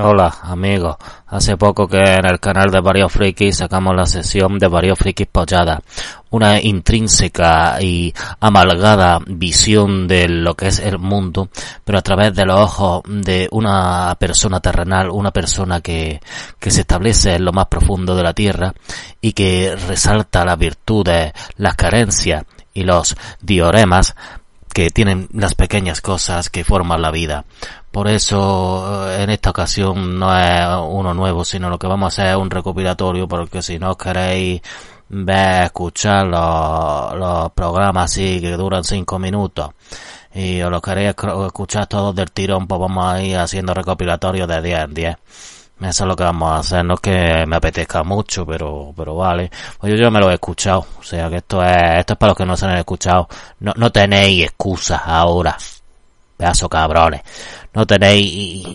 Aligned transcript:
Hola, 0.00 0.32
amigos. 0.42 0.94
Hace 1.26 1.56
poco 1.56 1.88
que 1.88 1.98
en 1.98 2.24
el 2.24 2.38
canal 2.38 2.70
de 2.70 2.80
Varios 2.80 3.10
Frikis 3.10 3.56
sacamos 3.56 3.96
la 3.96 4.06
sesión 4.06 4.56
de 4.56 4.68
Varios 4.68 4.96
Frikis 4.96 5.26
Pollada. 5.26 5.82
Una 6.30 6.60
intrínseca 6.60 7.82
y 7.82 8.14
amalgada 8.38 9.18
visión 9.26 10.06
de 10.06 10.28
lo 10.28 10.54
que 10.54 10.68
es 10.68 10.78
el 10.78 11.00
mundo, 11.00 11.48
pero 11.84 11.98
a 11.98 12.02
través 12.02 12.32
de 12.32 12.46
los 12.46 12.60
ojos 12.60 13.02
de 13.08 13.48
una 13.50 14.14
persona 14.20 14.60
terrenal, 14.60 15.10
una 15.10 15.32
persona 15.32 15.80
que, 15.80 16.20
que 16.60 16.70
se 16.70 16.82
establece 16.82 17.34
en 17.34 17.44
lo 17.44 17.52
más 17.52 17.66
profundo 17.66 18.14
de 18.14 18.22
la 18.22 18.34
tierra 18.34 18.72
y 19.20 19.32
que 19.32 19.74
resalta 19.88 20.44
las 20.44 20.58
virtudes, 20.58 21.32
las 21.56 21.74
carencias 21.74 22.44
y 22.72 22.84
los 22.84 23.16
dioremas 23.40 24.14
que 24.72 24.90
tienen 24.90 25.26
las 25.32 25.56
pequeñas 25.56 26.00
cosas 26.00 26.50
que 26.50 26.62
forman 26.62 27.02
la 27.02 27.10
vida. 27.10 27.44
Por 27.98 28.06
eso 28.06 29.10
en 29.10 29.28
esta 29.28 29.50
ocasión 29.50 30.20
no 30.20 30.32
es 30.38 30.68
uno 30.88 31.12
nuevo, 31.14 31.44
sino 31.44 31.68
lo 31.68 31.80
que 31.80 31.88
vamos 31.88 32.04
a 32.04 32.22
hacer 32.22 32.32
es 32.32 32.40
un 32.40 32.48
recopilatorio, 32.48 33.26
porque 33.26 33.60
si 33.60 33.76
no 33.80 33.98
queréis 33.98 34.62
ver, 35.08 35.64
escuchar 35.64 36.24
los, 36.26 37.18
los 37.18 37.50
programas 37.50 38.12
así 38.12 38.40
que 38.40 38.52
duran 38.52 38.84
cinco 38.84 39.18
minutos 39.18 39.70
y 40.32 40.62
os 40.62 40.70
lo 40.70 40.80
queréis 40.80 41.16
escuchar 41.46 41.88
todos 41.88 42.14
del 42.14 42.30
tirón, 42.30 42.68
pues 42.68 42.80
vamos 42.80 43.04
a 43.04 43.20
ir 43.20 43.36
haciendo 43.36 43.74
recopilatorios 43.74 44.46
de 44.46 44.62
10 44.62 44.80
en 44.80 44.94
10. 44.94 45.16
Eso 45.80 46.04
es 46.04 46.08
lo 46.08 46.14
que 46.14 46.22
vamos 46.22 46.52
a 46.52 46.58
hacer, 46.58 46.84
no 46.84 46.94
es 46.94 47.00
que 47.00 47.44
me 47.48 47.56
apetezca 47.56 48.04
mucho, 48.04 48.46
pero, 48.46 48.94
pero 48.96 49.16
vale. 49.16 49.50
Pues 49.80 49.92
yo, 49.92 49.98
yo 49.98 50.08
me 50.12 50.20
lo 50.20 50.30
he 50.30 50.34
escuchado, 50.34 50.86
o 51.00 51.02
sea 51.02 51.28
que 51.28 51.38
esto 51.38 51.64
es, 51.64 51.98
esto 51.98 52.12
es 52.12 52.16
para 52.16 52.30
los 52.30 52.36
que 52.36 52.46
no 52.46 52.56
se 52.56 52.64
han 52.64 52.78
escuchado. 52.78 53.28
No, 53.58 53.72
no 53.74 53.90
tenéis 53.90 54.44
excusas 54.44 55.02
ahora, 55.04 55.56
pedazo 56.36 56.68
cabrones. 56.68 57.22
No 57.74 57.86
tenéis, 57.86 58.66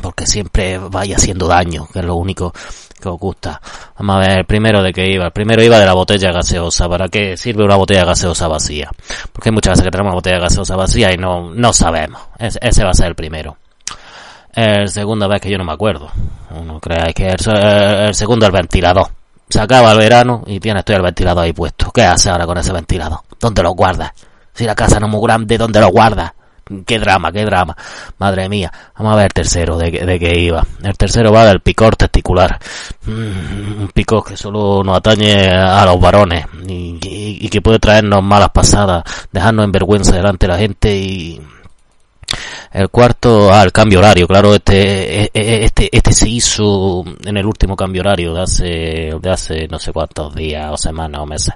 porque 0.00 0.26
siempre 0.26 0.78
vaya 0.78 1.16
haciendo 1.16 1.46
daño, 1.46 1.86
que 1.92 2.00
es 2.00 2.04
lo 2.04 2.16
único 2.16 2.52
que 3.00 3.08
os 3.08 3.18
gusta. 3.18 3.60
Vamos 3.98 4.16
a 4.16 4.18
ver, 4.20 4.38
el 4.38 4.44
primero 4.44 4.82
de 4.82 4.92
qué 4.92 5.10
iba. 5.10 5.26
El 5.26 5.32
primero 5.32 5.62
iba 5.62 5.78
de 5.78 5.86
la 5.86 5.94
botella 5.94 6.32
gaseosa. 6.32 6.88
¿Para 6.88 7.08
qué 7.08 7.36
sirve 7.36 7.64
una 7.64 7.76
botella 7.76 8.04
gaseosa 8.04 8.48
vacía? 8.48 8.90
Porque 9.32 9.50
muchas 9.50 9.72
veces 9.72 9.84
que 9.84 9.90
tenemos 9.90 10.10
una 10.10 10.16
botella 10.16 10.38
gaseosa 10.38 10.76
vacía 10.76 11.12
y 11.12 11.16
no, 11.16 11.50
no 11.50 11.72
sabemos. 11.72 12.20
ese 12.38 12.84
va 12.84 12.90
a 12.90 12.94
ser 12.94 13.08
el 13.08 13.14
primero. 13.14 13.56
El 14.52 14.88
segundo 14.88 15.28
vez 15.28 15.40
que 15.40 15.50
yo 15.50 15.58
no 15.58 15.64
me 15.64 15.72
acuerdo. 15.72 16.10
Uno 16.50 16.80
cree 16.80 17.12
que 17.14 17.28
el, 17.28 17.36
el 18.06 18.14
segundo 18.14 18.46
el 18.46 18.52
ventilador. 18.52 19.08
Se 19.48 19.60
acaba 19.60 19.92
el 19.92 19.98
verano 19.98 20.42
y 20.46 20.60
tienes 20.60 20.84
tú 20.84 20.92
el 20.92 21.02
ventilador 21.02 21.44
ahí 21.44 21.52
puesto. 21.52 21.90
¿Qué 21.90 22.02
hace 22.02 22.30
ahora 22.30 22.46
con 22.46 22.58
ese 22.58 22.72
ventilador? 22.72 23.20
¿Dónde 23.38 23.62
lo 23.62 23.70
guardas? 23.72 24.12
Si 24.52 24.64
la 24.64 24.74
casa 24.74 24.98
no 25.00 25.06
es 25.06 25.12
muy 25.12 25.22
grande, 25.22 25.56
¿dónde 25.56 25.80
lo 25.80 25.88
guardas? 25.88 26.32
Qué 26.86 26.98
drama, 26.98 27.32
qué 27.32 27.44
drama. 27.44 27.76
Madre 28.18 28.48
mía. 28.48 28.72
Vamos 28.96 29.12
a 29.12 29.16
ver 29.16 29.26
el 29.26 29.32
tercero 29.32 29.78
de, 29.78 29.90
de 29.90 30.18
qué 30.18 30.38
iba. 30.38 30.64
El 30.82 30.96
tercero 30.96 31.32
va 31.32 31.46
del 31.46 31.60
picor 31.60 31.96
testicular. 31.96 32.58
Mm, 33.06 33.82
un 33.82 33.90
picor 33.94 34.24
que 34.24 34.36
solo 34.36 34.82
nos 34.84 34.96
atañe 34.96 35.48
a 35.50 35.84
los 35.84 36.00
varones 36.00 36.46
y, 36.66 36.98
y, 37.02 37.48
que 37.48 37.62
puede 37.62 37.78
traernos 37.78 38.22
malas 38.22 38.50
pasadas, 38.50 39.02
dejarnos 39.32 39.64
en 39.64 39.72
vergüenza 39.72 40.14
delante 40.14 40.46
de 40.46 40.52
la 40.52 40.58
gente 40.58 40.96
y 40.96 41.40
el 42.70 42.90
cuarto, 42.90 43.52
ah, 43.52 43.62
el 43.62 43.72
cambio 43.72 43.98
horario, 43.98 44.26
claro, 44.26 44.54
este, 44.54 45.22
e, 45.22 45.30
e, 45.32 45.64
este, 45.64 45.88
este 45.90 46.12
se 46.12 46.28
hizo 46.28 47.02
en 47.24 47.36
el 47.36 47.46
último 47.46 47.74
cambio 47.74 48.02
horario 48.02 48.34
de 48.34 48.42
hace, 48.42 48.64
de 49.20 49.30
hace 49.30 49.68
no 49.68 49.78
sé 49.78 49.92
cuántos 49.92 50.34
días 50.34 50.70
o 50.70 50.76
semanas 50.76 51.22
o 51.22 51.26
meses. 51.26 51.54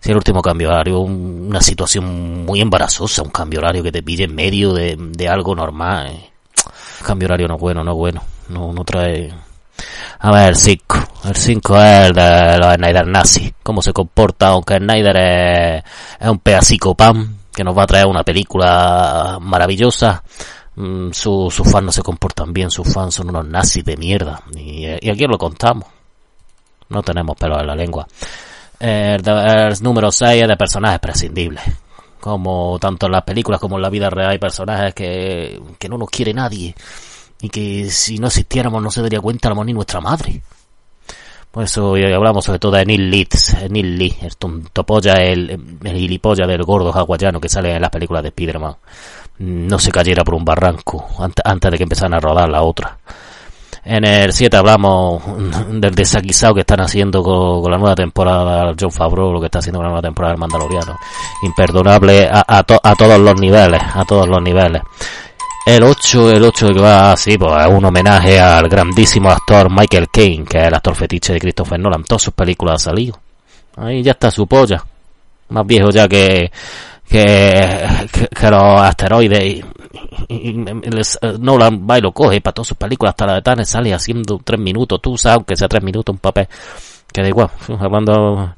Sí, 0.00 0.10
el 0.10 0.16
último 0.16 0.42
cambio 0.42 0.68
horario, 0.68 1.00
una 1.00 1.60
situación 1.60 2.44
muy 2.44 2.60
embarazosa, 2.60 3.22
un 3.22 3.30
cambio 3.30 3.60
horario 3.60 3.82
que 3.82 3.92
te 3.92 4.02
pide 4.02 4.24
en 4.24 4.34
medio 4.34 4.72
de, 4.72 4.96
de 4.98 5.28
algo 5.28 5.54
normal. 5.54 6.08
El 7.00 7.06
cambio 7.06 7.26
horario 7.26 7.48
no 7.48 7.54
es 7.54 7.60
bueno, 7.60 7.84
no 7.84 7.92
es 7.92 7.96
bueno, 7.96 8.22
no, 8.48 8.72
no 8.72 8.84
trae, 8.84 9.32
a 10.18 10.32
ver, 10.32 10.48
el 10.48 10.56
5. 10.56 11.08
El 11.24 11.36
5 11.36 11.82
es 11.82 12.06
el 12.08 12.12
de 12.14 12.58
los 12.58 12.74
Snyder 12.74 13.06
nazi. 13.06 13.54
Cómo 13.62 13.82
se 13.82 13.92
comporta, 13.92 14.48
aunque 14.48 14.78
Snyder 14.78 15.16
es, 15.16 15.84
es 16.20 16.28
un 16.28 16.38
pedacico 16.40 16.94
pan 16.96 17.37
que 17.58 17.64
nos 17.64 17.76
va 17.76 17.82
a 17.82 17.86
traer 17.88 18.06
una 18.06 18.22
película 18.22 19.38
maravillosa. 19.40 20.22
Mm, 20.76 21.10
sus 21.10 21.52
su 21.52 21.64
fans 21.64 21.86
no 21.86 21.90
se 21.90 22.02
comportan 22.02 22.52
bien, 22.52 22.70
sus 22.70 22.86
fans 22.86 23.16
son 23.16 23.30
unos 23.30 23.44
nazis 23.48 23.84
de 23.84 23.96
mierda. 23.96 24.44
Y, 24.56 24.86
aquí 24.86 25.26
lo 25.26 25.36
contamos. 25.36 25.88
No 26.88 27.02
tenemos 27.02 27.36
pelo 27.36 27.58
en 27.58 27.66
la 27.66 27.74
lengua. 27.74 28.06
El, 28.78 29.20
número 29.82 30.12
6 30.12 30.40
es 30.40 30.48
de 30.48 30.56
personajes 30.56 31.00
prescindibles. 31.00 31.64
Como 32.20 32.78
tanto 32.78 33.06
en 33.06 33.12
las 33.12 33.24
películas 33.24 33.60
como 33.60 33.74
en 33.74 33.82
la 33.82 33.90
vida 33.90 34.08
real 34.08 34.30
hay 34.30 34.38
personajes 34.38 34.94
que, 34.94 35.60
que 35.80 35.88
no 35.88 35.98
nos 35.98 36.10
quiere 36.10 36.32
nadie. 36.32 36.76
Y 37.40 37.48
que 37.48 37.90
si 37.90 38.18
no 38.18 38.28
existiéramos 38.28 38.80
no 38.80 38.92
se 38.92 39.02
daría 39.02 39.20
cuenta 39.20 39.52
ni 39.52 39.72
nuestra 39.72 40.00
madre. 40.00 40.42
Por 41.58 41.64
eso 41.64 41.94
hablamos 41.96 42.44
sobre 42.44 42.60
todo 42.60 42.76
de 42.76 42.86
Neil 42.86 43.10
Leeds, 43.10 43.68
Neil 43.68 43.98
Lee, 43.98 44.16
el 44.22 44.36
tontopolla, 44.36 45.14
el, 45.14 45.78
el 45.82 45.96
gilipollas 45.96 46.46
del 46.46 46.62
gordo 46.62 46.92
hawaiano 46.92 47.40
que 47.40 47.48
sale 47.48 47.74
en 47.74 47.82
las 47.82 47.90
películas 47.90 48.22
de 48.22 48.28
Spider-Man. 48.28 48.76
No 49.40 49.76
se 49.80 49.90
cayera 49.90 50.22
por 50.22 50.34
un 50.34 50.44
barranco 50.44 51.04
antes, 51.18 51.72
de 51.72 51.76
que 51.76 51.82
empezaran 51.82 52.14
a 52.14 52.20
rodar 52.20 52.48
la 52.48 52.62
otra. 52.62 52.98
En 53.84 54.04
el 54.04 54.32
7 54.32 54.56
hablamos 54.56 55.20
del 55.68 55.96
desaguisado 55.96 56.54
que 56.54 56.60
están 56.60 56.80
haciendo 56.80 57.24
con, 57.24 57.68
la 57.68 57.76
nueva 57.76 57.96
temporada 57.96 58.72
John 58.78 58.92
Favreau, 58.92 59.32
lo 59.32 59.40
que 59.40 59.46
está 59.46 59.58
haciendo 59.58 59.80
con 59.80 59.86
la 59.86 59.90
nueva 59.90 60.02
temporada 60.02 60.34
del 60.34 60.40
Mandaloriano. 60.40 60.96
Imperdonable 61.42 62.28
a, 62.30 62.44
a 62.46 62.94
todos 62.94 63.18
los 63.18 63.34
niveles, 63.40 63.82
a 63.82 64.04
todos 64.04 64.28
los 64.28 64.40
niveles. 64.40 64.82
El 65.66 65.82
8, 65.82 66.30
el 66.32 66.42
8 66.44 66.68
que 66.72 66.80
va 66.80 67.12
así, 67.12 67.36
pues 67.36 67.52
es 67.60 67.66
un 67.68 67.84
homenaje 67.84 68.40
al 68.40 68.68
grandísimo 68.68 69.30
actor 69.30 69.70
Michael 69.70 70.08
Caine, 70.10 70.44
que 70.44 70.58
es 70.58 70.66
el 70.66 70.74
actor 70.74 70.94
fetiche 70.94 71.34
de 71.34 71.40
Christopher 71.40 71.78
Nolan. 71.78 72.04
Todas 72.04 72.22
sus 72.22 72.34
películas 72.34 72.74
han 72.74 72.92
salido. 72.92 73.18
Ahí 73.76 74.02
ya 74.02 74.12
está 74.12 74.30
su 74.30 74.46
polla. 74.46 74.82
Más 75.50 75.66
viejo 75.66 75.90
ya 75.90 76.08
que, 76.08 76.50
que, 77.08 77.86
que, 78.34 78.50
los 78.50 78.80
asteroides. 78.80 79.64
Les, 80.28 81.18
Nolan 81.38 81.86
va 81.88 81.98
y 81.98 82.00
lo 82.00 82.12
coge 82.12 82.40
para 82.40 82.54
todas 82.54 82.68
sus 82.68 82.76
películas. 82.76 83.12
Hasta 83.12 83.26
la 83.26 83.34
de 83.34 83.42
Tane 83.42 83.64
sale 83.64 83.92
haciendo 83.92 84.40
tres 84.42 84.60
minutos. 84.60 85.00
Tú 85.02 85.16
sabes, 85.16 85.36
aunque 85.36 85.56
sea 85.56 85.68
tres 85.68 85.82
minutos, 85.82 86.12
un 86.14 86.18
papel. 86.18 86.48
Que 87.12 87.22
da 87.22 87.28
igual. 87.28 87.50
Hablando 87.78 88.54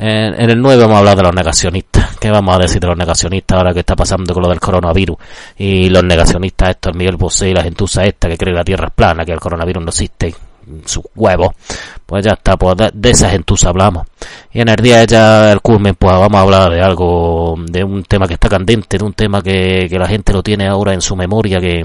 en, 0.00 0.40
en, 0.40 0.50
el 0.50 0.60
9 0.62 0.82
vamos 0.82 0.96
a 0.96 0.98
hablar 1.00 1.16
de 1.16 1.22
los 1.24 1.34
negacionistas. 1.34 2.16
¿Qué 2.18 2.30
vamos 2.30 2.54
a 2.54 2.58
decir 2.58 2.80
de 2.80 2.86
los 2.86 2.96
negacionistas 2.96 3.58
ahora 3.58 3.74
que 3.74 3.80
está 3.80 3.96
pasando 3.96 4.32
con 4.32 4.42
lo 4.42 4.48
del 4.48 4.60
coronavirus? 4.60 5.16
Y 5.56 5.88
los 5.88 6.04
negacionistas 6.04 6.70
estos, 6.70 6.94
Miguel 6.94 7.16
Bosé 7.16 7.50
y 7.50 7.54
la 7.54 7.62
gentuza 7.62 8.04
esta 8.04 8.28
que 8.28 8.36
cree 8.36 8.52
que 8.52 8.58
la 8.58 8.64
Tierra 8.64 8.88
es 8.88 8.94
plana, 8.94 9.24
que 9.24 9.32
el 9.32 9.40
coronavirus 9.40 9.82
no 9.82 9.88
existe, 9.88 10.34
sus 10.84 11.04
huevos. 11.16 11.50
Pues 12.06 12.24
ya 12.24 12.32
está, 12.32 12.56
pues 12.56 12.76
de, 12.76 12.90
de 12.92 13.10
esa 13.10 13.28
gentuza 13.28 13.70
hablamos. 13.70 14.06
Y 14.52 14.60
en 14.60 14.68
el 14.68 14.76
día 14.76 15.04
ya 15.04 15.52
el 15.52 15.60
culmen, 15.60 15.94
pues 15.94 16.12
vamos 16.12 16.38
a 16.38 16.42
hablar 16.42 16.70
de 16.70 16.80
algo, 16.80 17.56
de 17.58 17.82
un 17.82 18.04
tema 18.04 18.26
que 18.28 18.34
está 18.34 18.48
candente, 18.48 18.98
de 18.98 19.04
un 19.04 19.14
tema 19.14 19.42
que, 19.42 19.88
que 19.90 19.98
la 19.98 20.06
gente 20.06 20.32
lo 20.32 20.42
tiene 20.42 20.68
ahora 20.68 20.94
en 20.94 21.00
su 21.00 21.16
memoria, 21.16 21.60
que, 21.60 21.84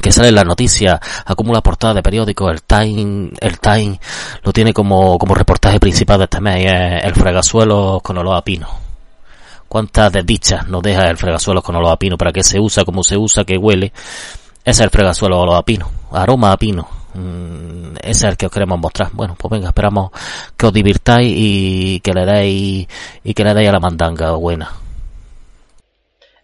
que 0.00 0.12
sale 0.12 0.28
en 0.28 0.34
las 0.34 0.44
noticias, 0.44 0.98
acumula 1.24 1.60
portada 1.60 1.94
de 1.94 2.02
periódicos, 2.02 2.52
el 2.52 2.62
Time, 2.62 3.30
el 3.40 3.58
Time 3.58 4.00
lo 4.42 4.52
tiene 4.52 4.72
como, 4.72 5.18
como 5.18 5.34
reportaje 5.34 5.80
principal 5.80 6.18
de 6.18 6.24
este 6.24 6.40
mes, 6.40 6.64
es 6.64 7.04
el 7.04 7.14
fregasuelo 7.14 8.00
con 8.02 8.18
olor 8.18 8.36
a 8.36 8.42
pino. 8.42 8.68
¿Cuántas 9.68 10.12
desdichas 10.12 10.68
nos 10.68 10.82
deja 10.82 11.10
el 11.10 11.16
fregasuelo 11.16 11.62
con 11.62 11.74
olor 11.76 11.92
a 11.92 11.96
pino? 11.96 12.16
¿Para 12.16 12.32
qué 12.32 12.42
se 12.42 12.60
usa? 12.60 12.84
¿Cómo 12.84 13.02
se 13.02 13.16
usa? 13.16 13.44
¿Qué 13.44 13.56
huele? 13.58 13.92
Ese 14.64 14.70
es 14.70 14.80
el 14.80 14.90
fregasuelo 14.90 15.40
olor 15.40 15.56
a 15.56 15.62
pino, 15.62 15.90
aroma 16.12 16.52
a 16.52 16.56
pino. 16.56 16.88
Mm, 17.14 17.96
ese 18.02 18.10
es 18.10 18.24
el 18.24 18.36
que 18.36 18.46
os 18.46 18.52
queremos 18.52 18.78
mostrar. 18.78 19.10
Bueno, 19.12 19.36
pues 19.38 19.50
venga, 19.50 19.68
esperamos 19.68 20.10
que 20.56 20.66
os 20.66 20.72
divirtáis 20.72 21.32
y 21.34 22.00
que 22.00 22.12
le 22.12 22.26
deis, 22.26 22.86
y 23.24 23.34
que 23.34 23.44
le 23.44 23.54
deis 23.54 23.68
a 23.68 23.72
la 23.72 23.80
mandanga 23.80 24.32
buena. 24.32 24.85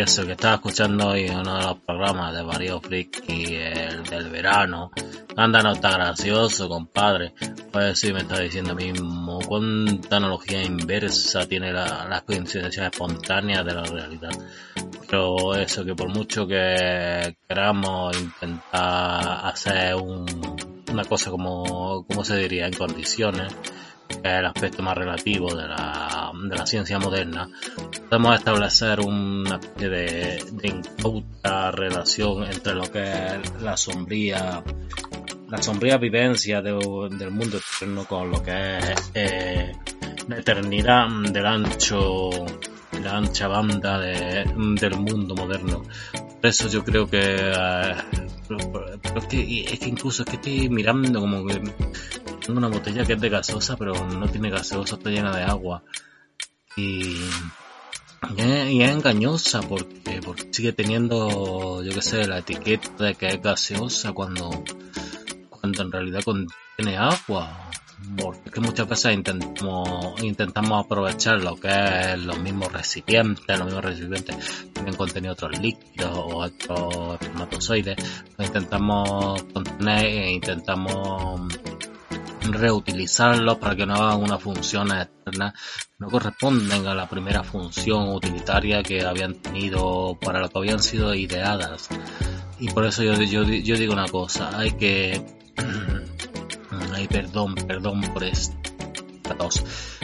Eso, 0.00 0.26
que 0.26 0.32
estaba 0.32 0.54
escuchando 0.54 1.08
hoy 1.08 1.28
uno 1.28 1.58
de 1.58 1.64
los 1.64 1.78
programas 1.78 2.34
de 2.34 2.42
Mario 2.42 2.80
Friki, 2.80 3.54
el 3.54 4.02
del 4.04 4.30
verano. 4.30 4.90
Anda, 5.36 5.62
no 5.62 5.72
está 5.72 5.92
gracioso, 5.92 6.68
compadre. 6.68 7.34
Pues 7.70 7.98
sí, 7.98 8.12
me 8.12 8.20
está 8.20 8.40
diciendo 8.40 8.74
mismo 8.74 9.38
cuánta 9.46 10.16
analogía 10.16 10.62
inversa 10.62 11.46
tiene 11.46 11.72
la, 11.72 12.06
las 12.08 12.22
coincidencias 12.22 12.90
espontáneas 12.90 13.64
de 13.64 13.74
la 13.74 13.82
realidad. 13.84 14.32
Pero 15.08 15.54
eso, 15.54 15.84
que 15.84 15.94
por 15.94 16.08
mucho 16.08 16.46
que 16.46 17.36
queramos 17.48 18.18
intentar 18.20 19.46
hacer 19.46 19.94
un, 19.96 20.26
una 20.90 21.04
cosa 21.04 21.30
como, 21.30 22.04
como 22.06 22.24
se 22.24 22.36
diría, 22.36 22.66
en 22.66 22.72
condiciones, 22.72 23.54
que 24.20 24.28
es 24.28 24.38
el 24.38 24.46
aspecto 24.46 24.82
más 24.82 24.96
relativo 24.96 25.54
de 25.54 25.66
la, 25.66 26.32
de 26.34 26.56
la 26.56 26.66
ciencia 26.66 26.98
moderna, 26.98 27.48
podemos 28.08 28.38
establecer 28.38 29.00
una 29.00 29.56
especie 29.56 29.88
de, 29.88 30.44
de 30.52 30.68
incauta 30.68 31.70
relación 31.70 32.44
entre 32.44 32.74
lo 32.74 32.90
que 32.90 33.02
es 33.02 33.62
la 33.62 33.76
sombría 33.76 34.62
la 35.48 35.60
sombría 35.60 35.96
vivencia 35.98 36.62
de, 36.62 36.72
del 37.18 37.30
mundo 37.32 37.56
externo 37.56 38.04
con 38.04 38.30
lo 38.30 38.40
que 38.42 38.78
es 38.78 39.10
eh, 39.14 39.72
la 40.28 40.38
eternidad 40.38 41.08
del 41.32 41.44
ancho 41.44 42.30
la 43.02 43.16
ancha 43.16 43.48
banda 43.48 43.98
de, 43.98 44.44
del 44.78 44.98
mundo 44.98 45.34
moderno. 45.34 45.82
Por 46.12 46.46
eso 46.46 46.68
yo 46.68 46.84
creo 46.84 47.08
que 47.08 47.18
eh, 47.20 47.94
pero, 48.48 49.20
es 49.20 49.26
que 49.26 49.64
es 49.64 49.78
que 49.78 49.88
incluso 49.88 50.22
es 50.22 50.28
que 50.28 50.36
estoy 50.36 50.68
mirando 50.68 51.20
como 51.20 51.46
que 51.46 51.60
una 52.58 52.68
botella 52.68 53.04
que 53.04 53.14
es 53.14 53.20
de 53.20 53.28
gaseosa 53.28 53.76
pero 53.76 53.94
no 54.06 54.28
tiene 54.28 54.50
gaseosa 54.50 54.96
está 54.96 55.10
llena 55.10 55.36
de 55.36 55.42
agua 55.42 55.82
y 56.76 57.16
es, 58.36 58.90
engañosa 58.90 59.60
porque, 59.62 60.20
porque 60.24 60.48
sigue 60.50 60.72
teniendo, 60.72 61.82
yo 61.82 61.92
que 61.92 62.02
sé, 62.02 62.26
la 62.26 62.38
etiqueta 62.38 63.04
de 63.04 63.14
que 63.14 63.28
es 63.28 63.42
gaseosa 63.42 64.12
cuando, 64.12 64.64
cuando 65.48 65.82
en 65.82 65.92
realidad 65.92 66.22
contiene 66.24 66.96
agua. 66.96 67.66
Porque 68.16 68.60
muchas 68.60 68.88
veces 68.88 69.12
intentamos, 69.12 70.22
intentamos 70.22 70.86
aprovechar 70.86 71.42
lo 71.42 71.54
que 71.56 71.68
es 71.68 72.18
los 72.18 72.38
mismos 72.38 72.72
recipientes, 72.72 73.58
los 73.58 73.66
mismos 73.66 73.84
recipientes 73.84 74.36
tienen 74.72 74.96
contenido 74.96 75.34
otros 75.34 75.58
líquidos 75.58 76.10
o 76.16 76.38
otros 76.38 77.20
espermatozoides, 77.20 77.96
intentamos 78.38 79.42
contener 79.52 80.06
e 80.06 80.32
intentamos 80.32 81.42
reutilizarlos 82.42 83.58
para 83.58 83.76
que 83.76 83.86
no 83.86 83.94
hagan 83.94 84.22
una 84.22 84.38
función 84.38 84.90
externa 84.90 85.54
no 85.98 86.08
corresponden 86.08 86.86
a 86.86 86.94
la 86.94 87.08
primera 87.08 87.42
función 87.44 88.08
utilitaria 88.08 88.82
que 88.82 89.04
habían 89.04 89.34
tenido 89.34 90.18
para 90.20 90.40
lo 90.40 90.48
que 90.48 90.58
habían 90.58 90.82
sido 90.82 91.14
ideadas. 91.14 91.88
Y 92.58 92.70
por 92.70 92.86
eso 92.86 93.02
yo, 93.02 93.14
yo, 93.22 93.42
yo 93.42 93.76
digo 93.76 93.92
una 93.92 94.08
cosa, 94.08 94.58
hay 94.58 94.72
que... 94.72 95.22
Ay, 96.94 97.06
perdón, 97.06 97.54
perdón 97.54 98.00
por 98.12 98.24
esto. 98.24 98.56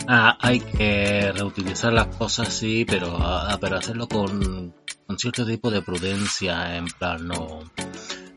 Ah, 0.06 0.36
hay 0.40 0.60
que 0.60 1.32
reutilizar 1.32 1.92
las 1.92 2.06
cosas, 2.16 2.52
sí, 2.52 2.84
pero, 2.88 3.16
ah, 3.18 3.58
pero 3.60 3.76
hacerlo 3.76 4.06
con, 4.08 4.74
con 5.06 5.18
cierto 5.18 5.44
tipo 5.44 5.70
de 5.70 5.82
prudencia, 5.82 6.76
en 6.76 6.86
plan, 6.86 7.26
no, 7.26 7.60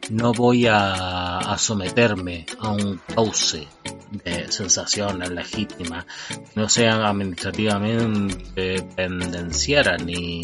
no 0.09 0.33
voy 0.33 0.67
a, 0.67 1.55
someterme 1.57 2.45
a 2.59 2.71
un 2.71 2.99
cauce 3.13 3.67
de 4.23 4.51
sensaciones 4.51 5.29
legítimas 5.29 6.05
no 6.55 6.67
sean 6.67 7.01
administrativamente 7.03 8.81
pendencieras 8.95 10.03
ni, 10.03 10.41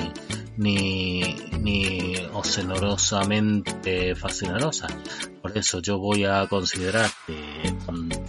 ni, 0.58 1.36
ni 1.62 2.16
ocenorosamente. 2.34 4.14
Por 5.42 5.58
eso 5.58 5.82
yo 5.82 5.98
voy 5.98 6.26
a 6.26 6.48
considerar 6.48 7.10
que 7.26 7.74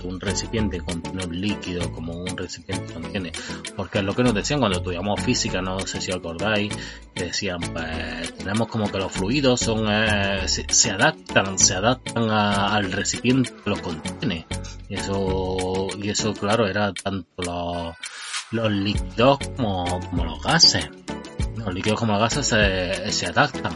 un 0.05 0.21
recipiente 0.21 0.81
contiene 0.81 1.25
un 1.25 1.41
líquido 1.41 1.91
como 1.93 2.13
un 2.15 2.26
recipiente 2.37 2.93
contiene, 2.93 3.33
porque 3.77 3.99
es 3.99 4.05
lo 4.05 4.15
que 4.15 4.23
nos 4.23 4.35
decían 4.35 4.61
cuando 4.61 4.79
estudiamos 4.79 5.21
física, 5.21 5.61
no 5.63 5.81
sé 5.81 6.01
si 6.01 6.13
acordáis, 6.13 6.73
decían, 7.15 7.61
pues 7.61 8.37
tenemos 8.37 8.69
como 8.69 8.91
que 8.91 8.99
los 8.99 9.13
fluidos 9.13 9.61
son, 9.61 9.87
eh, 9.89 10.47
se, 10.47 10.91
adaptan, 10.91 11.59
se 11.59 11.75
adaptan 11.75 12.31
al 12.31 12.93
recipiente 12.93 13.53
que 13.65 13.71
los 13.71 13.81
contiene. 13.81 14.47
Y 14.89 14.95
eso, 14.95 15.89
y 15.99 16.11
eso 16.11 16.33
claro, 16.35 16.67
era 16.67 16.93
tanto 16.93 17.43
los, 17.43 17.97
los 18.53 18.71
líquidos 18.71 19.39
como, 19.57 20.01
como 20.11 20.25
los 20.25 20.43
gases. 20.43 20.89
Los 21.57 21.75
líquidos 21.75 21.99
como 21.99 22.13
los 22.13 22.23
gases 22.23 22.47
se, 22.47 23.13
se 23.13 23.27
adaptan. 23.27 23.73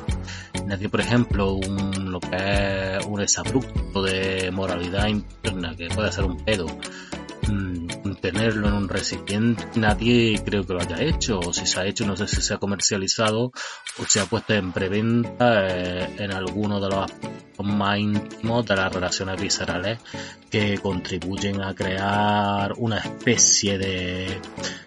Nadie, 0.66 0.88
por 0.88 1.00
ejemplo, 1.00 1.54
un, 1.54 2.12
lo 2.12 2.20
que 2.20 2.36
es 2.36 3.04
un 3.04 3.20
exabrupto 3.20 4.02
de 4.02 4.52
moralidad 4.52 5.08
interna, 5.08 5.74
que 5.76 5.88
puede 5.88 6.12
ser 6.12 6.24
un 6.24 6.36
pedo, 6.44 6.66
mm, 7.48 7.88
tenerlo 8.16 8.68
en 8.68 8.74
un 8.74 8.88
recipiente, 8.88 9.64
nadie 9.76 10.40
creo 10.44 10.64
que 10.64 10.74
lo 10.74 10.80
haya 10.80 11.02
hecho, 11.02 11.40
o 11.40 11.52
si 11.52 11.66
se 11.66 11.80
ha 11.80 11.86
hecho, 11.86 12.06
no 12.06 12.16
sé 12.16 12.26
si 12.28 12.40
se 12.40 12.54
ha 12.54 12.58
comercializado 12.58 13.52
o 13.98 14.04
se 14.06 14.20
ha 14.20 14.26
puesto 14.26 14.54
en 14.54 14.72
preventa 14.72 15.68
eh, 15.68 16.16
en 16.18 16.32
alguno 16.32 16.80
de 16.80 16.88
los 16.88 17.10
más 17.62 17.98
íntimos 17.98 18.64
de 18.66 18.76
las 18.76 18.92
relaciones 18.92 19.40
viscerales 19.40 19.98
que 20.50 20.78
contribuyen 20.78 21.60
a 21.62 21.74
crear 21.74 22.72
una 22.78 22.98
especie 22.98 23.78
de, 23.78 24.40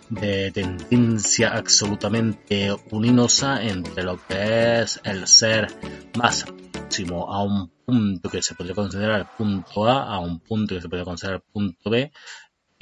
de 0.09 0.51
tendencia 0.51 1.49
absolutamente 1.49 2.75
uninosa 2.91 3.63
entre 3.63 4.03
lo 4.03 4.19
que 4.27 4.81
es 4.81 4.99
el 5.03 5.27
ser 5.27 5.67
más 6.17 6.45
próximo 6.71 7.31
a 7.31 7.43
un 7.43 7.71
punto 7.85 8.29
que 8.29 8.41
se 8.41 8.55
podría 8.55 8.75
considerar 8.75 9.19
el 9.21 9.27
punto 9.37 9.87
A, 9.87 10.15
a 10.15 10.19
un 10.19 10.39
punto 10.39 10.75
que 10.75 10.81
se 10.81 10.89
podría 10.89 11.05
considerar 11.05 11.41
el 11.41 11.51
punto 11.51 11.89
B, 11.89 12.11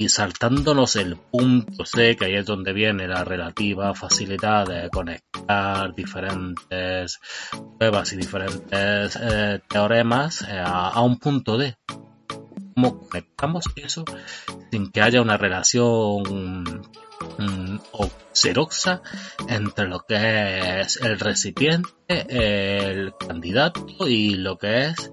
y 0.02 0.08
saltándonos 0.08 0.96
el 0.96 1.16
punto 1.16 1.84
C, 1.84 2.16
que 2.16 2.24
ahí 2.24 2.34
es 2.34 2.44
donde 2.44 2.72
viene 2.72 3.06
la 3.06 3.22
relativa 3.22 3.94
facilidad 3.94 4.66
de 4.66 4.90
conectar 4.90 5.94
diferentes 5.94 7.20
pruebas 7.78 8.12
y 8.12 8.16
diferentes 8.16 9.16
eh, 9.20 9.60
teoremas 9.68 10.42
eh, 10.42 10.60
a, 10.64 11.00
un 11.02 11.18
punto 11.18 11.56
D. 11.56 11.76
¿Cómo 12.74 12.98
conectamos 12.98 13.64
eso 13.76 14.04
sin 14.72 14.90
que 14.90 15.02
haya 15.02 15.22
una 15.22 15.36
relación 15.36 16.82
mm, 17.38 17.78
xeroxa 18.32 19.02
entre 19.48 19.86
lo 19.86 20.00
que 20.00 20.80
es 20.80 20.96
el 20.96 21.18
recipiente, 21.18 21.90
el 22.08 23.14
candidato 23.14 24.08
y 24.08 24.34
lo 24.34 24.58
que 24.58 24.86
es 24.86 25.12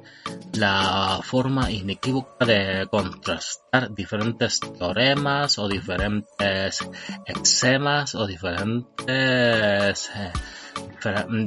la 0.53 1.19
forma 1.23 1.71
inequívoca 1.71 2.45
de 2.45 2.87
contrastar 2.89 3.93
diferentes 3.93 4.59
teoremas 4.59 5.59
o 5.59 5.67
diferentes 5.67 6.79
exemas 7.25 8.15
o 8.15 8.25
diferentes 8.25 10.11
eh, 10.15 10.33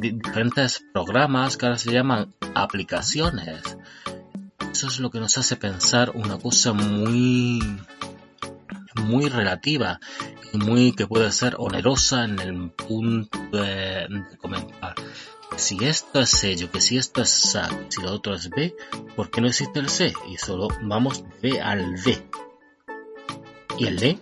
diferentes 0.00 0.82
programas 0.92 1.56
que 1.56 1.66
ahora 1.66 1.78
se 1.78 1.92
llaman 1.92 2.34
aplicaciones. 2.54 3.76
Eso 4.70 4.86
es 4.86 5.00
lo 5.00 5.10
que 5.10 5.20
nos 5.20 5.36
hace 5.36 5.56
pensar 5.56 6.12
una 6.14 6.38
cosa 6.38 6.72
muy 6.72 7.60
muy 8.94 9.28
relativa 9.28 10.00
muy 10.58 10.92
que 10.92 11.06
puede 11.06 11.32
ser 11.32 11.56
onerosa 11.58 12.24
en 12.24 12.38
el 12.38 12.70
punto 12.70 13.38
de, 13.50 14.08
comentar. 14.40 14.94
Si 15.56 15.84
esto 15.84 16.20
es 16.20 16.30
sello, 16.30 16.70
que 16.70 16.80
si 16.80 16.96
esto 16.96 17.22
es 17.22 17.30
SAC, 17.30 17.90
si 17.90 18.00
lo 18.02 18.12
otro 18.12 18.34
es 18.34 18.48
B, 18.48 18.74
¿por 19.14 19.30
qué 19.30 19.40
no 19.40 19.48
existe 19.48 19.80
el 19.80 19.88
C? 19.88 20.12
Y 20.30 20.38
solo 20.38 20.68
vamos 20.82 21.24
B 21.42 21.60
al 21.60 21.94
B. 22.04 22.22
¿Y 23.78 23.86
el 23.86 23.98
D? 23.98 24.18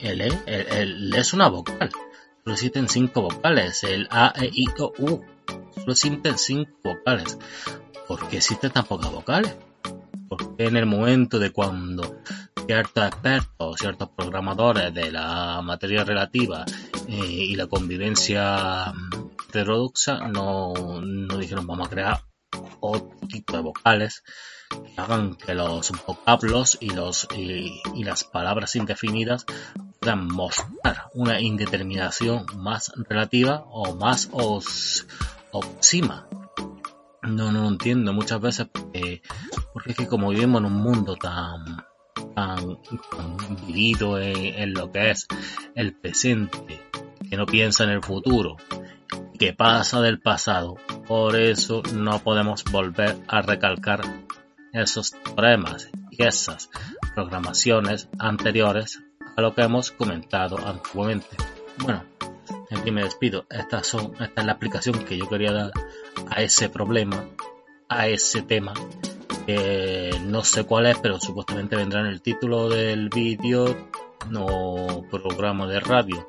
El 0.00 0.20
E, 0.20 0.28
el, 0.46 1.14
e 1.14 1.18
es 1.18 1.32
una 1.32 1.48
vocal. 1.48 1.90
Solo 2.44 2.54
existen 2.54 2.88
cinco 2.88 3.22
vocales. 3.22 3.82
El 3.84 4.06
A, 4.10 4.32
E, 4.36 4.50
I, 4.52 4.66
O, 4.78 4.92
U. 4.98 5.24
Solo 5.74 5.92
existen 5.92 6.38
cinco 6.38 6.72
vocales. 6.84 7.38
¿Por 8.06 8.28
qué 8.28 8.36
existen 8.36 8.70
tan 8.70 8.84
pocas 8.84 9.10
vocales? 9.10 9.56
Porque 10.28 10.66
en 10.66 10.76
el 10.76 10.86
momento 10.86 11.38
de 11.38 11.50
cuando 11.50 12.20
ciertos 12.66 13.06
expertos, 13.06 13.76
ciertos 13.78 14.08
programadores 14.10 14.92
de 14.92 15.12
la 15.12 15.60
materia 15.62 16.04
relativa 16.04 16.64
eh, 17.08 17.26
y 17.26 17.54
la 17.54 17.66
convivencia 17.66 18.92
heterodoxa 19.48 20.28
no, 20.28 20.74
no 21.00 21.38
dijeron 21.38 21.66
vamos 21.66 21.86
a 21.86 21.90
crear 21.90 22.20
otro 22.80 23.28
tipo 23.28 23.56
de 23.56 23.62
vocales 23.62 24.22
que 24.68 25.00
hagan 25.00 25.36
que 25.36 25.54
los 25.54 25.92
vocablos 26.06 26.78
y, 26.80 26.90
los, 26.90 27.28
y, 27.36 27.80
las 28.02 28.24
palabras 28.24 28.74
indefinidas 28.74 29.46
puedan 30.00 30.26
mostrar 30.26 31.10
una 31.14 31.40
indeterminación 31.40 32.46
más 32.56 32.92
relativa 33.08 33.64
o 33.68 33.94
más 33.94 34.28
os, 34.32 35.06
óptima. 35.52 36.28
No, 37.22 37.52
no 37.52 37.68
entiendo 37.68 38.12
muchas 38.12 38.40
veces 38.40 38.66
porque, 38.72 39.22
porque 39.72 39.92
es 39.92 39.96
que 39.96 40.06
como 40.06 40.30
vivimos 40.30 40.60
en 40.60 40.66
un 40.66 40.74
mundo 40.74 41.16
tan 41.16 41.84
tan, 42.36 42.78
vivido 43.66 44.20
en, 44.20 44.74
lo 44.74 44.92
que 44.92 45.10
es 45.10 45.26
el 45.74 45.94
presente, 45.94 46.82
que 47.28 47.36
no 47.36 47.46
piensa 47.46 47.84
en 47.84 47.90
el 47.90 48.02
futuro 48.02 48.58
que 49.38 49.54
pasa 49.54 50.02
del 50.02 50.20
pasado. 50.20 50.76
Por 51.08 51.34
eso 51.36 51.82
no 51.94 52.18
podemos 52.18 52.62
volver 52.64 53.16
a 53.26 53.40
recalcar 53.40 54.02
esos 54.72 55.12
teoremas 55.12 55.88
y 56.10 56.22
esas 56.22 56.68
programaciones 57.14 58.08
anteriores 58.18 59.02
a 59.34 59.40
lo 59.40 59.54
que 59.54 59.62
hemos 59.62 59.90
comentado 59.90 60.58
antiguamente. 60.58 61.36
Bueno, 61.78 62.04
en 62.68 62.82
fin 62.82 62.94
me 62.94 63.04
despido. 63.04 63.46
Estas 63.48 63.86
son, 63.86 64.12
esta 64.20 64.40
es 64.42 64.46
la 64.46 64.52
explicación 64.52 65.04
que 65.04 65.16
yo 65.16 65.28
quería 65.28 65.52
dar 65.52 65.70
a 66.28 66.42
ese 66.42 66.68
problema, 66.68 67.24
a 67.88 68.08
ese 68.08 68.42
tema. 68.42 68.74
No 69.46 70.44
sé 70.44 70.64
cuál 70.64 70.86
es, 70.86 70.98
pero 70.98 71.20
supuestamente 71.20 71.76
vendrá 71.76 72.00
en 72.00 72.06
el 72.06 72.22
título 72.22 72.68
del 72.68 73.08
vídeo 73.08 73.76
o 74.34 75.04
programa 75.10 75.66
de 75.66 75.80
radio 75.80 76.28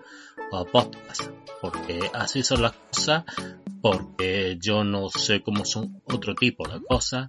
o 0.52 0.66
podcast. 0.66 1.24
Porque 1.62 2.00
así 2.14 2.44
son 2.44 2.62
las 2.62 2.74
cosas, 2.74 3.24
porque 3.82 4.58
yo 4.62 4.84
no 4.84 5.10
sé 5.10 5.42
cómo 5.42 5.66
son 5.66 6.02
otro 6.06 6.36
tipo 6.36 6.68
de 6.68 6.80
cosas 6.88 7.28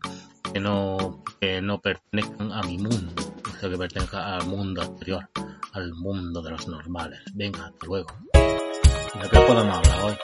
que 0.53 0.61
no, 0.61 1.25
que 1.41 1.63
no 1.63 1.81
pertenezcan 1.81 2.53
a 2.53 2.63
mi 2.63 2.79
mundo, 2.79 3.15
o 3.47 3.59
sea, 3.59 3.71
que 3.71 3.79
pertenezcan 3.79 4.21
al 4.21 4.47
mundo 4.47 4.83
anterior, 4.83 5.31
al 5.73 5.95
mundo 5.95 6.43
de 6.43 6.51
los 6.51 6.69
normales. 6.69 7.21
Venga, 7.35 7.67
hasta 7.67 7.87
luego. 7.87 8.09
¿De 8.35 9.29
qué 9.31 9.41
podemos 9.41 9.79
hablar 9.79 10.05
hoy? 10.05 10.17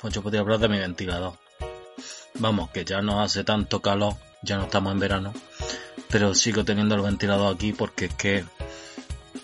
Pues 0.00 0.14
yo 0.14 0.22
podría 0.22 0.40
hablar 0.40 0.60
de 0.60 0.68
mi 0.68 0.78
ventilador. 0.78 1.34
Vamos, 2.38 2.70
que 2.70 2.84
ya 2.84 3.00
no 3.00 3.22
hace 3.22 3.44
tanto 3.44 3.80
calor, 3.80 4.14
ya 4.42 4.56
no 4.56 4.64
estamos 4.64 4.92
en 4.92 4.98
verano, 4.98 5.32
pero 6.10 6.34
sigo 6.34 6.64
teniendo 6.64 6.96
el 6.96 7.02
ventilador 7.02 7.54
aquí 7.54 7.72
porque 7.72 8.06
es 8.06 8.14
que 8.14 8.44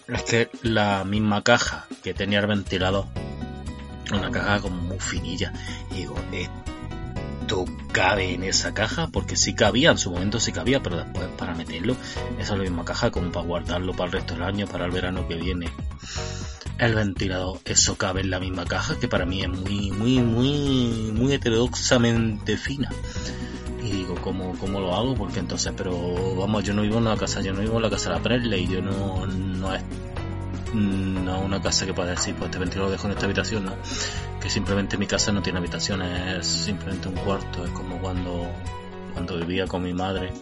es 0.08 0.22
que 0.24 0.50
la 0.62 1.04
misma 1.04 1.42
caja 1.44 1.86
que 2.02 2.14
tenía 2.14 2.40
el 2.40 2.48
ventilador, 2.48 3.06
una 4.12 4.30
caja 4.32 4.60
como 4.60 4.82
muy 4.82 4.98
finilla, 4.98 5.52
y 5.92 5.98
digo, 5.98 6.16
esto 6.32 7.64
cabe 7.92 8.34
en 8.34 8.42
esa 8.42 8.74
caja, 8.74 9.06
porque 9.06 9.36
sí 9.36 9.54
cabía, 9.54 9.92
en 9.92 9.98
su 9.98 10.10
momento 10.10 10.40
sí 10.40 10.50
cabía, 10.50 10.82
pero 10.82 10.96
después 10.96 11.28
para 11.38 11.54
meterlo, 11.54 11.96
esa 12.38 12.52
es 12.54 12.58
la 12.58 12.64
misma 12.64 12.84
caja 12.84 13.12
como 13.12 13.30
para 13.30 13.46
guardarlo 13.46 13.92
para 13.92 14.06
el 14.06 14.12
resto 14.12 14.34
del 14.34 14.42
año, 14.42 14.66
para 14.66 14.86
el 14.86 14.90
verano 14.90 15.28
que 15.28 15.36
viene 15.36 15.70
el 16.78 16.94
ventilador. 16.94 17.58
Eso 17.64 17.96
cabe 17.96 18.20
en 18.20 18.30
la 18.30 18.40
misma 18.40 18.64
caja 18.64 18.98
que 18.98 19.08
para 19.08 19.26
mí 19.26 19.42
es 19.42 19.48
muy, 19.48 19.90
muy, 19.90 20.18
muy, 20.20 21.12
muy 21.12 21.32
heterodoxamente 21.32 22.56
fina. 22.56 22.90
Y 23.82 23.90
digo, 23.92 24.14
¿cómo, 24.22 24.56
¿cómo 24.58 24.80
lo 24.80 24.94
hago? 24.94 25.14
Porque 25.14 25.40
entonces, 25.40 25.72
pero 25.76 26.36
vamos, 26.36 26.64
yo 26.64 26.74
no 26.74 26.82
vivo 26.82 26.98
en 26.98 27.06
una 27.06 27.16
casa, 27.16 27.40
yo 27.40 27.52
no 27.52 27.60
vivo 27.60 27.76
en 27.76 27.82
la 27.82 27.90
casa 27.90 28.10
de 28.10 28.16
la 28.16 28.22
Presley, 28.22 28.66
yo 28.66 28.82
no, 28.82 29.26
no 29.26 29.74
es 29.74 29.82
no 30.74 31.40
una 31.40 31.60
casa 31.60 31.86
que 31.86 31.92
pueda 31.92 32.10
decir, 32.10 32.34
pues 32.34 32.46
este 32.46 32.58
ventilador 32.58 32.88
lo 32.88 32.92
dejo 32.92 33.06
en 33.06 33.12
esta 33.12 33.24
habitación, 33.24 33.64
no. 33.64 33.74
Que 34.40 34.48
simplemente 34.48 34.96
mi 34.96 35.06
casa 35.06 35.32
no 35.32 35.42
tiene 35.42 35.58
habitaciones, 35.58 36.38
es 36.38 36.46
simplemente 36.46 37.08
un 37.08 37.14
cuarto, 37.16 37.64
es 37.64 37.70
como 37.70 37.98
cuando, 37.98 38.50
cuando 39.12 39.38
vivía 39.38 39.66
con 39.66 39.82
mi 39.82 39.92
madre 39.92 40.32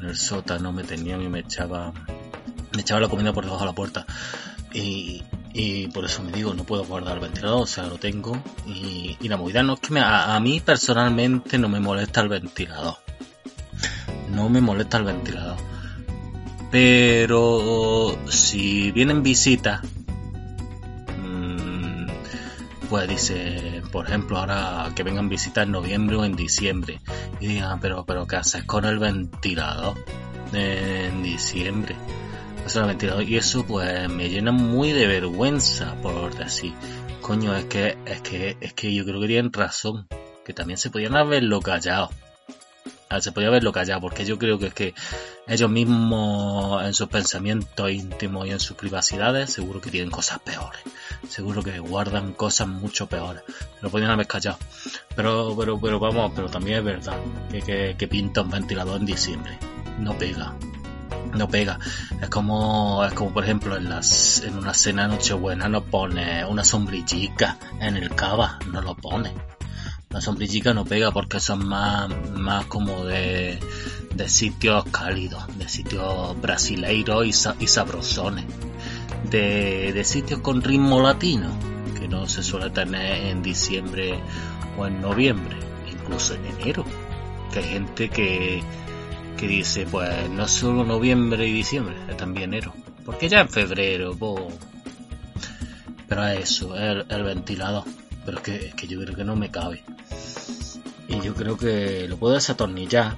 en 0.00 0.04
el 0.04 0.16
sótano, 0.16 0.72
me 0.72 0.84
tenían 0.84 1.22
y 1.22 1.28
me 1.28 1.40
echaba, 1.40 1.92
me 2.74 2.80
echaba 2.80 3.00
la 3.00 3.08
comida 3.08 3.32
por 3.32 3.44
debajo 3.44 3.60
de 3.60 3.66
la 3.66 3.74
puerta. 3.74 4.06
Y, 4.74 5.22
y 5.54 5.88
por 5.88 6.04
eso 6.06 6.22
me 6.22 6.32
digo, 6.32 6.54
no 6.54 6.64
puedo 6.64 6.84
guardar 6.84 7.14
el 7.14 7.20
ventilador, 7.20 7.62
o 7.62 7.66
sea, 7.66 7.86
lo 7.86 7.98
tengo. 7.98 8.42
Y, 8.66 9.16
la 9.28 9.36
movida 9.36 9.62
no 9.62 9.74
es 9.74 9.80
que 9.80 9.92
me, 9.92 10.00
a, 10.00 10.38
mí 10.40 10.60
personalmente 10.60 11.58
no 11.58 11.68
me 11.68 11.80
molesta 11.80 12.20
el 12.22 12.28
ventilador. 12.28 12.96
No 14.30 14.48
me 14.48 14.60
molesta 14.60 14.96
el 14.96 15.04
ventilador. 15.04 15.56
Pero 16.70 18.18
si 18.30 18.92
vienen 18.92 19.22
visitas, 19.22 19.82
mm, 21.18 22.06
pues 22.88 23.08
dice, 23.08 23.82
por 23.92 24.06
ejemplo, 24.06 24.38
ahora 24.38 24.90
que 24.94 25.02
vengan 25.02 25.28
visitas 25.28 25.66
en 25.66 25.72
noviembre 25.72 26.16
o 26.16 26.24
en 26.24 26.34
diciembre. 26.34 27.00
Y 27.40 27.48
digan, 27.48 27.78
pero, 27.78 28.06
pero 28.06 28.26
¿qué 28.26 28.36
haces 28.36 28.64
con 28.64 28.86
el 28.86 28.98
ventilador 28.98 30.02
en 30.54 31.22
diciembre? 31.22 31.94
Y 33.26 33.36
eso 33.36 33.64
pues 33.66 34.08
me 34.08 34.28
llena 34.28 34.52
muy 34.52 34.92
de 34.92 35.06
vergüenza 35.06 35.94
por 36.00 36.34
decir, 36.34 36.72
coño, 37.20 37.54
es 37.54 37.64
que, 37.66 37.98
es 38.06 38.20
que, 38.20 38.56
es 38.60 38.72
que 38.72 38.94
yo 38.94 39.04
creo 39.04 39.20
que 39.20 39.26
tienen 39.26 39.52
razón, 39.52 40.06
que 40.44 40.52
también 40.52 40.78
se 40.78 40.90
podían 40.90 41.16
haberlo 41.16 41.60
callado. 41.60 42.10
Ah, 43.08 43.20
se 43.20 43.32
podía 43.32 43.48
haberlo 43.48 43.72
callado, 43.72 44.00
porque 44.00 44.24
yo 44.24 44.38
creo 44.38 44.58
que 44.58 44.66
es 44.66 44.74
que 44.74 44.94
ellos 45.46 45.70
mismos 45.70 46.84
en 46.84 46.94
sus 46.94 47.08
pensamientos 47.08 47.90
íntimos 47.90 48.46
y 48.46 48.52
en 48.52 48.60
sus 48.60 48.76
privacidades 48.76 49.52
seguro 49.52 49.80
que 49.80 49.90
tienen 49.90 50.10
cosas 50.10 50.38
peores. 50.38 50.80
Seguro 51.28 51.62
que 51.62 51.78
guardan 51.78 52.32
cosas 52.32 52.68
mucho 52.68 53.06
peores. 53.06 53.42
Se 53.48 53.82
lo 53.82 53.90
podían 53.90 54.10
haber 54.10 54.26
callado. 54.26 54.58
Pero, 55.14 55.54
pero, 55.58 55.80
pero 55.80 55.98
vamos, 55.98 56.32
pero 56.34 56.48
también 56.48 56.78
es 56.78 56.84
verdad 56.84 57.18
que, 57.50 57.60
que, 57.60 57.96
que 57.98 58.08
pinta 58.08 58.42
un 58.42 58.50
ventilador 58.50 59.00
en 59.00 59.06
diciembre. 59.06 59.58
No 59.98 60.16
pega 60.16 60.56
no 61.34 61.48
pega. 61.48 61.78
Es 62.20 62.28
como, 62.28 63.04
es 63.04 63.12
como 63.12 63.32
por 63.32 63.44
ejemplo 63.44 63.76
en 63.76 63.88
las, 63.88 64.42
en 64.42 64.58
una 64.58 64.74
cena 64.74 65.08
nochebuena 65.08 65.68
no 65.68 65.82
pone 65.84 66.44
una 66.44 66.64
sombrillica 66.64 67.58
en 67.80 67.96
el 67.96 68.14
cava, 68.14 68.58
no 68.70 68.80
lo 68.80 68.94
pone. 68.94 69.32
La 70.10 70.20
sombrillica 70.20 70.74
no 70.74 70.84
pega 70.84 71.10
porque 71.10 71.40
son 71.40 71.66
más, 71.66 72.10
más 72.32 72.66
como 72.66 73.06
de, 73.06 73.58
de 74.14 74.28
sitios 74.28 74.84
cálidos, 74.90 75.42
de 75.56 75.68
sitios 75.68 76.38
brasileiros 76.40 77.24
y, 77.24 77.64
y 77.64 77.66
sabrosones, 77.66 78.44
de, 79.30 79.92
de 79.94 80.04
sitios 80.04 80.40
con 80.40 80.60
ritmo 80.60 81.00
latino, 81.00 81.48
que 81.98 82.08
no 82.08 82.28
se 82.28 82.42
suele 82.42 82.68
tener 82.68 83.28
en 83.28 83.42
diciembre 83.42 84.20
o 84.76 84.86
en 84.86 85.00
noviembre, 85.00 85.56
incluso 85.90 86.34
en 86.34 86.44
enero, 86.44 86.84
que 87.50 87.60
hay 87.60 87.68
gente 87.68 88.10
que, 88.10 88.62
que 89.42 89.48
dice, 89.48 89.88
pues 89.90 90.30
no 90.30 90.46
solo 90.46 90.84
noviembre 90.84 91.48
y 91.48 91.52
diciembre, 91.52 91.96
es 92.08 92.16
también 92.16 92.54
enero. 92.54 92.72
Porque 93.04 93.28
ya 93.28 93.40
en 93.40 93.48
febrero, 93.48 94.16
Pero 96.08 96.26
es 96.28 96.50
eso, 96.50 96.76
es 96.76 97.04
el, 97.08 97.22
ventilador. 97.24 97.82
Pero 98.24 98.36
es 98.36 98.44
que, 98.44 98.66
es 98.66 98.74
que 98.76 98.86
yo 98.86 99.00
creo 99.00 99.16
que 99.16 99.24
no 99.24 99.34
me 99.34 99.50
cabe. 99.50 99.82
Y 101.08 101.20
yo 101.22 101.34
creo 101.34 101.56
que 101.56 102.06
lo 102.06 102.18
puedo 102.18 102.34
desatornillar. 102.34 103.16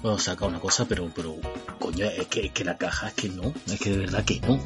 Puedo 0.00 0.16
sacar 0.16 0.48
una 0.48 0.60
cosa, 0.60 0.84
pero, 0.84 1.10
pero, 1.12 1.34
coño, 1.80 2.06
es 2.06 2.28
que, 2.28 2.46
es 2.46 2.52
que 2.52 2.64
la 2.64 2.78
caja 2.78 3.08
es 3.08 3.14
que 3.14 3.28
no. 3.30 3.52
Es 3.66 3.80
que 3.80 3.90
de 3.90 3.96
verdad 3.96 4.24
que 4.24 4.40
no. 4.42 4.60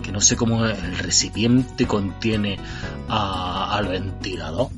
Que 0.00 0.12
no 0.12 0.20
sé 0.20 0.36
cómo 0.36 0.64
el 0.64 0.98
recipiente 0.98 1.88
contiene 1.88 2.60
al 3.08 3.88
ventilador 3.88 4.68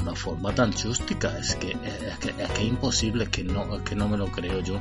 una 0.00 0.14
forma 0.14 0.54
tan 0.54 0.72
chústica. 0.72 1.36
Es 1.38 1.54
que 1.56 1.70
es, 1.70 2.18
que, 2.18 2.30
es, 2.30 2.60
imposible, 2.60 3.24
es 3.24 3.30
que, 3.30 3.44
no, 3.44 3.76
es 3.76 3.82
que 3.82 3.94
no 3.94 4.08
me 4.08 4.16
lo 4.16 4.26
creo 4.26 4.60
yo. 4.60 4.80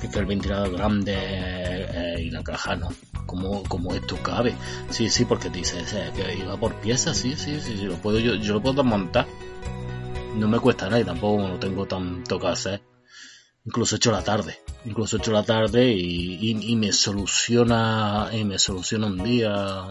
Que 0.00 0.18
el 0.18 0.26
ventilador 0.26 0.72
grande 0.72 1.14
eh, 1.16 2.22
y 2.22 2.30
la 2.30 2.42
caja 2.42 2.76
no. 2.76 2.88
Como, 3.26 3.62
como 3.64 3.92
esto 3.94 4.16
cabe. 4.22 4.54
Sí, 4.90 5.10
sí, 5.10 5.24
porque 5.24 5.50
dices 5.50 5.92
eh, 5.92 6.12
que 6.14 6.36
iba 6.36 6.56
por 6.56 6.74
piezas, 6.76 7.16
sí, 7.16 7.34
sí, 7.36 7.60
sí, 7.60 7.74
lo 7.82 7.96
puedo, 7.96 8.18
yo, 8.20 8.34
yo 8.36 8.54
lo 8.54 8.62
puedo 8.62 8.84
montar. 8.84 9.26
No 10.36 10.48
me 10.48 10.58
cuesta 10.60 10.86
nada 10.86 11.00
y 11.00 11.04
tampoco 11.04 11.48
no 11.48 11.58
tengo 11.58 11.86
tanto 11.86 12.38
que 12.38 12.46
hacer. 12.46 12.82
Incluso 13.64 13.96
he 13.96 13.98
hecho 13.98 14.12
la 14.12 14.22
tarde. 14.22 14.58
Incluso 14.84 15.16
he 15.16 15.18
hecho 15.18 15.32
la 15.32 15.42
tarde 15.42 15.90
y, 15.92 16.50
y 16.50 16.76
me 16.76 16.92
soluciona, 16.92 18.30
y 18.32 18.44
me 18.44 18.58
soluciona 18.58 19.06
un 19.06 19.24
día 19.24 19.90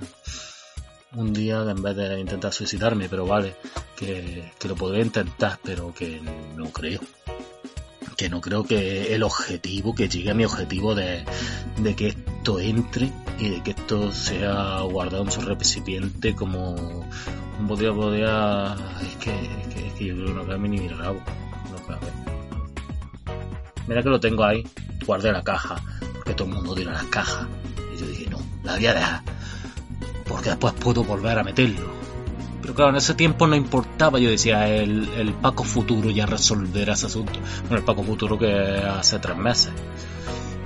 un 1.13 1.33
día 1.33 1.61
en 1.61 1.81
vez 1.81 1.95
de 1.95 2.19
intentar 2.19 2.53
suicidarme, 2.53 3.07
pero 3.09 3.25
vale, 3.25 3.55
que, 3.95 4.51
lo 4.67 4.75
podré 4.75 5.01
intentar, 5.01 5.59
pero 5.63 5.93
que 5.93 6.21
no 6.55 6.69
creo. 6.71 6.99
Que 8.17 8.29
no 8.29 8.39
creo 8.39 8.63
que 8.63 9.13
el 9.13 9.23
objetivo, 9.23 9.93
que 9.93 10.07
llegue 10.07 10.31
a 10.31 10.33
mi 10.33 10.45
objetivo 10.45 10.95
de, 10.95 11.25
de 11.77 11.95
que 11.95 12.07
esto 12.09 12.59
entre 12.59 13.11
y 13.39 13.49
de 13.49 13.63
que 13.63 13.71
esto 13.71 14.11
sea 14.11 14.81
guardado 14.81 15.23
en 15.23 15.31
su 15.31 15.41
recipiente 15.41 16.33
como 16.33 16.75
un 17.59 17.67
podía, 17.67 17.93
podía, 17.93 18.75
es 19.01 19.15
que, 19.17 19.31
es 19.31 19.93
que, 19.93 20.05
yo 20.05 20.15
creo 20.15 20.27
que 20.27 20.33
no 20.33 20.45
cabe 20.45 20.69
ni 20.69 20.79
mi 20.79 20.87
rabo, 20.87 21.19
no 21.71 21.87
cabe. 21.87 22.07
Mira 23.87 24.01
que 24.01 24.09
lo 24.09 24.19
tengo 24.19 24.43
ahí, 24.43 24.65
guardé 25.05 25.31
la 25.31 25.43
caja, 25.43 25.75
porque 26.13 26.33
todo 26.33 26.47
el 26.47 26.53
mundo 26.55 26.73
tira 26.73 26.93
las 26.93 27.05
cajas. 27.05 27.47
Y 27.93 27.99
yo 27.99 28.07
dije, 28.07 28.29
no, 28.29 28.39
la 28.63 28.75
voy 28.75 28.85
a 28.87 28.93
dejar 28.93 29.34
porque 30.35 30.49
después 30.49 30.73
puedo 30.73 31.05
volver 31.05 31.39
a 31.39 31.45
meterlo. 31.45 31.93
Pero 32.61 32.75
claro, 32.75 32.89
en 32.89 32.97
ese 32.97 33.13
tiempo 33.13 33.47
no 33.47 33.55
importaba, 33.55 34.19
yo 34.19 34.29
decía, 34.29 34.67
el, 34.67 35.07
el 35.13 35.33
Paco 35.33 35.63
futuro 35.63 36.09
ya 36.09 36.25
resolverá 36.25 36.91
ese 36.91 37.05
asunto. 37.05 37.39
Bueno, 37.61 37.77
el 37.77 37.83
Paco 37.83 38.03
futuro 38.03 38.37
que 38.37 38.53
hace 38.53 39.17
tres 39.19 39.37
meses. 39.37 39.71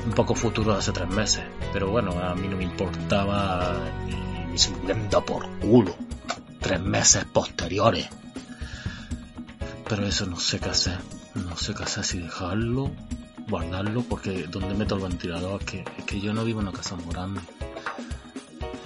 Un 0.07 0.13
Paco 0.13 0.33
futuro 0.33 0.73
hace 0.73 0.91
tres 0.91 1.07
meses. 1.09 1.43
Pero 1.71 1.91
bueno, 1.91 2.13
a 2.13 2.33
mí 2.33 2.47
no 2.47 2.57
me 2.57 2.63
importaba 2.63 3.75
ni, 4.07 4.47
ni 4.47 5.21
por 5.23 5.47
culo. 5.59 5.95
Tres 6.59 6.81
meses 6.81 7.25
posteriores. 7.25 8.09
Pero 9.87 10.07
eso 10.07 10.25
no 10.25 10.39
sé 10.39 10.59
qué 10.59 10.69
hacer. 10.69 10.97
No 11.35 11.55
sé 11.57 11.75
qué 11.75 11.83
hacer 11.83 12.03
si 12.03 12.17
dejarlo, 12.17 12.89
guardarlo, 13.47 14.01
porque 14.01 14.47
donde 14.47 14.73
meto 14.73 14.95
el 14.95 15.03
ventilador 15.03 15.61
es 15.61 15.67
que, 15.67 15.83
que 16.07 16.19
yo 16.19 16.33
no 16.33 16.43
vivo 16.43 16.59
en 16.59 16.69
una 16.69 16.75
casa 16.75 16.95
muy 16.95 17.13
grande 17.13 17.41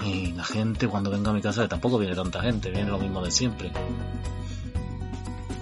Y 0.06 0.34
la 0.34 0.44
gente 0.44 0.88
cuando 0.88 1.10
venga 1.10 1.32
a 1.32 1.34
mi 1.34 1.42
casa, 1.42 1.68
tampoco 1.68 1.98
viene 1.98 2.16
tanta 2.16 2.42
gente, 2.42 2.70
viene 2.72 2.90
lo 2.90 2.98
mismo 2.98 3.24
de 3.24 3.32
siempre. 3.32 3.72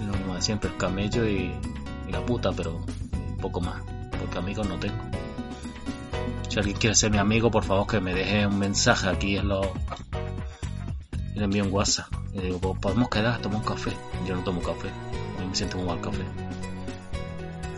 Lo 0.06 0.18
mismo 0.18 0.36
de 0.36 0.42
siempre, 0.42 0.70
el 0.72 0.78
camello 0.78 1.28
y, 1.28 1.54
la 2.10 2.26
puta, 2.26 2.52
pero 2.52 2.84
poco 3.40 3.62
más, 3.62 3.82
porque 4.20 4.38
amigos 4.38 4.68
no 4.68 4.80
tengo. 4.80 5.02
Si 6.50 6.60
alguien 6.60 6.78
quiere 6.78 6.96
ser 6.96 7.12
mi 7.12 7.20
amigo, 7.20 7.50
por 7.50 7.64
favor 7.64 7.88
que 7.88 8.02
me 8.02 8.14
deje 8.14 8.46
un 8.46 8.60
mensaje 8.60 9.08
aquí 9.08 9.38
en 9.38 9.48
los... 9.48 9.66
Y 11.34 11.40
le 11.40 11.46
envío 11.46 11.64
un 11.64 11.72
WhatsApp. 11.72 12.08
Y 12.34 12.40
digo, 12.40 12.60
pues 12.60 12.80
podemos 12.80 13.10
quedar, 13.10 13.40
tomar 13.42 13.60
un 13.60 13.66
café. 13.66 13.92
Yo 14.28 14.36
no 14.36 14.44
tomo 14.44 14.62
café, 14.62 14.90
a 15.38 15.42
mí 15.42 15.48
me 15.48 15.56
siento 15.56 15.78
muy 15.78 15.86
mal 15.86 16.02
café. 16.02 16.24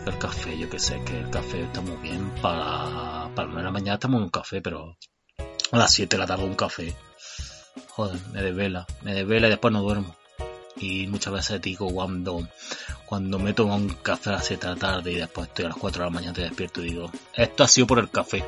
El 0.06 0.18
café, 0.18 0.58
yo 0.58 0.68
que 0.68 0.78
sé, 0.78 1.00
que 1.04 1.20
el 1.20 1.30
café 1.30 1.62
está 1.62 1.80
muy 1.80 1.96
bien 1.98 2.30
para, 2.42 3.28
para 3.34 3.52
la 3.52 3.70
mañana 3.70 3.94
estamos 3.94 4.18
en 4.18 4.24
un 4.24 4.30
café, 4.30 4.60
pero 4.60 4.96
a 5.74 5.78
las 5.78 5.92
7 5.92 6.16
de 6.16 6.20
la 6.20 6.26
tarde 6.26 6.44
un 6.44 6.54
café. 6.54 6.94
Joder, 7.88 8.20
me 8.32 8.42
desvela, 8.42 8.86
me 9.02 9.14
desvela 9.14 9.48
y 9.48 9.50
después 9.50 9.72
no 9.72 9.82
duermo. 9.82 10.14
Y 10.76 11.06
muchas 11.06 11.32
veces 11.32 11.60
digo 11.60 11.88
cuando, 11.92 12.46
cuando 13.06 13.38
me 13.38 13.52
tomo 13.52 13.74
un 13.74 13.88
café 13.88 14.30
a 14.30 14.34
las 14.34 14.46
7 14.46 14.66
de 14.66 14.74
la 14.74 14.78
tarde 14.78 15.12
y 15.12 15.16
después 15.16 15.48
estoy 15.48 15.64
a 15.64 15.68
las 15.68 15.76
4 15.76 16.02
de 16.02 16.10
la 16.10 16.14
mañana 16.14 16.32
te 16.32 16.42
despierto 16.42 16.80
y 16.82 16.90
digo, 16.90 17.10
esto 17.32 17.64
ha 17.64 17.68
sido 17.68 17.86
por 17.86 17.98
el 17.98 18.10
café. 18.10 18.44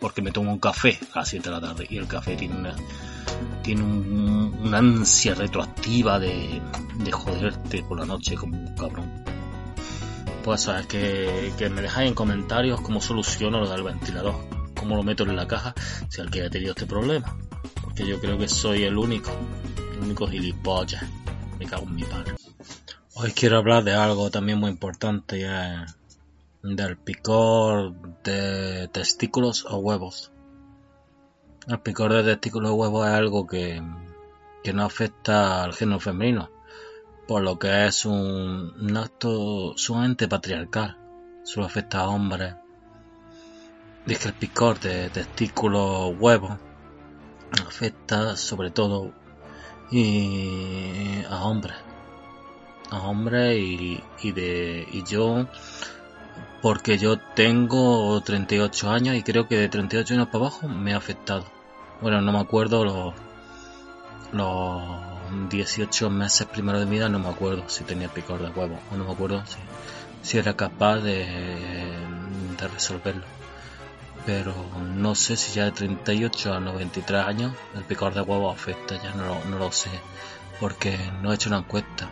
Porque 0.00 0.22
me 0.22 0.32
tomo 0.32 0.52
un 0.52 0.58
café 0.58 0.98
a 1.14 1.20
las 1.20 1.28
7 1.28 1.48
de 1.48 1.54
la 1.54 1.60
tarde 1.60 1.86
y 1.88 1.96
el 1.96 2.06
café 2.06 2.36
tiene 2.36 2.56
una, 2.56 2.76
tiene 3.62 3.82
una 3.82 4.78
ansia 4.78 5.34
retroactiva 5.34 6.18
de, 6.18 6.60
de 6.96 7.12
joderte 7.12 7.82
por 7.82 7.98
la 7.98 8.06
noche 8.06 8.36
como 8.36 8.56
un 8.56 8.74
cabrón. 8.76 9.24
Pues 10.44 10.62
sabes 10.62 10.86
que, 10.86 11.52
que 11.56 11.68
me 11.70 11.82
dejáis 11.82 12.08
en 12.08 12.14
comentarios 12.14 12.80
cómo 12.80 13.00
soluciono 13.00 13.60
lo 13.60 13.68
del 13.68 13.84
ventilador, 13.84 14.34
cómo 14.82 14.96
lo 14.96 15.04
meto 15.04 15.22
en 15.22 15.36
la 15.36 15.46
caja 15.46 15.74
si 16.08 16.20
alguien 16.20 16.46
ha 16.46 16.50
tenido 16.50 16.72
este 16.72 16.86
problema. 16.86 17.36
Porque 17.82 18.04
yo 18.04 18.20
creo 18.20 18.36
que 18.36 18.48
soy 18.48 18.82
el 18.82 18.98
único, 18.98 19.30
el 19.92 20.00
único 20.00 20.26
gilipollas. 20.26 21.04
Me 21.58 21.66
cago 21.66 21.84
en 21.84 21.94
mi 21.94 22.02
padre. 22.02 22.34
Hoy 23.14 23.30
quiero 23.30 23.58
hablar 23.58 23.84
de 23.84 23.92
algo 23.92 24.30
también 24.30 24.58
muy 24.58 24.70
importante 24.70 25.46
del 26.62 26.96
picor 26.96 27.94
de 28.24 28.88
testículos 28.88 29.64
o 29.66 29.76
huevos. 29.76 30.32
El 31.68 31.78
picor 31.80 32.12
de 32.12 32.24
testículos 32.24 32.72
o 32.72 32.74
huevos 32.74 33.06
es 33.06 33.12
algo 33.12 33.46
que, 33.46 33.80
que 34.64 34.72
no 34.72 34.84
afecta 34.84 35.62
al 35.62 35.74
género 35.74 36.00
femenino, 36.00 36.50
por 37.28 37.42
lo 37.42 37.56
que 37.58 37.86
es 37.86 38.04
un, 38.04 38.96
acto 38.96 39.74
sumamente 39.76 40.26
patriarcal. 40.26 40.98
Solo 41.44 41.66
afecta 41.66 42.00
a 42.00 42.08
hombres. 42.08 42.54
Dice 44.06 44.28
el 44.28 44.34
picor 44.34 44.80
de 44.80 45.10
testículos 45.10 46.14
huevos 46.18 46.58
afecta 47.66 48.36
sobre 48.36 48.70
todo 48.70 49.12
y 49.90 51.22
a 51.28 51.44
hombres. 51.44 51.76
A 52.90 52.98
hombres 52.98 53.58
y, 53.58 54.02
y 54.22 54.32
de 54.32 54.86
y 54.90 55.02
yo 55.04 55.46
porque 56.62 56.98
yo 56.98 57.18
tengo 57.18 58.20
38 58.20 58.90
años 58.90 59.16
y 59.16 59.22
creo 59.22 59.48
que 59.48 59.56
de 59.56 59.68
38 59.68 60.14
años 60.14 60.26
para 60.28 60.46
abajo 60.46 60.68
me 60.68 60.94
ha 60.94 60.96
afectado. 60.96 61.44
Bueno, 62.00 62.20
no 62.20 62.32
me 62.32 62.38
acuerdo 62.38 62.84
los 62.84 63.14
los 64.32 64.82
18 65.50 66.10
meses 66.10 66.46
primero 66.46 66.78
de 66.78 66.86
vida 66.86 67.08
no 67.08 67.18
me 67.18 67.28
acuerdo 67.28 67.68
si 67.68 67.84
tenía 67.84 68.08
picor 68.08 68.40
de 68.40 68.48
huevo 68.48 68.78
o 68.90 68.96
no 68.96 69.04
me 69.04 69.12
acuerdo 69.12 69.42
si, 69.46 69.58
si 70.22 70.38
era 70.38 70.54
capaz 70.54 70.98
de, 71.00 71.26
de, 72.58 72.68
resolverlo. 72.68 73.24
Pero 74.24 74.54
no 74.94 75.14
sé 75.14 75.36
si 75.36 75.52
ya 75.52 75.64
de 75.64 75.72
38 75.72 76.54
a 76.54 76.60
93 76.60 77.24
años 77.24 77.52
el 77.74 77.82
picor 77.82 78.14
de 78.14 78.20
huevo 78.20 78.50
afecta, 78.50 79.00
ya 79.02 79.12
no, 79.14 79.44
no 79.50 79.58
lo 79.58 79.72
sé, 79.72 79.90
porque 80.60 80.96
no 81.20 81.32
he 81.32 81.34
hecho 81.34 81.48
una 81.48 81.58
encuesta. 81.58 82.08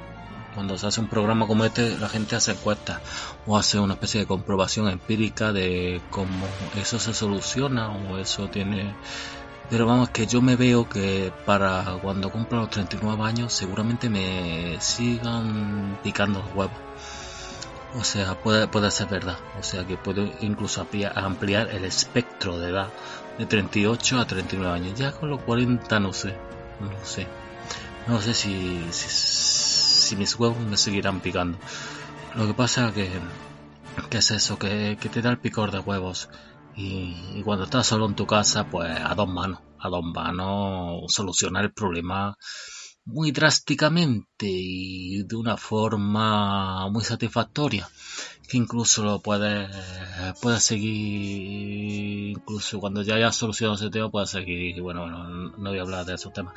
Cuando 0.55 0.77
se 0.77 0.89
hace 0.89 1.01
un 1.01 1.07
programa 1.07 1.47
como 1.47 1.65
este, 1.65 1.97
la 1.99 2.09
gente 2.09 2.35
hace 2.35 2.53
encuestas 2.53 3.01
o 3.47 3.57
hace 3.57 3.79
una 3.79 3.95
especie 3.95 4.21
de 4.21 4.27
comprobación 4.27 4.89
empírica 4.89 5.53
de 5.53 6.03
cómo 6.11 6.49
eso 6.75 6.99
se 6.99 7.15
soluciona 7.15 7.91
o 7.91 8.19
eso 8.19 8.49
tiene 8.49 8.93
pero 9.71 9.87
vamos, 9.87 10.11
que 10.11 10.27
yo 10.27 10.43
me 10.43 10.57
veo 10.57 10.89
que 10.89 11.33
para 11.47 11.85
cuando 12.03 12.29
cumpla 12.31 12.59
los 12.59 12.71
39 12.71 13.23
años 13.23 13.53
seguramente 13.53 14.11
me 14.11 14.77
sigan 14.81 15.97
picando 16.03 16.41
los 16.41 16.53
huevos. 16.57 16.90
O 17.97 18.05
sea, 18.05 18.41
puede, 18.41 18.69
puede 18.69 18.91
ser 18.91 19.09
verdad. 19.09 19.39
O 19.59 19.63
sea, 19.63 19.87
que 19.87 19.97
puedo 19.97 20.31
incluso 20.41 20.87
ampliar 21.15 21.71
el 21.71 21.85
espectro 21.85 22.59
de 22.59 22.71
edad 22.71 22.89
de 23.39 23.47
38 23.47 24.21
a 24.21 24.27
39 24.27 24.75
años. 24.75 24.99
Ya 24.99 25.13
con 25.13 25.31
los 25.31 25.43
40 25.43 26.01
no 26.01 26.13
sé. 26.13 26.37
No 26.81 27.05
sé. 27.05 27.27
No 28.07 28.21
sé 28.21 28.35
si, 28.35 28.87
si, 28.91 30.17
mis 30.17 30.39
huevos 30.39 30.59
me 30.59 30.77
seguirán 30.77 31.21
picando. 31.21 31.59
Lo 32.37 32.47
que 32.47 32.55
pasa 32.55 32.89
es 32.89 32.95
que, 32.95 33.11
que 34.09 34.19
es 34.19 34.31
eso, 34.31 34.59
que, 34.59 34.97
que 35.01 35.09
te 35.09 35.23
da 35.23 35.31
el 35.31 35.39
picor 35.39 35.71
de 35.71 35.81
huevos 35.81 36.29
y, 36.77 37.43
cuando 37.45 37.65
estás 37.65 37.87
solo 37.87 38.07
en 38.07 38.15
tu 38.15 38.27
casa, 38.27 38.65
pues 38.65 38.91
a 38.99 39.15
dos 39.15 39.29
manos, 39.29 39.61
a 39.79 39.89
dos 39.89 40.03
manos 40.03 41.03
solucionar 41.09 41.65
el 41.65 41.73
problema 41.73 42.37
muy 43.13 43.33
drásticamente 43.33 44.47
y 44.47 45.23
de 45.25 45.37
una 45.37 45.57
forma 45.57 46.89
muy 46.91 47.05
satisfactoria 47.05 47.89
que 48.49 48.57
incluso 48.57 49.05
lo 49.05 49.21
puedes 49.21 49.71
puedes 50.41 50.65
seguir 50.65 52.31
incluso 52.37 52.81
cuando 52.81 53.03
ya 53.03 53.15
hayas 53.15 53.37
solucionado 53.37 53.77
ese 53.77 53.91
tema 53.91 54.11
puedes 54.11 54.31
seguir 54.31 54.81
bueno 54.83 55.03
bueno 55.03 55.25
no 55.57 55.71
voy 55.71 55.79
a 55.79 55.83
hablar 55.83 56.05
de 56.05 56.15
esos 56.15 56.33
temas. 56.33 56.55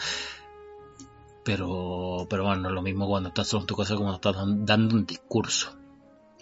Pero 1.44 2.26
pero 2.30 2.44
bueno 2.46 2.62
no 2.64 2.70
es 2.70 2.76
lo 2.76 2.82
mismo 2.82 3.08
cuando 3.08 3.30
estás 3.30 3.48
solo 3.48 3.62
en 3.62 3.68
tu 3.68 3.76
casa 3.76 3.96
como 3.96 4.14
estás 4.14 4.36
dando 4.38 4.96
un 4.96 5.06
discurso. 5.06 5.76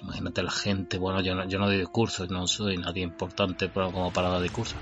Imagínate 0.02 0.42
la 0.42 0.52
gente, 0.52 0.98
bueno, 0.98 1.22
yo 1.22 1.36
no, 1.36 1.48
yo 1.48 1.60
no 1.60 1.68
doy 1.68 1.78
discursos, 1.78 2.30
no 2.30 2.48
soy 2.48 2.78
nadie 2.78 3.04
importante 3.04 3.70
como 3.70 4.12
para 4.12 4.30
dar 4.30 4.42
discursos, 4.42 4.76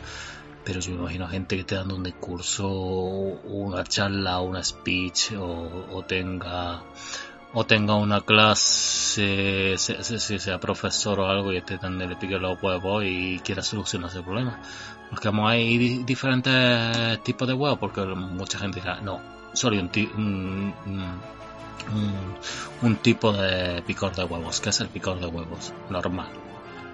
pero 0.64 0.80
yo 0.80 0.92
me 0.92 1.00
imagino 1.00 1.28
gente 1.28 1.56
que 1.56 1.62
esté 1.62 1.76
dando 1.76 1.96
un 1.96 2.04
discurso, 2.04 2.70
una 2.70 3.84
charla, 3.84 4.40
una 4.40 4.64
speech, 4.64 5.34
o, 5.38 6.04
tenga 6.08 6.84
o 7.54 7.66
tenga 7.66 7.96
una 7.96 8.22
clase, 8.22 9.76
si 9.78 10.40
sea 10.40 10.60
profesor 10.60 11.20
o 11.20 11.26
algo 11.28 11.52
y 11.52 11.58
esté 11.58 11.78
tan 11.80 11.98
le 11.98 12.16
pique 12.16 12.38
los 12.38 12.62
huevos 12.62 13.04
y 13.06 13.40
quiera 13.40 13.64
solucionar 13.64 14.10
ese 14.10 14.22
problema. 14.22 14.62
Porque 15.10 15.30
hay 15.34 16.04
diferentes 16.04 17.24
tipos 17.24 17.48
de 17.48 17.56
huevos, 17.56 17.80
porque 17.80 18.02
mucha 18.02 18.60
gente 18.60 18.80
dirá, 18.80 19.02
no, 19.02 19.20
solo 19.54 19.80
un, 19.80 20.74
un, 20.86 21.20
un, 22.82 22.96
tipo 22.98 23.34
de 23.34 23.82
picor 23.82 24.16
de 24.16 24.24
huevos, 24.26 24.62
que 24.62 24.70
es 24.70 24.80
el 24.82 24.90
picor 24.90 25.20
de 25.20 25.26
huevos 25.26 25.74
normal. 25.90 26.30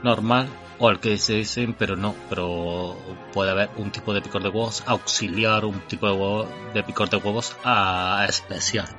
Normal, 0.04 0.48
o 0.78 0.90
el 0.90 1.00
que 1.00 1.18
se 1.18 1.34
dicen, 1.34 1.74
pero 1.74 1.96
no, 1.96 2.16
pero 2.30 2.96
puede 3.34 3.52
haber 3.52 3.70
un 3.78 3.92
tipo 3.92 4.14
de 4.14 4.22
picor 4.22 4.44
de 4.44 4.50
huevos 4.50 4.84
auxiliar, 4.86 5.66
un 5.66 5.80
tipo 5.82 6.08
de, 6.08 6.14
huevo, 6.14 6.48
de 6.74 6.84
picor 6.84 7.10
de 7.10 7.18
huevos 7.18 7.56
a 7.64 8.26
especial, 8.28 8.90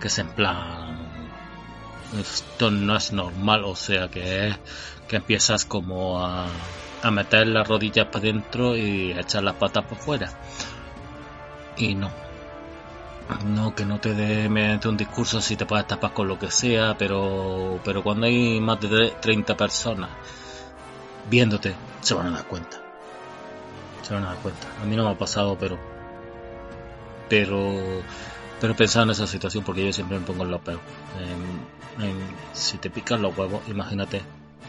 que 0.00 0.08
es 0.08 0.18
en 0.18 0.28
plan, 0.28 0.98
esto 2.18 2.70
no 2.70 2.96
es 2.96 3.12
normal, 3.12 3.64
o 3.64 3.76
sea 3.76 4.08
que, 4.08 4.54
que 5.08 5.16
empiezas 5.16 5.64
como 5.64 6.24
a, 6.24 6.46
a 7.02 7.10
meter 7.10 7.46
las 7.48 7.68
rodillas 7.68 8.06
para 8.06 8.20
adentro 8.20 8.76
y 8.76 9.12
echar 9.12 9.42
las 9.42 9.54
patas 9.56 9.84
por 9.84 9.98
fuera. 9.98 10.32
Y 11.76 11.94
no, 11.94 12.10
no 13.44 13.74
que 13.74 13.84
no 13.84 14.00
te 14.00 14.14
dé 14.14 14.48
mediante 14.48 14.88
un 14.88 14.96
discurso 14.96 15.40
si 15.40 15.56
te 15.56 15.66
puedes 15.66 15.86
tapar 15.86 16.12
con 16.12 16.28
lo 16.28 16.38
que 16.38 16.50
sea, 16.50 16.96
pero, 16.98 17.80
pero 17.84 18.02
cuando 18.02 18.26
hay 18.26 18.60
más 18.60 18.80
de 18.80 19.12
30 19.20 19.56
personas 19.56 20.10
viéndote, 21.30 21.74
se 22.00 22.14
van 22.14 22.28
a 22.28 22.30
dar 22.30 22.46
cuenta. 22.46 22.80
Se 24.02 24.14
van 24.14 24.24
a 24.24 24.28
dar 24.28 24.36
cuenta. 24.38 24.66
A 24.82 24.84
mí 24.84 24.96
no 24.96 25.04
me 25.04 25.10
ha 25.10 25.18
pasado, 25.18 25.56
pero. 25.58 25.78
Pero. 27.28 28.02
Pero 28.60 28.76
pensaba 28.76 29.04
en 29.04 29.10
esa 29.10 29.26
situación 29.26 29.64
porque 29.64 29.84
yo 29.84 29.92
siempre 29.92 30.18
me 30.18 30.26
pongo 30.26 30.44
en 30.44 30.50
lo 30.50 30.60
peor. 30.60 30.80
si 32.52 32.78
te 32.78 32.90
pican 32.90 33.22
los 33.22 33.36
huevos, 33.36 33.62
imagínate 33.68 34.22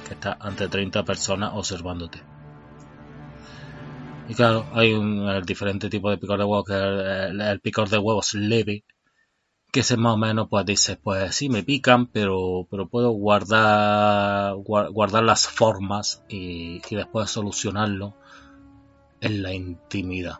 que 0.08 0.14
estás 0.14 0.38
ante 0.40 0.68
30 0.68 1.04
personas 1.04 1.52
observándote 1.54 2.35
y 4.28 4.34
claro, 4.34 4.66
hay 4.74 4.94
un 4.94 5.28
el 5.30 5.46
diferente 5.46 5.90
tipo 5.90 6.10
de 6.10 6.18
picor 6.18 6.40
de 6.40 6.46
huevos, 6.46 6.66
que 6.66 6.74
el, 6.74 7.42
el, 7.42 7.60
picor 7.60 7.90
de 7.90 7.98
huevos 8.00 8.34
leve, 8.34 8.84
que 9.72 9.82
ese 9.82 9.98
más 9.98 10.14
o 10.14 10.18
menos 10.18 10.48
pues 10.50 10.66
dices, 10.66 10.98
pues 11.02 11.36
sí 11.36 11.50
me 11.50 11.64
pican, 11.64 12.08
pero, 12.08 12.68
pero 12.72 12.90
puedo 12.90 13.12
guardar, 13.12 14.56
guardar 14.56 15.24
las 15.24 15.48
formas 15.48 16.24
y, 16.28 16.82
y, 16.90 16.96
después 16.96 17.30
solucionarlo 17.30 18.16
en 19.22 19.44
la 19.44 19.54
intimidad. 19.54 20.40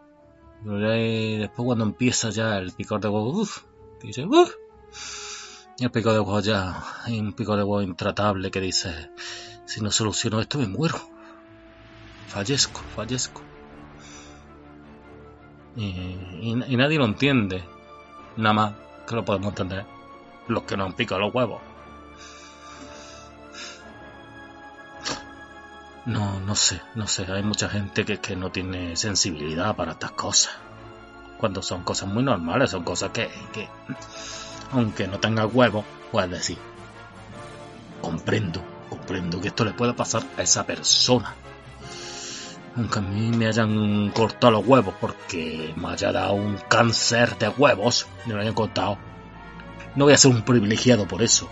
Pero 0.64 0.80
después 0.80 1.66
cuando 1.66 1.86
empieza 1.86 2.30
ya 2.32 2.58
el 2.58 2.72
picor 2.72 3.02
de 3.02 3.10
huevos, 3.10 3.36
uff, 3.36 3.64
que 4.00 4.08
dice, 4.08 4.26
uff, 4.26 4.56
y 5.78 5.84
el 5.84 5.92
picor 5.92 6.14
de 6.14 6.20
huevos 6.22 6.44
ya, 6.44 6.82
hay 7.04 7.20
un 7.20 7.34
picor 7.34 7.58
de 7.58 7.64
huevo 7.64 7.84
intratable 7.84 8.50
que 8.50 8.62
dice, 8.62 9.12
si 9.66 9.82
no 9.82 9.92
soluciono 9.92 10.40
esto 10.40 10.58
me 10.58 10.68
muero. 10.68 10.98
Fallezco, 12.28 12.82
fallezco. 12.96 13.55
Y, 15.76 16.56
nadie 16.56 16.98
lo 16.98 17.06
entiende. 17.06 17.64
Nada 18.38 18.54
más 18.54 18.74
que 19.08 19.16
lo 19.16 19.26
podemos 19.26 19.50
entender 19.50 19.86
los 20.48 20.64
que 20.64 20.78
nos 20.78 20.88
han 20.88 20.94
picado 20.94 21.22
los 21.22 21.34
huevos. 21.34 21.62
No, 26.06 26.40
no 26.40 26.56
sé, 26.56 26.82
no 26.94 27.08
sé. 27.08 27.26
Hay 27.32 27.44
mucha 27.44 27.68
gente 27.68 28.06
que, 28.06 28.20
que 28.20 28.36
no 28.36 28.52
tiene 28.52 28.96
sensibilidad 28.96 29.76
para 29.76 29.94
estas 29.94 30.12
cosas. 30.12 30.54
Cuando 31.38 31.62
son 31.62 31.84
cosas 31.84 32.08
muy 32.10 32.24
normales, 32.24 32.70
son 32.72 32.84
cosas 32.84 33.12
que, 33.12 33.30
que 33.52 33.68
aunque 34.72 35.08
no 35.08 35.20
tenga 35.20 35.46
huevos, 35.46 35.84
puedes 36.12 36.30
decir, 36.30 36.58
comprendo, 38.02 38.62
comprendo 38.90 39.42
que 39.42 39.50
esto 39.50 39.66
le 39.66 39.74
pueda 39.74 39.96
pasar 39.96 40.24
a 40.38 40.44
esa 40.44 40.66
persona 40.66 41.36
aunque 42.76 43.00
a 43.00 43.02
mí 43.02 43.32
me 43.36 43.48
hayan 43.48 44.12
cortado 44.12 44.52
los 44.52 44.68
huevos 44.68 44.94
porque 45.00 45.74
me 45.78 45.90
haya 45.90 46.12
dado 46.12 46.34
un 46.34 46.58
cáncer 46.58 47.38
de 47.38 47.48
huevos, 47.50 48.08
me 48.26 48.34
lo 48.34 48.42
hayan 48.42 48.54
cortado, 48.54 48.98
no 49.96 50.06
voy 50.06 50.14
a 50.14 50.18
ser 50.18 50.32
un 50.32 50.42
privilegiado 50.44 51.08
por 51.08 51.24
eso. 51.24 51.48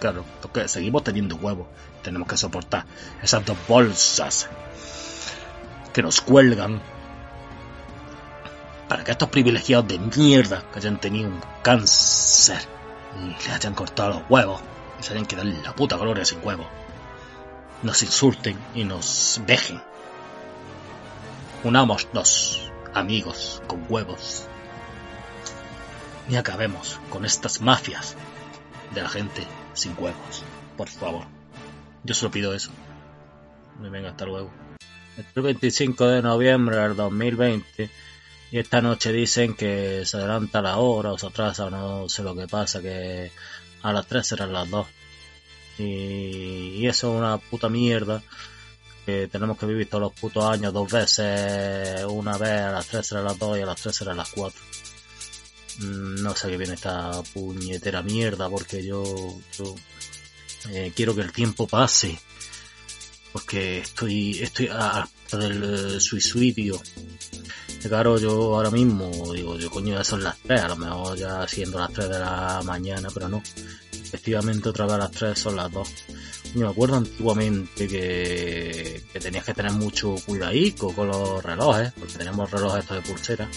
Claro, 0.00 0.24
porque 0.40 0.66
seguimos 0.66 1.04
teniendo 1.04 1.36
huevos, 1.36 1.68
tenemos 2.02 2.26
que 2.26 2.36
soportar 2.36 2.86
esas 3.22 3.44
dos 3.44 3.56
bolsas 3.68 4.48
que 5.92 6.02
nos 6.02 6.20
cuelgan 6.20 6.80
para 8.88 9.04
que 9.04 9.12
estos 9.12 9.28
privilegiados 9.28 9.86
de 9.86 9.98
mierda 9.98 10.64
que 10.72 10.78
hayan 10.78 10.98
tenido 10.98 11.28
un 11.28 11.40
cáncer 11.62 12.60
y 13.16 13.46
le 13.46 13.54
hayan 13.54 13.74
cortado 13.74 14.10
los 14.10 14.22
huevos 14.28 14.60
y 14.98 15.04
se 15.04 15.12
hayan 15.12 15.26
quedado 15.26 15.48
en 15.48 15.62
la 15.62 15.74
puta 15.74 15.96
gloria 15.96 16.24
sin 16.24 16.44
huevos, 16.44 16.66
nos 17.82 18.02
insulten 18.02 18.58
y 18.74 18.84
nos 18.84 19.40
dejen 19.46 19.80
Unámonos, 21.62 22.72
amigos, 22.94 23.62
con 23.66 23.84
huevos. 23.90 24.46
Y 26.26 26.36
acabemos 26.36 26.98
con 27.10 27.26
estas 27.26 27.60
mafias 27.60 28.16
de 28.94 29.02
la 29.02 29.10
gente 29.10 29.42
sin 29.74 29.92
huevos. 29.98 30.42
Por 30.78 30.88
favor. 30.88 31.26
Yo 32.02 32.14
solo 32.14 32.30
pido 32.30 32.54
eso. 32.54 32.70
Me 33.78 33.90
venga, 33.90 34.08
hasta 34.08 34.24
luego. 34.24 34.50
El 35.34 35.42
25 35.42 36.06
de 36.06 36.22
noviembre 36.22 36.78
del 36.78 36.96
2020 36.96 37.90
y 38.52 38.58
esta 38.58 38.80
noche 38.80 39.12
dicen 39.12 39.54
que 39.54 40.06
se 40.06 40.16
adelanta 40.16 40.62
la 40.62 40.78
hora 40.78 41.12
o 41.12 41.18
se 41.18 41.26
atrasa, 41.26 41.68
no 41.68 42.08
sé 42.08 42.22
lo 42.22 42.34
que 42.34 42.48
pasa, 42.48 42.80
que 42.80 43.30
a 43.82 43.92
las 43.92 44.06
3 44.06 44.26
serán 44.26 44.54
las 44.54 44.70
2. 44.70 44.86
Y, 45.78 45.82
y 46.78 46.86
eso 46.86 47.12
es 47.12 47.18
una 47.18 47.36
puta 47.36 47.68
mierda 47.68 48.22
tenemos 49.04 49.58
que 49.58 49.66
vivir 49.66 49.88
todos 49.88 50.02
los 50.02 50.12
putos 50.12 50.44
años 50.44 50.72
dos 50.72 50.90
veces, 50.90 52.04
una 52.04 52.38
vez 52.38 52.60
a 52.60 52.72
las 52.72 52.86
3 52.86 53.06
será 53.06 53.22
las 53.22 53.38
2 53.38 53.58
y 53.58 53.62
a 53.62 53.66
las 53.66 53.80
3 53.80 53.96
será 53.96 54.14
las 54.14 54.28
4. 54.30 54.60
Mm, 55.80 56.22
no 56.22 56.36
sé 56.36 56.48
qué 56.48 56.56
viene 56.58 56.74
esta 56.74 57.22
puñetera 57.32 58.02
mierda 58.02 58.50
porque 58.50 58.84
yo, 58.84 59.02
eh, 60.70 60.92
quiero 60.94 61.14
que 61.14 61.22
el 61.22 61.32
tiempo 61.32 61.66
pase. 61.66 62.18
Porque 63.32 63.78
estoy, 63.78 64.40
estoy 64.40 64.68
hasta 64.68 65.38
del 65.38 65.96
eh, 65.96 66.00
suicidio. 66.00 66.80
Claro, 67.82 68.18
yo 68.18 68.56
ahora 68.56 68.70
mismo 68.70 69.32
digo, 69.32 69.56
yo 69.56 69.70
coño, 69.70 69.94
ya 69.94 70.04
son 70.04 70.22
las 70.22 70.36
3, 70.40 70.60
a 70.60 70.68
lo 70.68 70.76
mejor 70.76 71.16
ya 71.16 71.46
siendo 71.48 71.78
las 71.78 71.92
3 71.92 72.08
de 72.08 72.18
la 72.18 72.60
mañana, 72.64 73.08
pero 73.14 73.28
no. 73.28 73.42
Efectivamente 73.92 74.68
otra 74.68 74.86
vez 74.86 74.94
a 74.94 74.98
las 74.98 75.10
3 75.12 75.38
son 75.38 75.56
las 75.56 75.72
2 75.72 75.88
me 76.54 76.68
acuerdo 76.68 76.96
antiguamente 76.96 77.86
que, 77.86 79.02
tenías 79.20 79.44
que 79.44 79.54
tener 79.54 79.72
mucho 79.72 80.14
cuidadico 80.26 80.92
con 80.94 81.08
los 81.08 81.42
relojes, 81.42 81.92
porque 81.92 82.14
tenemos 82.14 82.50
relojes 82.50 82.80
estos 82.80 82.96
de 82.96 83.02
pulsera, 83.02 83.48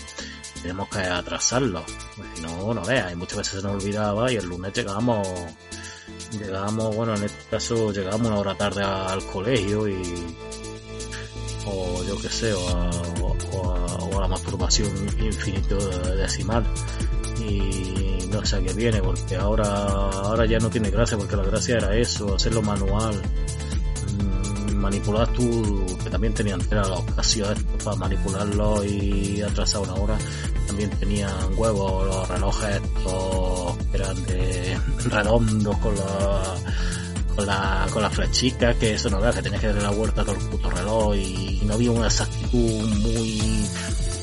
tenemos 0.61 0.89
que 0.89 0.99
atrasarlos, 0.99 1.83
pues 2.15 2.29
si 2.35 2.41
no, 2.41 2.73
no 2.73 2.83
veas, 2.83 3.11
y 3.11 3.15
muchas 3.15 3.39
veces 3.39 3.61
se 3.61 3.67
nos 3.67 3.83
olvidaba 3.83 4.31
y 4.31 4.35
el 4.35 4.45
lunes 4.45 4.73
llegábamos, 4.73 5.27
llegábamos, 6.31 6.95
bueno, 6.95 7.15
en 7.15 7.23
este 7.23 7.43
caso 7.49 7.91
llegábamos 7.91 8.27
una 8.27 8.39
hora 8.39 8.55
tarde 8.55 8.83
al 8.83 9.25
colegio 9.25 9.87
y, 9.87 10.35
o 11.65 12.03
yo 12.03 12.17
qué 12.19 12.29
sé, 12.29 12.53
o 12.53 12.69
a, 12.69 12.89
la 14.21 14.27
masturbación 14.29 14.89
infinito 15.19 15.77
decimal 16.15 16.65
y 17.41 18.12
no 18.39 18.45
sé 18.45 18.55
a 18.57 18.61
qué 18.61 18.73
viene 18.73 19.01
porque 19.01 19.35
ahora 19.35 19.65
ahora 19.65 20.45
ya 20.45 20.57
no 20.59 20.69
tiene 20.69 20.89
gracia 20.89 21.17
porque 21.17 21.35
la 21.35 21.43
gracia 21.43 21.77
era 21.77 21.95
eso 21.95 22.35
hacerlo 22.35 22.61
manual. 22.61 23.21
Mm, 24.17 24.75
manipular 24.75 25.27
tú 25.33 25.85
que 26.03 26.09
también 26.09 26.33
tenían 26.33 26.59
era 26.69 26.83
la 26.87 26.95
ocasión 26.95 27.55
para 27.83 27.95
manipularlo 27.95 28.83
y 28.83 29.41
atrasar 29.41 29.81
una 29.81 29.93
hora. 29.93 30.17
También 30.67 30.89
tenían 30.91 31.31
huevos 31.55 32.07
los 32.07 32.27
relojes 32.27 32.75
estos 32.75 33.77
que 33.91 33.97
eran 33.97 34.25
de 34.25 34.77
redondos 35.09 35.77
con 35.77 35.95
la 35.95 36.55
con 37.35 37.47
la, 37.47 37.87
con 37.91 38.01
la 38.01 38.09
flechica, 38.09 38.73
que 38.75 38.93
eso 38.93 39.09
no 39.09 39.19
veas 39.19 39.35
que 39.35 39.41
tenías 39.41 39.61
que 39.61 39.67
darle 39.67 39.81
la 39.81 39.89
vuelta 39.89 40.21
a 40.21 40.25
todo 40.25 40.35
el 40.35 40.41
puto 40.49 40.69
reloj 40.69 41.15
y 41.15 41.61
no 41.65 41.73
había 41.73 41.91
una 41.91 42.05
exactitud 42.05 42.87
muy 43.01 43.67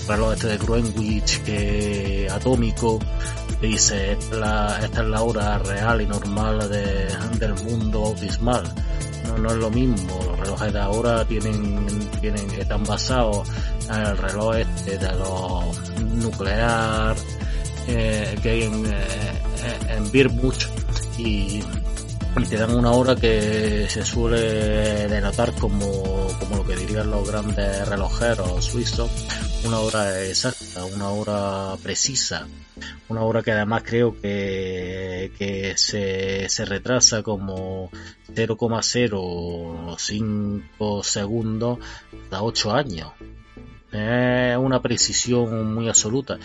reloj 0.06 0.32
este 0.32 0.48
de 0.48 0.58
Greenwich 0.58 1.42
que 1.42 2.28
atómico 2.30 2.98
dice 3.60 4.12
esta 4.12 4.78
es 4.78 4.98
la, 5.06 5.22
hora 5.22 5.58
real 5.58 6.00
y 6.00 6.06
normal 6.06 6.68
de, 6.70 7.08
del 7.38 7.54
mundo 7.64 8.02
bautismal 8.02 8.62
no, 9.26 9.38
no 9.38 9.50
es 9.50 9.56
lo 9.56 9.70
mismo 9.70 10.18
los 10.26 10.40
relojes 10.40 10.72
de 10.72 10.80
ahora 10.80 11.24
tienen 11.24 12.10
tienen 12.20 12.50
están 12.50 12.84
basados 12.84 13.48
en 13.88 14.00
el 14.00 14.16
reloj 14.16 14.56
este 14.56 14.98
de 14.98 15.12
los 15.12 15.90
nuclear 16.00 17.16
eh, 17.86 18.38
que 18.42 18.50
hay 18.50 18.62
en, 18.62 18.86
eh, 18.86 19.38
en 19.88 20.10
Birmuch 20.10 20.66
y 21.18 21.62
y 22.38 22.44
te 22.44 22.56
dan 22.56 22.74
una 22.74 22.92
hora 22.92 23.16
que 23.16 23.86
se 23.88 24.04
suele 24.04 25.08
denotar 25.08 25.52
como, 25.54 26.28
como 26.38 26.56
lo 26.56 26.64
que 26.64 26.76
dirían 26.76 27.10
los 27.10 27.28
grandes 27.28 27.88
relojeros 27.88 28.64
suizos, 28.64 29.10
una 29.64 29.80
hora 29.80 30.22
exacta, 30.22 30.59
una 30.76 31.10
hora 31.10 31.76
precisa, 31.82 32.46
una 33.08 33.22
hora 33.22 33.42
que 33.42 33.50
además 33.52 33.82
creo 33.84 34.18
que, 34.20 35.32
que 35.36 35.76
se, 35.76 36.48
se 36.48 36.64
retrasa 36.64 37.22
como 37.22 37.90
0,05 38.32 41.02
segundos 41.02 41.78
a 42.30 42.42
8 42.42 42.72
años. 42.72 43.12
Es 43.92 44.56
una 44.56 44.80
precisión 44.80 45.74
muy 45.74 45.88
absoluta. 45.88 46.38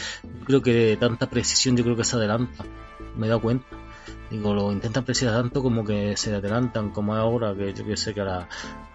Creo 0.46 0.62
que 0.62 0.98
tanta 1.00 1.30
precisión 1.30 1.78
yo 1.78 1.84
creo 1.84 1.96
que 1.96 2.04
se 2.04 2.16
adelanta. 2.16 2.66
Me 3.16 3.28
he 3.28 3.30
dado 3.30 3.42
cuenta. 3.42 3.85
Digo, 4.30 4.54
lo 4.54 4.72
intentan 4.72 5.06
precisar 5.06 5.34
tanto 5.34 5.62
como 5.62 5.86
que 5.86 6.18
se 6.18 6.34
adelantan, 6.34 6.90
como 6.90 7.16
ahora, 7.16 7.54
que 7.56 7.74
yo 7.74 7.86
que 7.86 7.96
sé 7.96 8.14
que, 8.14 8.22
era, 8.22 8.48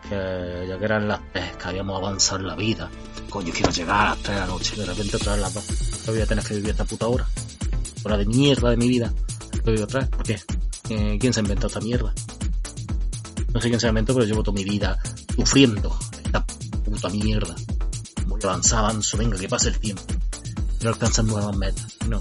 que 0.09 0.67
ya 0.69 0.79
que 0.79 0.85
eran 0.85 1.07
las 1.07 1.21
tres, 1.33 1.57
que 1.57 1.69
habíamos 1.69 1.99
avanzado 1.99 2.43
la 2.43 2.57
vida. 2.57 2.91
Coño, 3.29 3.53
quiero 3.53 3.71
llegar 3.71 4.07
a 4.07 4.11
las 4.11 4.19
3 4.19 4.35
de 4.35 4.41
la 4.41 4.47
noche, 4.47 4.77
de 4.77 4.87
repente 4.87 5.17
otra 5.17 5.33
vez 5.33 5.41
las 5.43 5.55
dos. 5.55 6.07
voy 6.07 6.21
a 6.21 6.27
tener 6.27 6.45
que 6.45 6.55
vivir 6.55 6.71
esta 6.71 6.85
puta 6.85 7.07
hora. 7.07 7.27
Hora 8.03 8.17
de 8.17 8.27
mierda 8.27 8.71
de 8.71 8.77
mi 8.77 8.89
vida. 8.89 9.13
Lo 9.65 9.85
otra. 9.85 10.07
¿Por 10.09 10.25
qué? 10.25 10.41
Eh, 10.89 11.17
¿Quién 11.21 11.33
se 11.33 11.41
inventó 11.41 11.69
esta 11.69 11.81
mierda? 11.81 12.13
No 13.55 13.61
sé 13.61 13.69
quién 13.69 13.79
se 13.79 13.89
inventó, 13.89 14.15
pero 14.15 14.27
llevo 14.27 14.43
toda 14.43 14.57
mi 14.57 14.65
vida 14.65 14.99
sufriendo 15.37 15.97
esta 16.25 16.45
puta 16.45 17.09
mierda. 17.11 17.55
Voy 18.27 18.41
avanzar, 18.43 18.81
avanzo, 18.81 19.17
venga, 19.17 19.39
que 19.39 19.49
pase 19.49 19.69
el 19.69 19.79
tiempo. 19.79 20.03
Quiero 20.79 20.95
alcanzar 20.95 21.25
nuevas 21.25 21.57
metas. 21.57 21.97
No. 22.09 22.21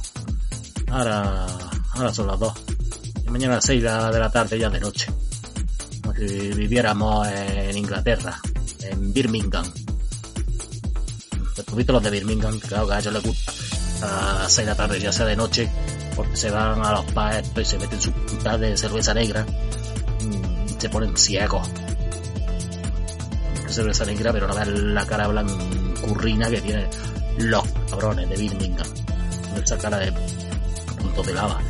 Ahora, 0.91 1.47
ahora 1.93 2.13
son 2.13 2.27
las 2.27 2.39
dos 2.39 2.53
mañana 3.29 3.53
a 3.53 3.55
las 3.57 3.65
6 3.65 3.83
de 3.83 4.19
la 4.19 4.31
tarde 4.31 4.57
ya 4.59 4.69
de 4.69 4.79
noche. 4.79 5.07
Como 6.01 6.15
si 6.15 6.51
viviéramos 6.53 7.27
en 7.27 7.77
Inglaterra, 7.77 8.39
en 8.81 9.13
Birmingham. 9.13 9.65
Visto 11.75 11.93
los 11.93 12.03
de 12.03 12.09
Birmingham, 12.09 12.59
claro 12.59 12.87
que 12.87 12.93
a 12.93 12.99
ellos 12.99 13.13
les 13.13 13.23
gusta 13.23 13.51
a 14.01 14.39
las 14.43 14.51
6 14.53 14.65
de 14.65 14.71
la 14.71 14.75
tarde 14.77 14.99
ya 14.99 15.11
sea 15.11 15.25
de 15.25 15.35
noche, 15.35 15.69
porque 16.15 16.35
se 16.35 16.49
van 16.49 16.83
a 16.83 16.91
los 16.93 17.05
paes 17.11 17.51
y 17.55 17.65
se 17.65 17.77
meten 17.77 18.01
su 18.01 18.11
puta 18.11 18.57
de 18.57 18.75
cerveza 18.77 19.13
negra 19.13 19.45
y 20.67 20.81
se 20.81 20.89
ponen 20.89 21.15
ciegos. 21.15 21.67
Cerveza 23.67 24.05
negra, 24.05 24.33
pero 24.33 24.47
no 24.47 24.55
vean 24.55 24.95
la 24.95 25.05
cara 25.05 25.27
blancurrina 25.27 26.49
que 26.49 26.61
tienen 26.61 26.89
los 27.37 27.63
cabrones 27.89 28.27
de 28.29 28.35
Birmingham. 28.35 28.87
Esa 29.63 29.77
cara 29.77 29.99
de 29.99 30.11
punto 30.97 31.23
de 31.23 31.33
lava. 31.33 31.61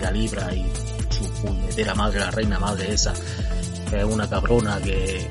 La 0.00 0.10
libra 0.10 0.54
y 0.54 0.64
su 1.10 1.24
puñetera 1.42 1.94
madre, 1.94 2.20
la 2.20 2.30
reina 2.30 2.58
madre 2.58 2.92
esa, 2.92 3.14
que 3.90 3.98
es 3.98 4.04
una 4.04 4.28
cabrona 4.28 4.80
que... 4.80 5.28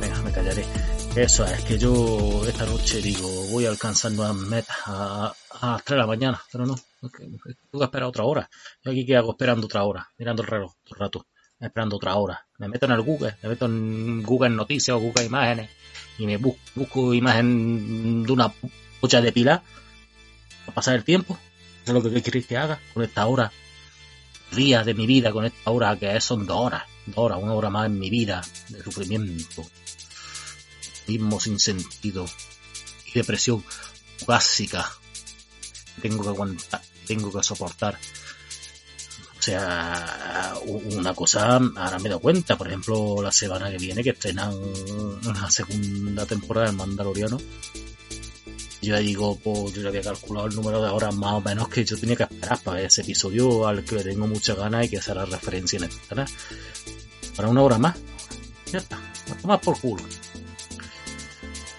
Venga, 0.00 0.22
me 0.22 0.32
callaré. 0.32 0.64
Eso 1.14 1.44
es 1.44 1.64
que 1.64 1.78
yo 1.78 2.42
esta 2.46 2.66
noche 2.66 3.00
digo, 3.02 3.28
voy 3.50 3.66
a 3.66 3.70
alcanzar 3.70 4.12
nuevas 4.12 4.36
metas 4.36 4.76
a, 4.86 5.34
a 5.60 5.72
las 5.72 5.84
3 5.84 5.96
de 5.96 6.00
la 6.00 6.06
mañana, 6.06 6.40
pero 6.50 6.66
no, 6.66 6.76
tengo 7.00 7.10
que 7.12 7.84
esperar 7.84 8.08
otra 8.08 8.24
hora. 8.24 8.48
Yo 8.84 8.92
aquí 8.92 9.04
qué 9.04 9.16
hago 9.16 9.32
esperando 9.32 9.66
otra 9.66 9.84
hora, 9.84 10.08
mirando 10.18 10.42
el 10.42 10.48
reloj 10.48 10.72
todo 10.84 10.94
el 10.94 11.00
rato. 11.00 11.26
esperando 11.58 11.96
otra 11.96 12.14
hora. 12.14 12.46
Me 12.58 12.68
meto 12.68 12.86
en 12.86 12.92
el 12.92 13.02
Google, 13.02 13.36
me 13.42 13.48
meto 13.48 13.66
en 13.66 14.22
Google 14.22 14.50
Noticias 14.50 14.96
o 14.96 15.00
Google 15.00 15.24
Imágenes 15.24 15.70
y 16.18 16.26
me 16.26 16.36
busco, 16.36 17.14
imagen 17.14 18.22
de 18.24 18.32
una 18.32 18.52
pocha 19.00 19.20
de 19.20 19.32
pila 19.32 19.62
para 20.66 20.74
pasar 20.74 20.94
el 20.94 21.04
tiempo. 21.04 21.38
Es 21.90 21.94
lo 21.94 22.08
que 22.08 22.22
queréis 22.22 22.46
que 22.46 22.56
haga 22.56 22.80
con 22.94 23.02
esta 23.02 23.26
hora. 23.26 23.50
Días 24.52 24.86
de 24.86 24.94
mi 24.94 25.08
vida 25.08 25.32
con 25.32 25.44
esta 25.44 25.72
hora 25.72 25.98
que 25.98 26.20
son 26.20 26.46
dos 26.46 26.60
horas. 26.60 26.84
Dos 27.06 27.18
horas, 27.18 27.40
una 27.42 27.54
hora 27.54 27.68
más 27.68 27.86
en 27.86 27.98
mi 27.98 28.10
vida 28.10 28.40
de 28.68 28.80
sufrimiento. 28.80 29.66
Mismo 31.08 31.40
sin 31.40 31.58
sentido. 31.58 32.26
Y 33.06 33.12
depresión 33.18 33.64
básica. 34.24 34.88
Tengo 36.00 36.22
que 36.22 36.28
aguantar, 36.28 36.80
tengo 37.08 37.32
que 37.32 37.42
soportar. 37.42 37.98
O 39.36 39.42
sea, 39.42 40.54
una 40.64 41.12
cosa, 41.12 41.56
ahora 41.56 41.98
me 41.98 42.08
doy 42.08 42.20
cuenta, 42.20 42.56
por 42.56 42.68
ejemplo, 42.68 43.20
la 43.20 43.32
semana 43.32 43.68
que 43.68 43.78
viene 43.78 44.04
que 44.04 44.10
estrenan 44.10 44.54
una 44.54 45.50
segunda 45.50 46.24
temporada 46.24 46.68
del 46.68 46.76
Mandaloriano. 46.76 47.36
Yo 48.82 48.94
ya 48.94 48.98
digo, 48.98 49.36
pues 49.36 49.74
yo 49.74 49.82
ya 49.82 49.88
había 49.88 50.00
calculado 50.00 50.46
el 50.46 50.54
número 50.54 50.82
de 50.82 50.88
horas 50.88 51.14
más 51.14 51.34
o 51.34 51.40
menos 51.40 51.68
que 51.68 51.84
yo 51.84 51.98
tenía 51.98 52.16
que 52.16 52.22
esperar 52.22 52.58
para 52.60 52.80
ese 52.80 53.02
episodio 53.02 53.66
al 53.66 53.84
que 53.84 53.96
tengo 53.96 54.26
muchas 54.26 54.56
ganas 54.56 54.86
y 54.86 54.88
que 54.88 55.02
será 55.02 55.26
referencia 55.26 55.76
en 55.76 55.84
este 55.84 56.06
canal. 56.08 56.26
Para 57.36 57.48
una 57.48 57.62
hora 57.62 57.78
más. 57.78 57.96
Ya 58.72 58.78
está. 58.78 58.98
Más 59.44 59.60
por 59.60 59.78
culo. 59.78 60.02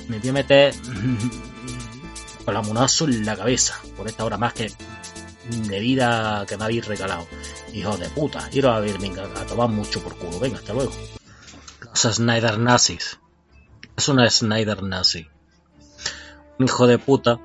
Me 0.08 0.20
voy 0.20 0.30
a 0.30 0.34
meter 0.34 0.76
con 2.46 2.54
la 2.54 2.62
munazo 2.62 3.06
en 3.06 3.26
la 3.26 3.36
cabeza 3.36 3.80
por 3.98 4.08
esta 4.08 4.26
hora 4.26 4.38
más 4.38 4.54
que 4.54 4.72
de 5.50 5.80
vida 5.80 6.46
que 6.48 6.58
me 6.58 6.66
habéis 6.66 6.86
regalado. 6.86 7.28
Hijo 7.74 7.98
de 7.98 8.10
puta, 8.10 8.48
iros 8.52 8.76
a 8.76 8.80
ver, 8.80 8.98
venga, 9.00 9.24
a 9.24 9.46
tomar 9.46 9.70
mucho 9.70 10.04
por 10.04 10.18
culo. 10.18 10.40
Venga, 10.40 10.58
hasta 10.58 10.74
luego. 10.74 10.92
Los 11.82 12.16
Snyder 12.16 12.58
nazis. 12.60 13.20
Es 13.98 14.08
una 14.08 14.30
Snyder 14.30 14.84
nazi. 14.84 15.28
Hijo 16.64 16.88
de 16.88 16.98
puta 16.98 17.40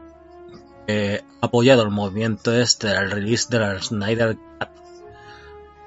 ha 0.89 1.47
apoyado 1.47 1.83
el 1.83 1.91
movimiento 1.91 2.55
este 2.55 2.89
del 2.89 3.11
release 3.11 3.49
de 3.51 3.59
la 3.59 3.81
Snyder 3.81 4.37
Cut. 4.37 4.69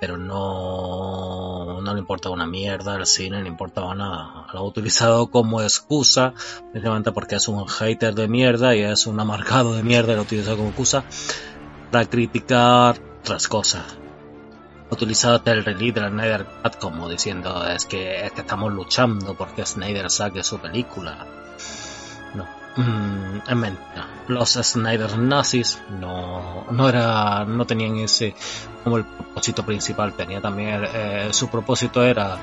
Pero 0.02 0.18
no, 0.18 1.82
no 1.82 1.94
le 1.94 2.00
importaba 2.00 2.34
una 2.34 2.48
mierda 2.48 2.96
el 2.96 3.06
cine, 3.06 3.42
le 3.42 3.50
importaba 3.50 3.94
nada. 3.96 4.48
Lo 4.54 4.60
ha 4.60 4.63
utilizado 4.63 5.30
como 5.30 5.62
excusa, 5.62 6.34
precisamente 6.72 7.12
porque 7.12 7.36
es 7.36 7.48
un 7.50 7.68
hater 7.68 8.15
de 8.15 8.30
mierda 8.30 8.76
y 8.76 8.82
es 8.82 9.08
un 9.08 9.20
amargado 9.20 9.74
de 9.74 9.84
mierda 9.84 10.13
lo 10.13 10.20
ha 10.20 10.24
utilizado 10.24 10.58
como 10.58 10.70
excusa 10.70 11.04
para 11.92 12.06
criticar 12.06 13.02
otras 13.20 13.48
cosas. 13.48 13.84
Ha 14.89 14.94
utilizado 14.94 15.42
el 15.46 15.65
release 15.65 15.94
de 15.94 16.02
la 16.02 16.10
Snyder 16.10 16.48
Cut 16.63 16.76
como 16.78 17.10
diciendo 17.10 17.68
es 17.68 17.86
que, 17.86 18.26
es 18.26 18.32
que 18.32 18.42
estamos 18.42 18.72
luchando 18.72 19.36
porque 19.36 19.65
Snyder 19.65 20.10
saque 20.10 20.44
su 20.44 20.60
película. 20.60 21.28
Mm, 22.76 23.40
es 23.48 23.56
mentira. 23.56 24.08
Los 24.28 24.52
Snyder 24.54 25.18
nazis 25.18 25.82
no, 25.90 26.66
no 26.70 26.90
era, 26.90 27.46
no 27.46 27.66
tenían 27.66 27.98
ese 27.98 28.36
como 28.84 28.98
el 28.98 29.06
propósito 29.06 29.66
principal. 29.66 30.14
Tenía 30.14 30.42
también 30.42 30.86
eh, 30.94 31.30
su 31.32 31.50
propósito 31.50 32.04
era 32.04 32.38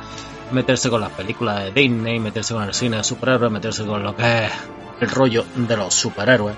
meterse 0.51 0.91
con 0.91 1.01
las 1.01 1.13
películas 1.13 1.65
de 1.65 1.73
Disney, 1.73 2.19
meterse 2.19 2.55
con 2.55 2.65
el 2.65 2.75
cine 2.75 2.99
de 2.99 3.05
superhéroes, 3.05 3.53
meterse 3.53 3.85
con 3.85 4.03
lo 4.03 4.15
que 4.15 4.47
es 4.47 4.53
el 5.01 5.11
rollo 5.11 5.45
de 5.55 5.77
los 5.77 5.95
superhéroes 5.95 6.57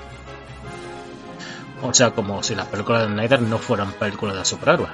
o 1.82 1.94
sea, 1.94 2.10
como 2.10 2.42
si 2.42 2.54
las 2.54 2.66
películas 2.66 3.02
de 3.02 3.14
Snyder 3.14 3.42
no 3.42 3.58
fueran 3.58 3.92
películas 3.92 4.36
de 4.36 4.44
superhéroes. 4.44 4.90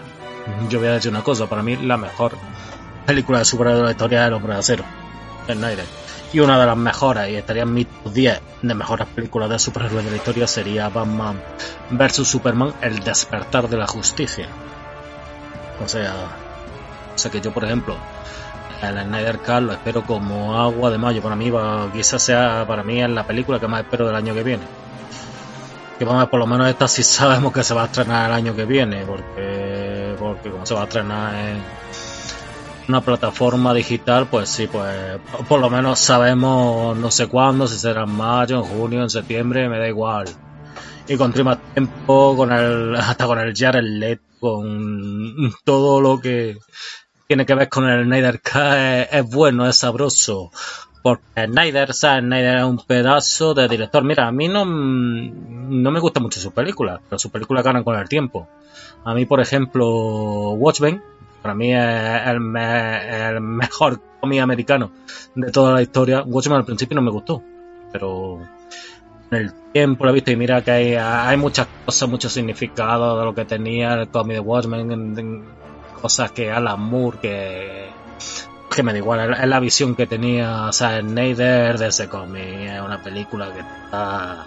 Yo 0.68 0.78
voy 0.78 0.88
a 0.88 0.92
decir 0.92 1.10
una 1.10 1.22
cosa, 1.22 1.46
para 1.46 1.62
mí 1.62 1.76
la 1.76 1.96
mejor 1.96 2.32
película 3.06 3.38
de 3.38 3.44
superhéroes 3.44 3.80
de 3.80 3.84
la 3.86 3.90
historia 3.92 4.22
es 4.22 4.28
El 4.28 4.34
Hombre 4.34 4.52
de 4.52 4.58
Acero, 4.58 4.84
de 5.46 5.54
Snyder. 5.54 5.86
Y 6.34 6.40
una 6.40 6.58
de 6.58 6.66
las 6.66 6.76
mejores, 6.76 7.30
y 7.30 7.36
estaría 7.36 7.62
en 7.62 7.72
mis 7.72 7.86
10 8.12 8.40
de 8.62 8.74
mejores 8.74 9.06
películas 9.06 9.48
de 9.48 9.56
superhéroes 9.56 10.04
de 10.04 10.10
la 10.10 10.16
historia, 10.16 10.48
sería 10.48 10.88
Batman 10.88 11.40
vs 11.90 12.26
Superman, 12.26 12.74
El 12.80 12.98
despertar 12.98 13.68
de 13.68 13.76
la 13.76 13.86
justicia. 13.86 14.48
O 15.84 15.86
sea, 15.86 16.12
o 17.14 17.16
sea 17.16 17.30
que 17.30 17.40
yo, 17.40 17.52
por 17.52 17.64
ejemplo, 17.64 17.96
el 18.82 19.00
Snyder 19.00 19.38
Cut 19.38 19.60
lo 19.60 19.72
espero 19.74 20.02
como 20.02 20.56
agua 20.58 20.90
de 20.90 20.98
mayo. 20.98 21.22
Para 21.22 21.36
mí, 21.36 21.52
quizás 21.92 22.20
sea, 22.20 22.64
para 22.66 22.82
mí 22.82 23.00
es 23.00 23.08
la 23.10 23.24
película 23.24 23.60
que 23.60 23.68
más 23.68 23.82
espero 23.82 24.04
del 24.04 24.16
año 24.16 24.34
que 24.34 24.42
viene 24.42 24.64
que 25.96 26.04
vamos, 26.04 26.28
por 26.28 26.40
lo 26.40 26.46
menos 26.48 26.68
esta 26.68 26.88
sí 26.88 27.04
sabemos 27.04 27.52
que 27.52 27.62
se 27.62 27.72
va 27.72 27.82
a 27.82 27.84
estrenar 27.86 28.28
el 28.28 28.34
año 28.34 28.56
que 28.56 28.64
viene, 28.64 29.04
porque, 29.04 30.16
porque 30.18 30.50
como 30.50 30.66
se 30.66 30.74
va 30.74 30.80
a 30.80 30.84
estrenar 30.84 31.34
en 31.34 31.62
una 32.88 33.00
plataforma 33.00 33.72
digital, 33.74 34.26
pues 34.30 34.48
sí, 34.48 34.66
pues 34.66 35.18
por 35.48 35.60
lo 35.60 35.70
menos 35.70 35.98
sabemos 35.98 36.96
no 36.96 37.10
sé 37.10 37.26
cuándo, 37.28 37.66
si 37.66 37.78
será 37.78 38.04
en 38.04 38.10
mayo, 38.10 38.56
en 38.56 38.62
junio, 38.62 39.02
en 39.02 39.10
septiembre, 39.10 39.68
me 39.68 39.78
da 39.78 39.88
igual. 39.88 40.26
Y 41.08 41.16
con 41.16 41.32
más 41.44 41.58
tiempo, 41.72 42.34
con 42.36 42.52
el, 42.52 42.94
hasta 42.96 43.26
con 43.26 43.38
el 43.38 43.54
Jared 43.54 43.82
Leto, 43.82 44.22
con 44.40 45.52
todo 45.64 46.00
lo 46.00 46.20
que 46.20 46.58
tiene 47.26 47.46
que 47.46 47.54
ver 47.54 47.68
con 47.68 47.88
el 47.88 48.04
Snyder 48.04 48.40
Cut 48.40 49.08
es 49.10 49.30
bueno, 49.30 49.66
es 49.66 49.76
sabroso 49.76 50.50
porque 51.04 51.44
Snyder, 51.44 51.92
Snyder 51.92 52.56
es 52.56 52.64
un 52.64 52.78
pedazo 52.78 53.52
de 53.52 53.68
director. 53.68 54.02
Mira, 54.02 54.26
a 54.26 54.32
mí 54.32 54.48
no, 54.48 54.64
no 54.64 55.90
me 55.90 56.00
gusta 56.00 56.18
mucho 56.18 56.40
sus 56.40 56.54
películas, 56.54 56.98
pero 57.06 57.18
sus 57.18 57.30
películas 57.30 57.62
ganan 57.62 57.84
con 57.84 57.94
el 57.94 58.08
tiempo. 58.08 58.48
A 59.04 59.12
mí, 59.12 59.26
por 59.26 59.38
ejemplo, 59.38 60.52
Watchmen, 60.52 61.02
para 61.44 61.54
mí 61.54 61.74
es 61.74 62.26
el, 62.26 62.40
mejor 62.40 64.00
cómic 64.18 64.40
americano 64.40 64.92
de 65.34 65.52
toda 65.52 65.74
la 65.74 65.82
historia. 65.82 66.22
Watchmen 66.22 66.56
al 66.56 66.64
principio 66.64 66.94
no 66.94 67.02
me 67.02 67.10
gustó, 67.10 67.42
pero 67.92 68.40
en 69.30 69.38
el 69.38 69.52
tiempo 69.70 70.04
lo 70.04 70.10
he 70.10 70.14
visto 70.14 70.30
y 70.30 70.36
mira 70.36 70.64
que 70.64 70.98
hay, 70.98 71.36
muchas 71.36 71.68
cosas, 71.84 72.08
mucho 72.08 72.30
significado 72.30 73.18
de 73.18 73.26
lo 73.26 73.34
que 73.34 73.44
tenía 73.44 73.92
el 73.92 74.08
cómic 74.08 74.36
de 74.36 74.40
Watchmen, 74.40 75.44
cosas 76.00 76.32
que 76.32 76.50
Alan 76.50 76.80
Moore, 76.80 77.18
que 77.20 78.82
me 78.82 78.92
da 78.92 78.98
igual, 78.98 79.34
es 79.34 79.46
la 79.46 79.60
visión 79.60 79.94
que 79.94 80.06
tenía 80.06 80.72
Snyder 80.72 81.76
de 81.76 81.88
ese 81.88 82.08
cómic, 82.08 82.42
es 82.42 82.80
una 82.80 83.02
película 83.02 83.52
que 83.52 83.60
está 83.60 84.46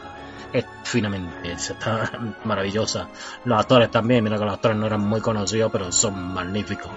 es 0.59 0.65
finamente 0.83 1.51
está 1.51 2.11
maravillosa. 2.43 3.07
Los 3.45 3.59
actores 3.59 3.91
también, 3.91 4.23
mira 4.23 4.37
que 4.37 4.45
los 4.45 4.53
actores 4.53 4.77
no 4.77 4.85
eran 4.85 5.01
muy 5.01 5.21
conocidos, 5.21 5.71
pero 5.71 5.91
son 5.91 6.33
magníficos. 6.33 6.91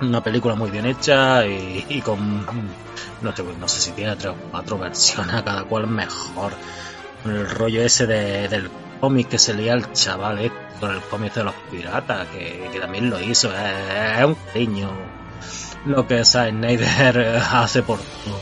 Una 0.00 0.22
película 0.22 0.54
muy 0.54 0.70
bien 0.70 0.86
hecha 0.86 1.44
y, 1.44 2.00
con 2.04 2.46
no, 3.20 3.68
sé 3.68 3.80
si 3.80 3.90
tiene 3.92 4.14
tres 4.16 4.32
o 4.32 4.50
cuatro 4.50 4.78
versiones, 4.78 5.34
a 5.34 5.44
cada 5.44 5.64
cual 5.64 5.86
mejor. 5.88 6.52
El 7.24 7.50
rollo 7.50 7.82
ese 7.82 8.06
de, 8.06 8.48
del 8.48 8.70
cómic 9.00 9.28
que 9.28 9.38
se 9.38 9.54
leía 9.54 9.74
el 9.74 9.92
chaval 9.92 10.38
este, 10.38 10.56
con 10.78 10.94
el 10.94 11.00
cómic 11.02 11.34
de 11.34 11.44
los 11.44 11.54
piratas, 11.70 12.28
que, 12.28 12.78
también 12.80 13.10
lo 13.10 13.20
hizo, 13.20 13.50
es, 13.52 14.18
es 14.18 14.24
un 14.24 14.34
cariño 14.34 14.90
lo 15.86 16.06
que 16.06 16.24
Snyder 16.24 17.40
hace 17.52 17.82
por 17.82 17.98
todo. 17.98 18.40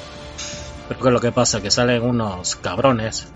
Pero 0.88 1.00
que 1.00 1.10
lo 1.10 1.20
que 1.20 1.32
pasa 1.32 1.60
que 1.60 1.70
salen 1.70 2.02
unos 2.02 2.56
cabrones 2.56 3.28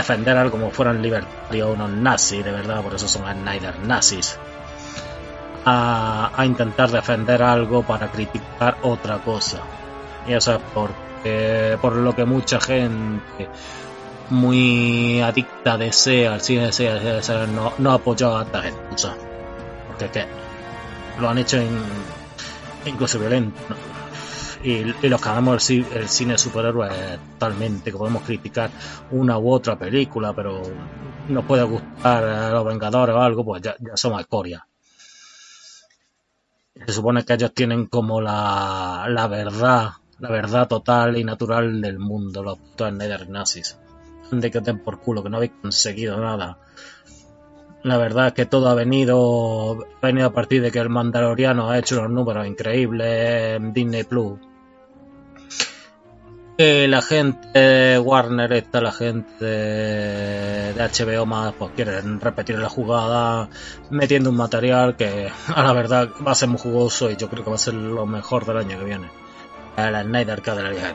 defender 0.00 0.36
algo 0.36 0.52
como 0.52 0.70
fueran 0.70 1.02
libertarios, 1.02 1.74
unos 1.74 1.90
nazis, 1.90 2.44
de 2.44 2.52
verdad, 2.52 2.82
por 2.82 2.94
eso 2.94 3.08
son 3.08 3.22
Snyder 3.30 3.78
nazis. 3.80 4.38
A, 5.64 6.32
a, 6.34 6.46
intentar 6.46 6.90
defender 6.90 7.42
algo 7.42 7.82
para 7.82 8.10
criticar 8.10 8.78
otra 8.82 9.18
cosa. 9.18 9.58
Y 10.26 10.32
eso 10.32 10.54
es 10.54 10.60
porque, 10.72 11.78
por 11.80 11.96
lo 11.96 12.14
que 12.16 12.24
mucha 12.24 12.60
gente 12.60 13.48
muy 14.30 15.20
adicta 15.20 15.76
desea 15.76 16.34
al 16.34 16.40
cine 16.40 16.66
desea, 16.66 16.94
desea 16.94 17.46
no, 17.46 17.72
no 17.78 17.90
ha 17.90 17.94
apoyado 17.94 18.38
a 18.38 18.42
esta 18.42 18.62
gente. 18.62 18.80
Porque 19.88 20.08
que 20.08 20.26
lo 21.20 21.28
han 21.28 21.38
hecho 21.38 21.58
en 21.58 21.78
incluso 22.86 23.18
violento. 23.18 23.60
Y, 24.62 24.84
los 24.84 25.20
que 25.20 25.28
amamos 25.28 25.70
el, 25.70 25.86
el 25.94 26.08
cine 26.08 26.32
de 26.32 26.38
superhéroes 26.38 27.18
totalmente, 27.32 27.90
que 27.90 27.96
podemos 27.96 28.22
criticar 28.22 28.70
una 29.10 29.38
u 29.38 29.50
otra 29.50 29.78
película, 29.78 30.32
pero 30.34 30.62
nos 31.28 31.44
puede 31.44 31.62
gustar 31.62 32.24
a 32.24 32.50
los 32.50 32.64
Vengadores 32.66 33.16
o 33.16 33.20
algo, 33.20 33.44
pues 33.44 33.62
ya, 33.62 33.76
somos 33.94 34.20
escoria. 34.20 34.66
Se 36.86 36.92
supone 36.92 37.24
que 37.24 37.34
ellos 37.34 37.52
tienen 37.54 37.86
como 37.86 38.20
la, 38.20 39.06
la 39.08 39.26
verdad, 39.28 39.90
la 40.18 40.30
verdad 40.30 40.68
total 40.68 41.16
y 41.16 41.24
natural 41.24 41.80
del 41.80 41.98
mundo, 41.98 42.42
los 42.42 42.58
putos 42.58 42.92
nazis. 43.28 43.78
De 44.30 44.50
que 44.50 44.60
den 44.60 44.78
por 44.78 45.00
culo, 45.00 45.22
que 45.22 45.30
no 45.30 45.38
habéis 45.38 45.52
conseguido 45.60 46.20
nada 46.20 46.58
la 47.82 47.96
verdad 47.96 48.28
es 48.28 48.32
que 48.34 48.46
todo 48.46 48.68
ha 48.68 48.74
venido, 48.74 49.86
ha 50.02 50.06
venido 50.06 50.26
a 50.28 50.32
partir 50.32 50.62
de 50.62 50.70
que 50.70 50.78
el 50.78 50.90
Mandaloriano 50.90 51.70
ha 51.70 51.78
hecho 51.78 51.98
unos 51.98 52.10
números 52.10 52.46
increíbles 52.46 53.56
en 53.56 53.72
Disney 53.72 54.04
Plus. 54.04 54.38
Y 56.62 56.86
la 56.88 57.00
gente 57.00 57.58
de 57.58 57.98
Warner, 57.98 58.52
está 58.52 58.82
la 58.82 58.92
gente 58.92 59.46
de 59.46 60.74
HBO 60.74 61.24
más, 61.24 61.54
pues 61.54 61.72
quieren 61.74 62.20
repetir 62.20 62.58
la 62.58 62.68
jugada 62.68 63.48
metiendo 63.88 64.28
un 64.28 64.36
material 64.36 64.94
que 64.94 65.32
a 65.54 65.62
la 65.62 65.72
verdad 65.72 66.10
va 66.26 66.32
a 66.32 66.34
ser 66.34 66.50
muy 66.50 66.58
jugoso 66.58 67.10
y 67.10 67.16
yo 67.16 67.30
creo 67.30 67.44
que 67.44 67.48
va 67.48 67.56
a 67.56 67.58
ser 67.58 67.72
lo 67.72 68.04
mejor 68.04 68.44
del 68.44 68.58
año 68.58 68.78
que 68.78 68.84
viene. 68.84 69.10
La 69.74 70.02
Snyder 70.02 70.42
Cut 70.42 70.56
de 70.56 70.62
la 70.62 70.68
vieja 70.68 70.94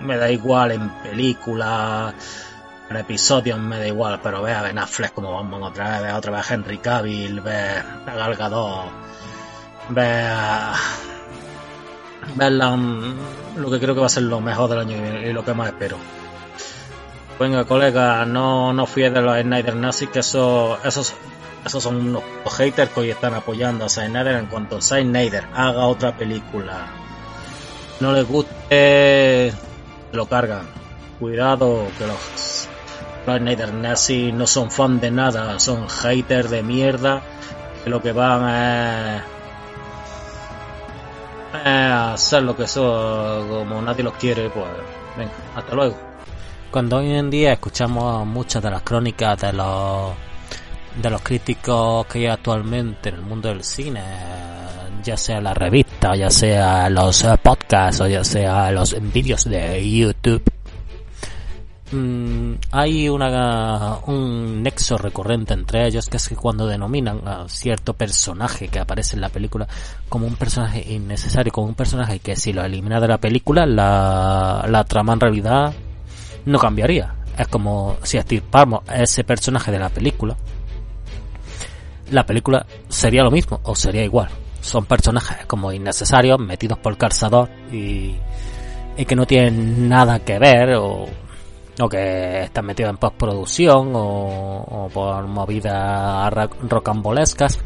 Me 0.00 0.16
da 0.16 0.30
igual 0.30 0.72
en 0.72 0.88
películas, 1.02 2.14
en 2.88 2.96
episodios 2.96 3.58
me 3.58 3.78
da 3.78 3.86
igual, 3.86 4.18
pero 4.22 4.40
ve 4.40 4.54
a 4.54 4.62
Ben 4.62 4.78
como 5.14 5.34
vamos 5.34 5.62
otra 5.62 5.90
vez, 5.90 6.02
ve 6.04 6.12
otra 6.14 6.32
vez 6.32 6.50
a 6.50 6.54
Henry 6.54 6.78
Cavill, 6.78 7.42
ve 7.42 7.82
a 8.06 8.14
Gal 8.16 8.34
Gadot, 8.34 8.90
ve 9.90 10.22
a 10.26 10.74
ver 12.34 12.52
lo 12.52 13.70
que 13.70 13.78
creo 13.78 13.94
que 13.94 14.00
va 14.00 14.06
a 14.06 14.10
ser 14.10 14.24
lo 14.24 14.40
mejor 14.40 14.70
del 14.70 14.78
año 14.80 14.96
y 15.24 15.32
lo 15.32 15.44
que 15.44 15.54
más 15.54 15.68
espero. 15.68 15.96
Venga, 17.38 17.64
colega, 17.64 18.24
no, 18.24 18.72
no 18.72 18.86
fíes 18.86 19.14
de 19.14 19.22
los 19.22 19.40
Snyder 19.40 19.76
Nazis, 19.76 20.08
que 20.08 20.18
esos, 20.18 20.84
esos, 20.84 21.14
esos 21.64 21.82
son 21.82 22.08
unos 22.08 22.22
haters 22.56 22.90
que 22.90 23.00
hoy 23.00 23.10
están 23.10 23.34
apoyando 23.34 23.84
a 23.84 23.88
Snyder 23.88 24.36
en 24.36 24.46
cuanto 24.46 24.80
Snyder 24.80 25.46
haga 25.54 25.86
otra 25.86 26.16
película. 26.16 26.88
No 28.00 28.12
les 28.12 28.26
guste, 28.26 29.52
lo 30.12 30.26
cargan. 30.26 30.66
Cuidado, 31.20 31.86
que 31.96 32.06
los, 32.06 32.68
los 33.26 33.38
Snyder 33.38 33.72
Nazis 33.72 34.34
no 34.34 34.46
son 34.46 34.70
fan 34.72 34.98
de 34.98 35.12
nada, 35.12 35.60
son 35.60 35.88
haters 35.88 36.50
de 36.50 36.64
mierda, 36.64 37.22
que 37.84 37.90
lo 37.90 38.02
que 38.02 38.10
van 38.10 38.48
es 38.48 39.22
hacer 41.68 42.42
lo 42.42 42.56
que 42.56 42.64
eso 42.64 43.46
como 43.48 43.80
nadie 43.82 44.02
los 44.04 44.14
quiere, 44.14 44.50
pues 44.50 44.66
venga, 45.16 45.32
hasta 45.54 45.74
luego. 45.74 45.96
Cuando 46.70 46.98
hoy 46.98 47.14
en 47.14 47.30
día 47.30 47.52
escuchamos 47.54 48.26
muchas 48.26 48.62
de 48.62 48.70
las 48.70 48.82
crónicas 48.82 49.40
de 49.40 49.52
los 49.52 50.12
de 51.00 51.10
los 51.10 51.22
críticos 51.22 52.06
que 52.06 52.18
hay 52.18 52.26
actualmente 52.26 53.08
en 53.08 53.16
el 53.16 53.22
mundo 53.22 53.48
del 53.48 53.62
cine, 53.62 54.02
ya 55.02 55.16
sea 55.16 55.40
la 55.40 55.54
revista, 55.54 56.16
ya 56.16 56.30
sea 56.30 56.90
los 56.90 57.24
podcasts 57.42 58.00
o 58.00 58.06
ya 58.08 58.24
sea 58.24 58.70
los 58.72 58.96
vídeos 59.12 59.44
de 59.44 59.88
YouTube, 59.88 60.42
Mm, 61.90 62.54
hay 62.72 63.08
una, 63.08 63.98
un 64.06 64.62
nexo 64.62 64.98
recurrente 64.98 65.54
entre 65.54 65.86
ellos 65.86 66.06
que 66.10 66.18
es 66.18 66.28
que 66.28 66.36
cuando 66.36 66.66
denominan 66.66 67.26
a 67.26 67.48
cierto 67.48 67.94
personaje 67.94 68.68
que 68.68 68.78
aparece 68.78 69.16
en 69.16 69.22
la 69.22 69.30
película 69.30 69.66
como 70.06 70.26
un 70.26 70.36
personaje 70.36 70.84
innecesario, 70.86 71.50
como 71.50 71.68
un 71.68 71.74
personaje 71.74 72.18
que 72.18 72.36
si 72.36 72.52
lo 72.52 72.62
elimina 72.62 73.00
de 73.00 73.08
la 73.08 73.16
película 73.16 73.64
la, 73.64 74.66
la 74.68 74.84
trama 74.84 75.14
en 75.14 75.20
realidad 75.20 75.72
no 76.44 76.58
cambiaría. 76.58 77.14
Es 77.38 77.48
como 77.48 77.96
si 78.02 78.18
estirpamos 78.18 78.82
ese 78.92 79.24
personaje 79.24 79.70
de 79.70 79.78
la 79.78 79.88
película, 79.88 80.36
la 82.10 82.26
película 82.26 82.66
sería 82.88 83.22
lo 83.22 83.30
mismo 83.30 83.60
o 83.62 83.74
sería 83.74 84.04
igual. 84.04 84.28
Son 84.60 84.84
personajes 84.84 85.46
como 85.46 85.72
innecesarios, 85.72 86.38
metidos 86.38 86.78
por 86.78 86.98
calzador 86.98 87.48
y, 87.72 88.14
y 88.96 89.04
que 89.06 89.16
no 89.16 89.24
tienen 89.24 89.88
nada 89.88 90.18
que 90.18 90.38
ver 90.38 90.74
o 90.74 91.06
o 91.80 91.88
que 91.88 92.42
están 92.42 92.66
metidos 92.66 92.90
en 92.90 92.96
postproducción 92.96 93.94
o, 93.94 94.64
o 94.68 94.88
por 94.88 95.26
movidas 95.26 96.32
rocambolescas 96.62 97.58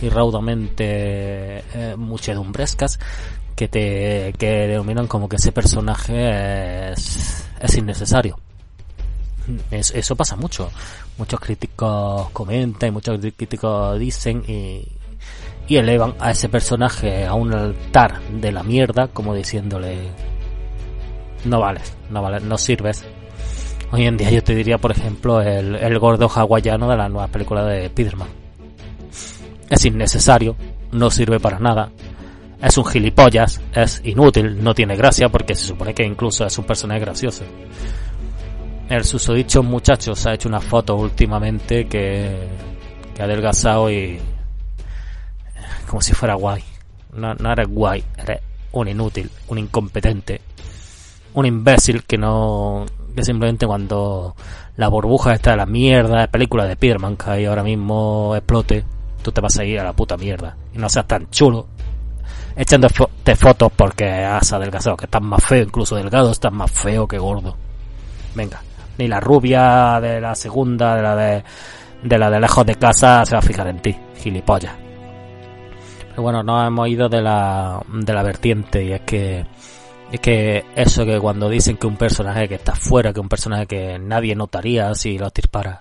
y 0.00 0.08
raudamente 0.08 1.58
eh, 1.74 1.94
muchedumbrescas 1.96 2.98
que 3.54 3.68
te 3.68 4.32
que 4.38 4.66
denominan 4.68 5.06
como 5.06 5.28
que 5.28 5.36
ese 5.36 5.52
personaje 5.52 6.92
es, 6.92 7.46
es 7.60 7.76
innecesario. 7.76 8.38
eso 9.70 10.16
pasa 10.16 10.36
mucho. 10.36 10.70
Muchos 11.18 11.38
críticos 11.40 12.30
comentan 12.30 12.88
y 12.88 12.92
muchos 12.92 13.18
críticos 13.36 13.98
dicen 13.98 14.42
y, 14.48 14.88
y 15.68 15.76
elevan 15.76 16.14
a 16.18 16.30
ese 16.30 16.48
personaje 16.48 17.26
a 17.26 17.34
un 17.34 17.52
altar 17.52 18.20
de 18.30 18.50
la 18.50 18.62
mierda 18.62 19.08
como 19.08 19.34
diciéndole 19.34 20.08
no 21.44 21.60
vales, 21.60 21.96
no 22.10 22.22
vales, 22.22 22.42
no 22.42 22.58
sirves, 22.58 23.04
Hoy 23.92 24.06
en 24.06 24.16
día 24.16 24.30
yo 24.30 24.42
te 24.42 24.54
diría, 24.54 24.78
por 24.78 24.92
ejemplo, 24.92 25.40
el, 25.40 25.74
el 25.74 25.98
gordo 25.98 26.28
hawaiano 26.28 26.88
de 26.88 26.96
la 26.96 27.08
nueva 27.08 27.28
película 27.28 27.64
de 27.64 27.88
Spiderman. 27.88 28.28
Es 29.68 29.84
innecesario, 29.84 30.56
no 30.92 31.10
sirve 31.10 31.40
para 31.40 31.58
nada, 31.58 31.90
es 32.62 32.76
un 32.76 32.84
gilipollas, 32.84 33.60
es 33.74 34.02
inútil, 34.04 34.62
no 34.62 34.74
tiene 34.74 34.94
gracia 34.94 35.28
porque 35.28 35.54
se 35.54 35.66
supone 35.66 35.94
que 35.94 36.04
incluso 36.04 36.44
es 36.44 36.58
un 36.58 36.64
personaje 36.64 37.00
gracioso. 37.00 37.44
El 38.88 39.04
susodicho 39.04 39.62
muchacho 39.62 40.14
se 40.14 40.30
ha 40.30 40.34
hecho 40.34 40.48
una 40.48 40.60
foto 40.60 40.96
últimamente 40.96 41.86
que, 41.86 42.36
que 43.14 43.22
ha 43.22 43.24
adelgazado 43.24 43.90
y 43.90 44.18
como 45.88 46.02
si 46.02 46.12
fuera 46.12 46.34
guay. 46.34 46.62
No, 47.14 47.34
no 47.34 47.52
eres 47.52 47.68
guay, 47.68 48.04
eres 48.18 48.40
un 48.72 48.88
inútil, 48.88 49.30
un 49.48 49.58
incompetente, 49.58 50.40
un 51.34 51.46
imbécil 51.46 52.04
que 52.04 52.18
no, 52.18 52.84
que 53.14 53.24
simplemente 53.24 53.66
cuando 53.66 54.34
la 54.76 54.88
burbuja 54.88 55.34
esta 55.34 55.52
de 55.52 55.56
la 55.56 55.66
mierda 55.66 56.20
de 56.20 56.28
película 56.28 56.64
de 56.64 56.74
Spiderman 56.74 57.16
que 57.16 57.30
ahí 57.30 57.44
ahora 57.44 57.62
mismo 57.62 58.34
explote, 58.36 58.84
tú 59.22 59.32
te 59.32 59.40
vas 59.40 59.58
a 59.58 59.64
ir 59.64 59.78
a 59.80 59.84
la 59.84 59.92
puta 59.92 60.16
mierda. 60.16 60.56
Y 60.74 60.78
no 60.78 60.88
seas 60.88 61.06
tan 61.06 61.28
chulo 61.30 61.66
echándote 62.56 63.36
fotos 63.36 63.72
porque 63.74 64.04
has 64.06 64.52
adelgazado, 64.52 64.96
que 64.96 65.06
estás 65.06 65.22
más 65.22 65.42
feo, 65.42 65.62
incluso 65.62 65.96
delgado, 65.96 66.30
estás 66.30 66.52
más 66.52 66.70
feo 66.70 67.06
que 67.06 67.18
gordo. 67.18 67.56
Venga, 68.34 68.62
ni 68.98 69.08
la 69.08 69.20
rubia 69.20 69.98
de 70.00 70.20
la 70.20 70.34
segunda, 70.34 70.96
de 70.96 71.02
la 71.02 71.16
de, 71.16 71.44
de 72.02 72.18
la 72.18 72.30
de 72.30 72.40
lejos 72.40 72.66
de 72.66 72.74
casa, 72.74 73.24
se 73.24 73.34
va 73.34 73.38
a 73.38 73.42
fijar 73.42 73.68
en 73.68 73.80
ti, 73.80 73.96
gilipollas. 74.16 74.74
Pero 76.10 76.22
bueno, 76.22 76.42
no 76.42 76.64
hemos 76.64 76.88
ido 76.88 77.08
de 77.08 77.22
la, 77.22 77.80
de 77.88 78.12
la 78.12 78.22
vertiente 78.22 78.84
y 78.84 78.92
es 78.92 79.00
que 79.02 79.46
es 80.12 80.20
que 80.20 80.64
eso 80.74 81.04
que 81.04 81.18
cuando 81.20 81.48
dicen 81.48 81.76
que 81.76 81.86
un 81.86 81.96
personaje 81.96 82.48
que 82.48 82.56
está 82.56 82.74
fuera, 82.74 83.12
que 83.12 83.20
un 83.20 83.28
personaje 83.28 83.66
que 83.66 83.98
nadie 83.98 84.34
notaría 84.34 84.92
si 84.94 85.18
lo 85.18 85.30
dispara, 85.30 85.78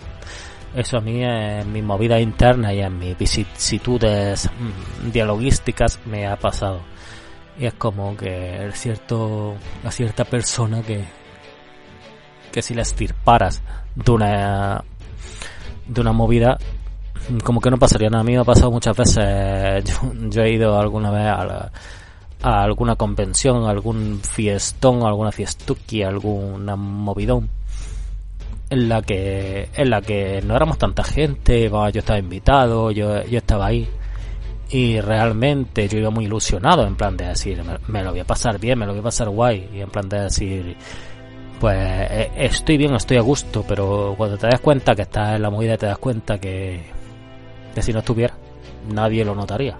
eso 0.75 0.97
a 0.97 1.01
mí 1.01 1.23
en 1.23 1.71
mi 1.71 1.81
movida 1.81 2.19
interna 2.19 2.73
y 2.73 2.79
en 2.79 2.99
mis 2.99 3.17
vicisitudes 3.17 4.49
dialogísticas 5.11 5.99
me 6.05 6.27
ha 6.27 6.35
pasado. 6.35 6.81
Y 7.59 7.65
es 7.65 7.73
como 7.73 8.15
que 8.15 8.69
cierto, 8.73 9.55
a 9.83 9.91
cierta 9.91 10.25
persona 10.25 10.83
que, 10.83 11.03
que 12.51 12.61
si 12.61 12.75
la 12.75 12.83
estirparas 12.83 13.63
de 13.95 14.11
una, 14.11 14.83
de 15.87 16.01
una 16.01 16.13
movida, 16.13 16.57
como 17.43 17.59
que 17.59 17.71
no 17.71 17.77
pasaría 17.77 18.09
nada. 18.09 18.21
A 18.21 18.23
mí 18.23 18.33
me 18.33 18.39
ha 18.39 18.45
pasado 18.45 18.71
muchas 18.71 18.95
veces, 18.95 19.83
yo, 19.85 20.13
yo 20.29 20.43
he 20.43 20.53
ido 20.53 20.79
alguna 20.79 21.09
vez 21.09 21.25
a 21.25 21.45
la, 21.45 21.71
a 22.41 22.63
alguna 22.63 22.95
convención, 22.95 23.65
algún 23.65 24.21
fiestón, 24.21 25.03
alguna 25.03 25.31
fiestuki, 25.31 26.03
alguna 26.03 26.75
movidón 26.75 27.49
en 28.69 28.87
la 28.87 29.01
que 29.01 29.69
en 29.73 29.89
la 29.89 30.01
que 30.01 30.41
no 30.45 30.55
éramos 30.55 30.77
tanta 30.77 31.03
gente, 31.03 31.69
yo 31.69 31.87
estaba 31.87 32.19
invitado, 32.19 32.91
yo, 32.91 33.23
yo 33.25 33.37
estaba 33.37 33.67
ahí 33.67 33.89
y 34.69 35.01
realmente 35.01 35.87
yo 35.87 35.97
iba 35.97 36.11
muy 36.11 36.25
ilusionado 36.25 36.85
en 36.85 36.95
plan 36.95 37.17
de 37.17 37.25
decir, 37.25 37.61
me, 37.87 38.03
lo 38.03 38.11
voy 38.11 38.19
a 38.19 38.25
pasar 38.25 38.59
bien, 38.59 38.77
me 38.77 38.85
lo 38.85 38.91
voy 38.91 38.99
a 38.99 39.03
pasar 39.03 39.29
guay 39.29 39.69
y 39.73 39.81
en 39.81 39.89
plan 39.89 40.07
de 40.07 40.21
decir, 40.21 40.77
pues 41.59 41.75
eh, 41.77 42.31
estoy 42.37 42.77
bien, 42.77 42.93
estoy 42.93 43.17
a 43.17 43.21
gusto, 43.21 43.65
pero 43.67 44.13
cuando 44.15 44.37
te 44.37 44.47
das 44.47 44.59
cuenta 44.59 44.95
que 44.95 45.01
estás 45.03 45.35
en 45.35 45.41
la 45.41 45.49
movida 45.49 45.75
te 45.75 45.87
das 45.87 45.97
cuenta 45.97 46.37
que, 46.39 46.83
que 47.73 47.81
si 47.81 47.91
no 47.91 47.99
estuviera 47.99 48.35
nadie 48.87 49.25
lo 49.25 49.33
notaría. 49.33 49.75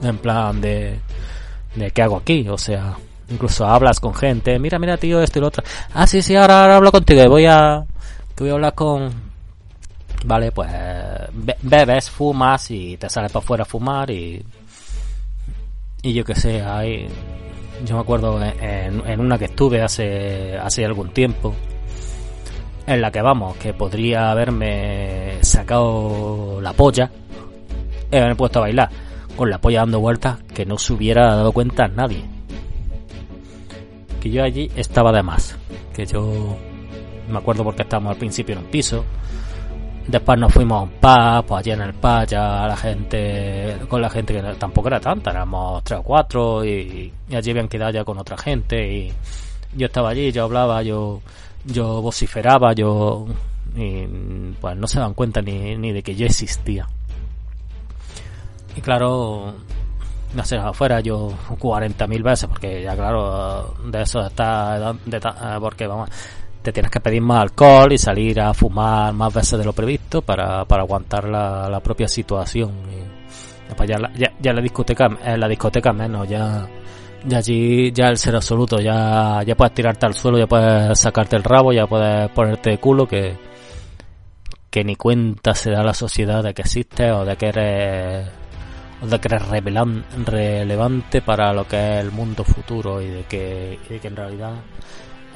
En 0.00 0.18
plan 0.18 0.60
de 0.60 1.00
de 1.74 1.90
qué 1.90 2.02
hago 2.02 2.16
aquí, 2.16 2.48
o 2.48 2.58
sea, 2.58 2.96
incluso 3.28 3.66
hablas 3.66 4.00
con 4.00 4.14
gente, 4.14 4.58
mira, 4.58 4.78
mira 4.78 4.96
tío, 4.96 5.22
esto 5.22 5.38
y 5.38 5.42
lo 5.42 5.48
otro. 5.48 5.62
Ah, 5.94 6.06
sí, 6.06 6.22
sí, 6.22 6.34
ahora, 6.36 6.62
ahora 6.62 6.76
hablo 6.76 6.92
contigo, 6.92 7.28
voy 7.28 7.46
a, 7.46 7.84
que 8.34 8.44
voy 8.44 8.50
a 8.50 8.54
hablar 8.54 8.74
con, 8.74 9.10
vale, 10.24 10.52
pues 10.52 10.70
bebes, 11.62 12.10
fumas 12.10 12.70
y 12.70 12.96
te 12.96 13.08
sales 13.08 13.32
para 13.32 13.44
afuera 13.44 13.62
a 13.62 13.66
fumar 13.66 14.10
y, 14.10 14.42
y 16.02 16.12
yo 16.12 16.24
que 16.24 16.34
sé, 16.34 16.62
hay, 16.62 17.06
yo 17.84 17.96
me 17.96 18.00
acuerdo 18.00 18.42
en, 18.42 19.06
en 19.06 19.20
una 19.20 19.38
que 19.38 19.46
estuve 19.46 19.82
hace, 19.82 20.56
hace 20.56 20.84
algún 20.84 21.10
tiempo, 21.10 21.54
en 22.86 23.02
la 23.02 23.10
que 23.10 23.20
vamos, 23.20 23.56
que 23.58 23.74
podría 23.74 24.30
haberme 24.30 25.38
sacado 25.42 26.58
la 26.62 26.72
polla 26.72 27.10
y 28.10 28.16
haberme 28.16 28.36
puesto 28.36 28.60
a 28.60 28.62
bailar 28.62 29.07
con 29.38 29.50
la 29.50 29.60
polla 29.60 29.78
dando 29.80 30.00
vueltas 30.00 30.42
que 30.52 30.66
no 30.66 30.76
se 30.78 30.92
hubiera 30.92 31.36
dado 31.36 31.52
cuenta 31.52 31.86
nadie. 31.86 32.24
Que 34.20 34.30
yo 34.30 34.42
allí 34.42 34.68
estaba 34.74 35.12
de 35.12 35.22
más. 35.22 35.56
Que 35.94 36.04
yo 36.04 36.56
me 37.30 37.38
acuerdo 37.38 37.62
porque 37.62 37.82
estábamos 37.82 38.10
al 38.10 38.18
principio 38.18 38.54
en 38.54 38.64
un 38.64 38.70
piso. 38.70 39.04
Después 40.08 40.40
nos 40.40 40.52
fuimos 40.52 40.80
a 40.80 40.82
un 40.82 40.90
pub, 40.90 41.46
pues 41.46 41.60
allí 41.60 41.70
en 41.70 41.82
el 41.82 41.94
pub 41.94 42.26
ya 42.26 42.66
la 42.66 42.76
gente, 42.76 43.76
con 43.88 44.02
la 44.02 44.10
gente 44.10 44.34
que 44.34 44.42
tampoco 44.58 44.88
era 44.88 44.98
tanta, 44.98 45.30
éramos 45.30 45.84
tres 45.84 46.00
o 46.00 46.02
cuatro 46.02 46.64
y, 46.64 47.12
allí 47.32 47.50
habían 47.50 47.68
quedado 47.68 47.92
ya 47.92 48.04
con 48.04 48.18
otra 48.18 48.36
gente 48.38 48.92
y 48.92 49.12
yo 49.76 49.86
estaba 49.86 50.08
allí, 50.10 50.32
yo 50.32 50.44
hablaba, 50.44 50.82
yo, 50.82 51.20
yo 51.64 52.00
vociferaba, 52.00 52.72
yo, 52.72 53.26
y, 53.76 54.06
pues 54.60 54.76
no 54.76 54.86
se 54.86 54.98
dan 54.98 55.12
cuenta 55.12 55.42
ni, 55.42 55.76
ni 55.76 55.92
de 55.92 56.02
que 56.02 56.16
yo 56.16 56.24
existía. 56.24 56.88
Y 58.78 58.80
claro, 58.80 59.54
sé, 60.44 60.56
afuera 60.56 61.00
yo 61.00 61.32
40.000 61.48 62.22
veces, 62.22 62.48
porque 62.48 62.80
ya 62.80 62.94
claro, 62.94 63.74
de 63.84 64.02
eso 64.02 64.24
está, 64.24 64.94
de, 65.04 65.20
porque 65.58 65.88
vamos, 65.88 66.08
te 66.62 66.72
tienes 66.72 66.88
que 66.88 67.00
pedir 67.00 67.20
más 67.20 67.42
alcohol 67.42 67.92
y 67.92 67.98
salir 67.98 68.40
a 68.40 68.54
fumar 68.54 69.12
más 69.14 69.34
veces 69.34 69.58
de 69.58 69.64
lo 69.64 69.72
previsto 69.72 70.22
para, 70.22 70.64
para 70.64 70.82
aguantar 70.84 71.28
la, 71.28 71.68
la 71.68 71.80
propia 71.80 72.06
situación. 72.06 72.70
Y, 72.88 73.84
ya, 73.84 73.98
la, 74.52 74.62
discoteca, 74.62 75.08
en 75.24 75.40
la 75.40 75.48
discoteca 75.48 75.92
menos, 75.92 76.28
ya, 76.28 76.68
ya 77.26 77.38
allí, 77.38 77.90
ya 77.90 78.10
el 78.10 78.16
ser 78.16 78.36
absoluto, 78.36 78.78
ya, 78.78 79.42
ya 79.44 79.56
puedes 79.56 79.74
tirarte 79.74 80.06
al 80.06 80.14
suelo, 80.14 80.38
ya 80.38 80.46
puedes 80.46 81.00
sacarte 81.00 81.34
el 81.34 81.42
rabo, 81.42 81.72
ya 81.72 81.88
puedes 81.88 82.30
ponerte 82.30 82.70
de 82.70 82.78
culo 82.78 83.08
que, 83.08 83.36
que 84.70 84.84
ni 84.84 84.94
cuenta 84.94 85.52
se 85.56 85.72
da 85.72 85.82
la 85.82 85.94
sociedad 85.94 86.44
de 86.44 86.54
que 86.54 86.62
existe 86.62 87.10
o 87.10 87.24
de 87.24 87.36
que 87.36 87.48
eres 87.48 88.47
de 89.00 89.18
que 89.20 89.28
eres 89.28 89.42
relevante 90.26 91.22
para 91.22 91.52
lo 91.52 91.66
que 91.66 91.76
es 91.76 92.04
el 92.04 92.10
mundo 92.10 92.44
futuro 92.44 93.00
y 93.00 93.08
de 93.08 93.24
que, 93.24 94.00
en 94.02 94.16
realidad 94.16 94.52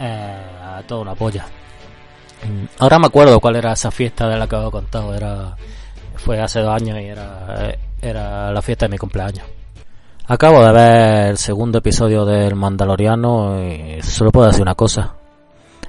eh, 0.01 0.83
toda 0.87 1.03
una 1.03 1.15
polla. 1.15 1.47
Mm, 2.45 2.65
ahora 2.81 2.99
me 2.99 3.07
acuerdo 3.07 3.39
cuál 3.41 3.57
era 3.57 3.73
esa 3.73 3.91
fiesta 3.91 4.29
de 4.29 4.37
la 4.37 4.47
que 4.47 4.57
os 4.57 4.69
he 4.69 4.71
contado. 4.71 5.15
Era, 5.15 5.57
fue 6.17 6.41
hace 6.41 6.61
dos 6.61 6.75
años 6.75 6.99
y 7.01 7.05
era, 7.05 7.77
era 8.01 8.51
la 8.51 8.63
fiesta 8.63 8.87
de 8.87 8.91
mi 8.91 8.99
cumpleaños. 8.99 9.45
Acabo 10.27 10.65
de 10.65 10.73
ver 10.73 11.27
el 11.31 11.39
segundo 11.39 11.79
episodio 11.79 12.25
del 12.25 12.55
Mandaloriano 12.55 13.61
y 13.63 14.03
solo 14.03 14.31
puedo 14.33 14.47
decir 14.47 14.63
una 14.63 14.75
cosa. 14.75 15.15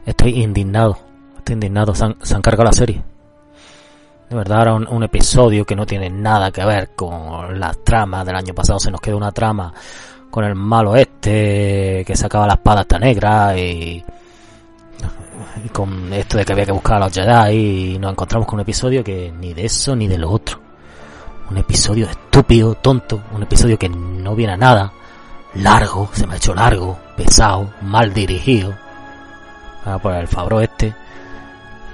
Estoy 0.06 0.42
indignado. 0.42 0.98
Estoy 1.38 1.54
indignado. 1.54 1.96
Se 1.96 2.06
han, 2.06 2.18
se 2.22 2.36
han 2.36 2.42
cargado 2.42 2.66
la 2.66 2.74
serie. 2.74 3.04
De 4.34 4.40
verdad 4.40 4.62
era 4.64 4.74
un, 4.74 5.04
episodio 5.04 5.64
que 5.64 5.76
no 5.76 5.86
tiene 5.86 6.10
nada 6.10 6.50
que 6.50 6.66
ver 6.66 6.96
con 6.96 7.60
las 7.60 7.78
tramas 7.84 8.26
del 8.26 8.36
año 8.36 8.52
pasado. 8.56 8.80
Se 8.80 8.90
nos 8.90 9.00
queda 9.00 9.16
una 9.16 9.32
trama 9.32 9.72
con 10.32 10.44
el 10.44 10.56
malo 10.56 10.96
este 10.96 12.04
que 12.04 12.16
sacaba 12.16 12.48
la 12.48 12.56
espada 12.56 12.82
hasta 12.82 12.98
negra 12.98 13.56
y, 13.56 14.04
y 15.64 15.70
con 15.70 16.12
esto 16.12 16.40
de 16.40 16.46
que 16.46 16.52
había 16.52 16.66
que 16.66 16.72
buscar 16.72 16.96
a 16.96 17.06
los 17.06 17.14
Jedi 17.14 17.94
y 17.94 18.00
nos 18.00 18.14
encontramos 18.14 18.48
con 18.48 18.56
un 18.56 18.62
episodio 18.62 19.04
que 19.04 19.32
ni 19.32 19.54
de 19.54 19.66
eso 19.66 19.96
ni 19.96 20.08
de 20.08 20.18
lo 20.18 20.32
otro. 20.32 20.60
Un 21.52 21.58
episodio 21.60 22.08
estúpido, 22.08 22.74
tonto, 22.74 23.22
un 23.36 23.44
episodio 23.44 23.78
que 23.78 23.88
no 23.88 24.34
viene 24.34 24.54
a 24.54 24.58
nada, 24.58 24.94
largo, 25.54 26.10
se 26.12 26.26
me 26.26 26.34
ha 26.34 26.38
hecho 26.38 26.56
largo, 26.56 26.98
pesado, 27.16 27.72
mal 27.84 28.16
dirigido. 28.16 28.74
Ah, 29.86 30.00
por 30.00 30.16
el 30.16 30.28
Fabro 30.28 30.60
este. 30.60 31.03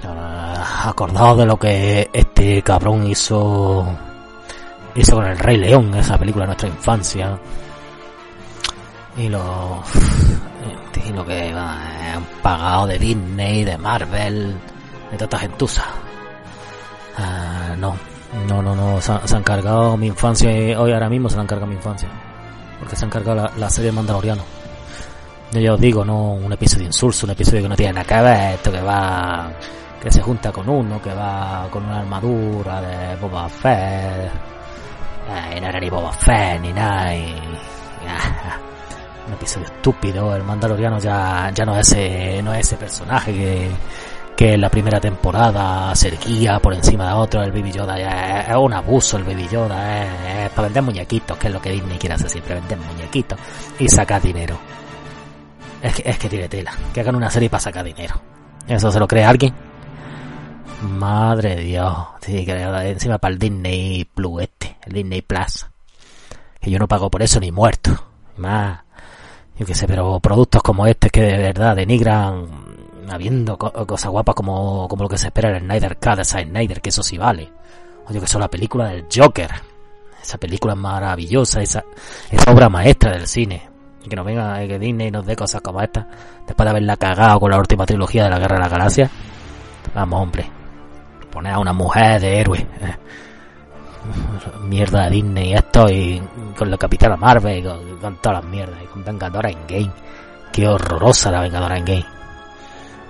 Ah, 0.04 0.88
acordado 0.88 1.36
de 1.36 1.46
lo 1.46 1.58
que 1.58 2.08
este 2.12 2.62
cabrón 2.62 3.06
hizo 3.06 3.86
hizo 4.94 5.16
con 5.16 5.26
el 5.26 5.38
Rey 5.38 5.56
León, 5.56 5.94
esa 5.94 6.18
película 6.18 6.44
de 6.44 6.48
nuestra 6.48 6.68
infancia 6.68 7.38
y 9.16 9.28
lo 9.28 9.82
y 11.06 11.12
lo 11.12 11.24
que 11.24 11.50
han 11.52 12.24
pagado 12.42 12.86
de 12.86 12.98
Disney, 12.98 13.64
de 13.64 13.78
Marvel, 13.78 14.54
de 15.10 15.16
toda 15.16 15.24
esta 15.24 15.38
gentuza. 15.38 15.84
Ah, 17.16 17.74
no, 17.76 17.96
no, 18.48 18.62
no, 18.62 18.76
no, 18.76 19.00
se, 19.00 19.12
han 19.12 19.42
cargado 19.42 19.96
mi 19.96 20.06
infancia 20.08 20.50
y 20.50 20.74
hoy 20.74 20.92
ahora 20.92 21.08
mismo 21.08 21.28
se 21.28 21.38
han 21.38 21.46
cargado 21.46 21.68
mi 21.68 21.76
infancia. 21.76 22.08
Porque 22.78 22.96
se 22.96 23.04
han 23.04 23.10
cargado 23.10 23.36
la, 23.36 23.52
la 23.56 23.70
serie 23.70 23.92
Mandaloriano. 23.92 24.42
Yo 25.52 25.60
ya 25.60 25.74
os 25.74 25.80
digo, 25.80 26.04
no 26.04 26.32
un 26.32 26.52
episodio 26.52 26.86
insulso, 26.86 27.26
un 27.26 27.32
episodio 27.32 27.62
que 27.62 27.68
no 27.68 27.76
tiene 27.76 27.92
nada 27.94 28.06
que 28.06 28.22
ver, 28.22 28.54
esto 28.54 28.70
que 28.70 28.80
va, 28.80 29.50
que 30.00 30.10
se 30.10 30.22
junta 30.22 30.50
con 30.50 30.68
uno, 30.68 31.00
que 31.00 31.12
va 31.12 31.68
con 31.70 31.84
una 31.84 32.00
armadura 32.00 32.80
de 32.80 33.16
Boba 33.16 33.48
Fett, 33.48 34.30
eh, 35.28 35.60
no 35.60 35.68
era 35.68 35.78
ni 35.78 35.90
Boba 35.90 36.12
Fett 36.12 36.60
ni 36.60 36.72
nada, 36.72 37.12
un 39.26 39.34
episodio 39.34 39.66
estúpido. 39.66 40.34
El 40.34 40.42
Mandaloriano 40.42 40.98
ya, 40.98 41.50
ya 41.54 41.64
no 41.64 41.76
es 41.76 41.92
ese, 41.92 42.42
no 42.42 42.54
es 42.54 42.60
ese 42.60 42.76
personaje 42.76 43.32
que, 43.32 43.70
que 44.36 44.54
en 44.54 44.60
la 44.60 44.70
primera 44.70 44.98
temporada 44.98 45.94
se 45.94 46.08
erguía 46.08 46.58
por 46.58 46.74
encima 46.74 47.08
de 47.08 47.12
otro. 47.12 47.42
El 47.42 47.52
Baby 47.52 47.72
Yoda 47.72 47.98
ya 47.98 48.40
es, 48.40 48.56
un 48.56 48.72
abuso. 48.72 49.18
El 49.18 49.24
Baby 49.24 49.46
Yoda 49.48 50.02
es, 50.02 50.46
es, 50.46 50.50
para 50.50 50.68
vender 50.68 50.82
muñequitos, 50.82 51.36
que 51.36 51.48
es 51.48 51.52
lo 51.52 51.60
que 51.60 51.70
Disney 51.70 51.98
quiere 51.98 52.14
hacer 52.14 52.30
siempre, 52.30 52.54
vender 52.54 52.78
muñequitos 52.78 53.38
y 53.78 53.88
sacar 53.88 54.22
dinero. 54.22 54.58
Es 55.82 55.94
que, 55.94 56.10
es 56.10 56.18
que 56.18 56.28
tiene 56.28 56.48
tela. 56.48 56.72
Que 56.92 57.00
hagan 57.00 57.16
una 57.16 57.30
serie 57.30 57.48
para 57.50 57.60
sacar 57.60 57.84
dinero. 57.84 58.14
¿Eso 58.66 58.90
se 58.90 58.98
lo 58.98 59.06
cree 59.06 59.24
alguien? 59.24 59.69
Madre 60.82 61.56
de 61.56 61.62
Dios. 61.62 61.96
Sí, 62.20 62.44
que 62.44 62.52
encima 62.52 63.18
para 63.18 63.32
el 63.32 63.38
Disney 63.38 64.04
Plus 64.04 64.42
este, 64.42 64.76
el 64.86 64.92
Disney 64.92 65.22
Plus. 65.22 65.66
Que 66.60 66.70
yo 66.70 66.78
no 66.78 66.88
pago 66.88 67.10
por 67.10 67.22
eso 67.22 67.40
ni 67.40 67.50
muerto. 67.52 67.90
Más 68.36 68.80
yo 69.60 69.66
qué 69.66 69.74
sé, 69.74 69.86
pero 69.86 70.18
productos 70.20 70.62
como 70.62 70.86
este 70.86 71.10
que 71.10 71.20
de 71.20 71.36
verdad 71.36 71.76
denigran 71.76 72.46
habiendo 73.10 73.58
co 73.58 73.70
cosas 73.86 74.10
guapas 74.10 74.34
como, 74.34 74.88
como 74.88 75.02
lo 75.02 75.08
que 75.08 75.18
se 75.18 75.26
espera 75.26 75.50
en 75.50 75.56
el 75.56 75.62
Snyder 75.64 75.98
Cut 75.98 76.16
de 76.16 76.24
Snyder, 76.24 76.80
que 76.80 76.88
eso 76.88 77.02
sí 77.02 77.18
vale. 77.18 77.52
O 78.08 78.10
yo 78.10 78.22
que 78.22 78.26
son 78.26 78.40
la 78.40 78.48
película 78.48 78.88
del 78.88 79.04
Joker. 79.14 79.50
Esa 80.22 80.38
película 80.38 80.74
maravillosa, 80.74 81.60
esa, 81.60 81.84
esa 82.30 82.50
obra 82.50 82.70
maestra 82.70 83.12
del 83.12 83.26
cine. 83.26 83.68
Y 84.02 84.08
que 84.08 84.16
nos 84.16 84.24
venga, 84.24 84.66
que 84.66 84.78
Disney 84.78 85.10
nos 85.10 85.26
dé 85.26 85.36
cosas 85.36 85.60
como 85.60 85.82
esta, 85.82 86.08
después 86.46 86.64
de 86.64 86.70
haberla 86.70 86.96
cagado 86.96 87.38
con 87.40 87.50
la 87.50 87.58
última 87.58 87.84
trilogía 87.84 88.24
de 88.24 88.30
la 88.30 88.38
Guerra 88.38 88.56
de 88.56 88.62
la 88.62 88.68
Galaxia. 88.70 89.10
Vamos, 89.94 90.22
hombre. 90.22 90.59
Poner 91.30 91.52
a 91.52 91.58
una 91.58 91.72
mujer 91.72 92.20
de 92.20 92.40
héroe. 92.40 92.58
Eh 92.58 92.96
mierda 94.64 95.04
de 95.04 95.10
Disney 95.10 95.50
y 95.50 95.54
esto 95.54 95.88
y 95.90 96.22
con 96.56 96.70
la 96.70 96.78
Capitana 96.78 97.16
Marvel 97.16 97.58
y 97.58 97.62
con, 97.62 98.16
todas 98.16 98.42
las 98.42 98.50
mierdas 98.50 98.78
y 98.82 98.86
con 98.86 99.04
Vengadora 99.04 99.50
en 99.50 99.58
Game 99.68 99.90
qué 100.52 100.68
horrorosa 100.68 101.30
la 101.30 101.40
Vengadora 101.40 101.78
en 101.78 101.84
Game 101.84 102.06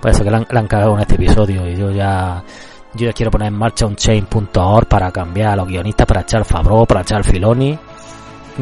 por 0.01 0.11
eso 0.11 0.23
que 0.23 0.31
la 0.31 0.37
han, 0.37 0.47
la 0.49 0.67
cagado 0.67 0.95
en 0.95 1.01
este 1.01 1.15
episodio 1.15 1.67
y 1.67 1.75
yo 1.75 1.91
ya 1.91 2.43
yo 2.93 3.07
ya 3.07 3.13
quiero 3.13 3.31
poner 3.31 3.47
en 3.47 3.53
marcha 3.53 3.85
un 3.85 3.95
chain.org 3.95 4.87
para 4.87 5.11
cambiar 5.11 5.51
a 5.51 5.55
los 5.55 5.67
guionistas 5.67 6.05
para 6.05 6.21
echar 6.21 6.43
Fabro, 6.43 6.85
para 6.85 7.01
echar 7.01 7.23
Filoni 7.23 7.77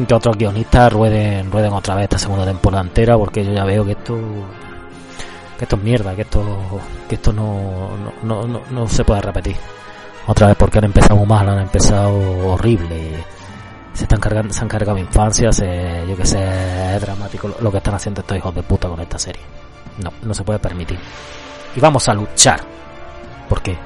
que 0.06 0.14
otros 0.14 0.36
guionistas 0.36 0.92
rueden 0.92 1.50
rueden 1.50 1.72
otra 1.72 1.94
vez 1.94 2.04
esta 2.04 2.18
segunda 2.18 2.44
temporada 2.44 2.82
entera 2.82 3.18
porque 3.18 3.44
yo 3.44 3.52
ya 3.52 3.64
veo 3.64 3.84
que 3.84 3.92
esto 3.92 4.16
que 5.60 5.64
esto 5.66 5.76
es 5.76 5.82
mierda 5.82 6.16
que 6.16 6.22
esto 6.22 6.80
que 7.06 7.16
esto 7.16 7.34
no, 7.34 7.90
no, 8.22 8.46
no, 8.46 8.62
no 8.70 8.88
se 8.88 9.04
puede 9.04 9.20
repetir 9.20 9.54
otra 10.26 10.46
vez 10.46 10.56
porque 10.56 10.78
han 10.78 10.84
empezado 10.84 11.22
mal, 11.26 11.46
han 11.48 11.60
empezado 11.60 12.16
horrible. 12.46 13.22
Se 13.92 14.04
están 14.04 14.20
cargando, 14.20 14.54
se 14.54 14.62
han 14.62 14.68
cargado 14.68 14.94
mi 14.94 15.02
infancia, 15.02 15.50
yo 15.50 16.16
que 16.16 16.24
sé, 16.24 16.94
es 16.94 17.00
dramático 17.02 17.50
lo 17.60 17.70
que 17.70 17.76
están 17.78 17.94
haciendo 17.94 18.22
estos 18.22 18.38
hijos 18.38 18.54
de 18.54 18.62
puta 18.62 18.88
con 18.88 19.00
esta 19.00 19.18
serie. 19.18 19.42
No, 20.02 20.10
no 20.22 20.32
se 20.32 20.42
puede 20.42 20.58
permitir. 20.58 20.98
Y 21.76 21.80
vamos 21.80 22.08
a 22.08 22.14
luchar 22.14 22.60
porque 23.48 23.76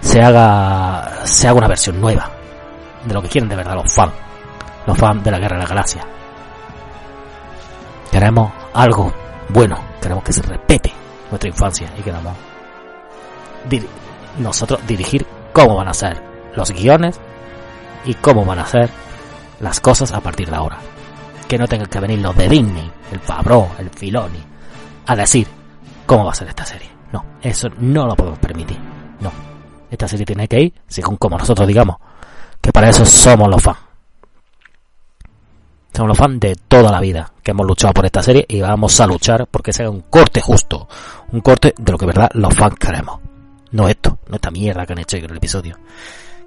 se 0.00 0.22
haga, 0.22 1.24
se 1.24 1.48
haga 1.48 1.58
una 1.58 1.68
versión 1.68 2.00
nueva 2.00 2.30
de 3.04 3.14
lo 3.14 3.22
que 3.22 3.28
quieren 3.28 3.48
de 3.48 3.56
verdad 3.56 3.74
los 3.74 3.92
fans, 3.92 4.12
los 4.86 4.96
fans 4.96 5.24
de 5.24 5.30
la 5.32 5.38
Guerra 5.40 5.56
de 5.56 5.62
la 5.62 5.68
Galaxia. 5.68 6.02
Queremos 8.12 8.52
algo 8.74 9.12
bueno, 9.48 9.78
queremos 10.00 10.22
que 10.22 10.32
se 10.32 10.42
respete 10.42 10.97
nuestra 11.30 11.48
infancia 11.48 11.92
y 11.98 12.02
queremos 12.02 12.34
dir 13.68 13.86
nosotros 14.38 14.80
dirigir 14.86 15.26
cómo 15.52 15.76
van 15.76 15.88
a 15.88 15.94
ser 15.94 16.22
los 16.54 16.70
guiones 16.70 17.20
y 18.04 18.14
cómo 18.14 18.44
van 18.44 18.60
a 18.60 18.66
ser 18.66 18.90
las 19.60 19.80
cosas 19.80 20.12
a 20.12 20.20
partir 20.20 20.48
de 20.48 20.56
ahora. 20.56 20.78
Que 21.48 21.58
no 21.58 21.66
tengan 21.66 21.88
que 21.88 22.00
venir 22.00 22.20
los 22.20 22.36
de 22.36 22.48
Disney, 22.48 22.90
el 23.10 23.20
Fabro, 23.20 23.70
el 23.78 23.90
Filoni, 23.90 24.42
a 25.06 25.16
decir 25.16 25.46
cómo 26.06 26.24
va 26.24 26.32
a 26.32 26.34
ser 26.34 26.48
esta 26.48 26.64
serie. 26.64 26.90
No, 27.12 27.24
eso 27.40 27.68
no 27.78 28.06
lo 28.06 28.14
podemos 28.14 28.38
permitir. 28.38 28.78
No. 29.20 29.32
Esta 29.90 30.06
serie 30.06 30.26
tiene 30.26 30.46
que 30.46 30.60
ir 30.60 30.74
según 30.86 31.16
como 31.16 31.38
nosotros 31.38 31.66
digamos. 31.66 31.96
Que 32.60 32.72
para 32.72 32.90
eso 32.90 33.04
somos 33.04 33.48
los 33.48 33.62
fans. 33.62 33.87
Somos 35.92 36.08
los 36.08 36.18
fans 36.18 36.38
de 36.40 36.56
toda 36.68 36.92
la 36.92 37.00
vida 37.00 37.32
que 37.42 37.50
hemos 37.50 37.66
luchado 37.66 37.92
por 37.92 38.06
esta 38.06 38.22
serie 38.22 38.44
y 38.48 38.60
vamos 38.60 39.00
a 39.00 39.06
luchar 39.06 39.46
porque 39.50 39.72
sea 39.72 39.90
un 39.90 40.02
corte 40.02 40.40
justo. 40.40 40.88
Un 41.32 41.40
corte 41.40 41.74
de 41.76 41.92
lo 41.92 41.98
que 41.98 42.06
verdad 42.06 42.30
los 42.34 42.54
fans 42.54 42.76
queremos. 42.78 43.20
No 43.72 43.88
esto, 43.88 44.18
no 44.28 44.36
esta 44.36 44.50
mierda 44.50 44.86
que 44.86 44.92
han 44.92 45.00
hecho 45.00 45.16
en 45.16 45.24
el 45.24 45.36
episodio. 45.36 45.76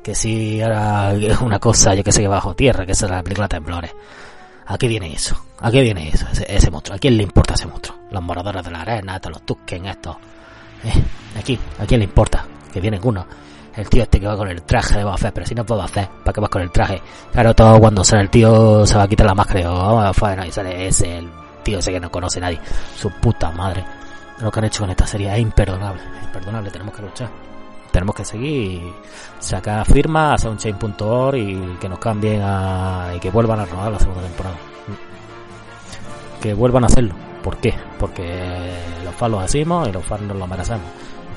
Que 0.02 0.16
si 0.16 0.60
es 0.62 1.42
una 1.42 1.60
cosa, 1.60 1.94
yo 1.94 2.04
que 2.04 2.12
sé, 2.12 2.22
que 2.22 2.28
bajo 2.28 2.56
tierra, 2.56 2.86
que 2.86 2.94
es 2.94 3.02
la 3.02 3.22
película 3.22 3.48
Temblores. 3.48 3.92
¿A 4.66 4.78
qué 4.78 4.88
viene 4.88 5.14
eso? 5.14 5.36
¿A 5.60 5.70
qué 5.70 5.82
viene 5.82 6.10
eso? 6.10 6.26
Ese, 6.48 6.72
monstruo. 6.72 6.96
¿A 6.96 7.00
quién 7.00 7.18
le 7.18 7.24
importa 7.24 7.56
ese 7.56 7.68
monstruo? 7.68 7.98
Los 8.10 8.24
moradores 8.24 8.64
de 8.64 8.72
la 8.72 8.82
arena, 8.82 9.16
hasta 9.16 9.30
los 9.30 9.42
Tusken, 9.46 9.86
estos. 9.86 10.16
Eh, 10.84 11.04
aquí, 11.38 11.60
¿a 11.78 11.86
quién 11.86 12.00
le 12.00 12.06
importa? 12.06 12.46
Que 12.72 12.80
vienen 12.80 13.02
uno. 13.04 13.26
El 13.76 13.90
tío 13.90 14.04
este 14.04 14.20
que 14.20 14.28
va 14.28 14.36
con 14.36 14.50
el 14.50 14.64
traje 14.64 14.98
de 14.98 15.04
Boba 15.04 15.18
Fett, 15.18 15.34
pero 15.34 15.46
si 15.46 15.56
no 15.56 15.66
puedo 15.66 15.82
hacer, 15.82 16.08
¿para 16.24 16.34
qué 16.34 16.42
vas 16.42 16.50
con 16.50 16.62
el 16.62 16.72
traje? 16.72 17.02
Claro, 17.32 17.54
todo 17.54 17.80
cuando 17.80 18.04
sale 18.04 18.24
el 18.24 18.30
tío 18.30 18.86
se 18.86 18.98
va 18.98 19.04
a 19.04 19.08
quitar 19.08 19.28
la 19.28 19.34
máscara 19.34 19.62
y 19.62 19.64
vamos 19.64 20.06
afuera 20.06 20.46
y 20.46 20.52
sale 20.52 20.88
ese, 20.88 21.20
el 21.20 21.30
tío 21.64 21.80
ese 21.80 21.92
que 21.92 22.00
no 22.00 22.12
conoce 22.12 22.42
nadie. 22.42 22.60
Su 22.98 23.10
puta 23.12 23.52
madre. 23.52 23.84
Lo 24.42 24.52
que 24.52 24.60
han 24.60 24.66
hecho 24.66 24.82
con 24.82 24.90
esta 24.90 25.08
serie 25.08 25.34
es 25.34 25.40
imperdonable. 25.40 26.02
Imperdonable, 26.24 26.72
tenemos 26.72 26.96
que 26.96 27.02
luchar. 27.02 27.30
Tenemos 27.92 28.16
que 28.16 28.26
seguir, 28.26 28.94
sacar 29.40 29.86
firmas 29.86 30.34
a 30.34 30.38
soundchain.org 30.38 31.38
y 31.38 31.78
que 31.80 31.90
nos 31.90 32.00
cambien 32.00 32.42
a, 32.42 33.12
y 33.16 33.20
que 33.20 33.30
vuelvan 33.30 33.60
a 33.60 33.66
rodar 33.66 33.92
la 33.92 34.00
segunda 34.00 34.22
temporada. 34.22 34.56
Que 36.42 36.54
vuelvan 36.54 36.84
a 36.84 36.88
hacerlo. 36.88 37.14
¿Por 37.44 37.58
qué? 37.58 37.74
Porque 38.00 38.74
los 39.04 39.14
fans 39.16 39.32
los 39.32 39.44
hacemos 39.44 39.88
y 39.88 39.92
los 39.92 40.04
fans 40.04 40.24
nos 40.24 40.38
lo 40.38 40.48
merecemos. 40.48 40.86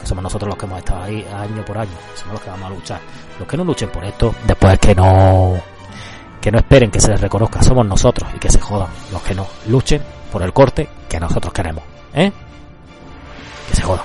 Somos 0.03 0.23
nosotros 0.23 0.49
los 0.49 0.59
que 0.59 0.67
hemos 0.67 0.79
estado 0.79 1.03
ahí 1.03 1.27
año 1.33 1.65
por 1.65 1.79
año. 1.79 1.93
Somos 2.15 2.35
los 2.35 2.43
que 2.43 2.51
vamos 2.51 2.67
a 2.67 2.75
luchar. 2.75 3.01
Los 3.39 3.49
que 3.49 3.57
no 3.57 3.65
luchen 3.65 3.89
por 3.91 4.05
esto, 4.05 4.35
después 4.47 4.79
que 4.79 4.95
no 4.95 5.55
que 6.41 6.53
no 6.53 6.59
esperen 6.59 6.91
que 6.91 7.01
se 7.01 7.11
les 7.11 7.21
reconozca, 7.23 7.63
somos 7.63 7.87
nosotros 7.87 8.29
y 8.37 8.39
que 8.39 8.51
se 8.51 8.61
jodan 8.61 8.89
los 9.11 9.23
que 9.23 9.35
no 9.35 9.47
luchen 9.67 10.03
por 10.31 10.43
el 10.43 10.53
corte 10.53 10.87
que 11.09 11.19
nosotros 11.19 11.55
queremos, 11.55 11.83
¿eh? 12.13 12.31
Que 13.71 13.75
se 13.75 13.81
jodan. 13.81 14.05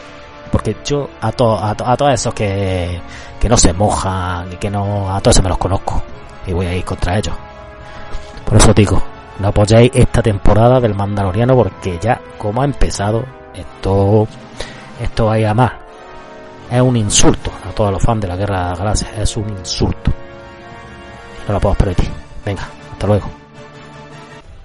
Porque 0.49 0.77
yo 0.85 1.09
a, 1.19 1.33
to, 1.33 1.57
a, 1.57 1.71
a 1.71 1.97
todos 1.97 2.13
esos 2.13 2.33
que, 2.33 3.01
que 3.41 3.49
no 3.49 3.57
se 3.57 3.73
mojan 3.73 4.53
y 4.53 4.55
que 4.55 4.69
no, 4.69 5.13
a 5.13 5.19
todos 5.19 5.35
esos 5.35 5.43
me 5.43 5.49
los 5.49 5.57
conozco 5.57 6.01
y 6.47 6.53
voy 6.53 6.67
a 6.67 6.75
ir 6.77 6.85
contra 6.85 7.17
ellos. 7.17 7.35
Por 8.45 8.57
eso 8.57 8.73
digo, 8.73 9.03
no 9.39 9.49
apoyéis 9.49 9.91
esta 9.93 10.21
temporada 10.21 10.79
del 10.79 10.95
Mandaloriano 10.95 11.55
porque 11.55 11.99
ya 12.01 12.21
como 12.37 12.61
ha 12.61 12.65
empezado, 12.65 13.25
esto, 13.53 14.27
esto 14.99 15.25
va 15.25 15.33
a 15.33 15.39
ir 15.39 15.47
a 15.47 15.53
más. 15.53 15.71
Es 16.71 16.81
un 16.81 16.95
insulto 16.97 17.51
a 17.67 17.71
todos 17.71 17.91
los 17.91 18.01
fans 18.01 18.21
de 18.21 18.27
la 18.27 18.35
Guerra 18.35 18.63
de 18.63 18.69
las 18.69 18.79
Galaxias, 18.79 19.17
es 19.17 19.37
un 19.37 19.49
insulto. 19.49 20.11
No 21.47 21.53
lo 21.53 21.59
puedo 21.59 21.75
permitir. 21.75 22.09
Venga, 22.45 22.67
hasta 22.91 23.07
luego. 23.07 23.29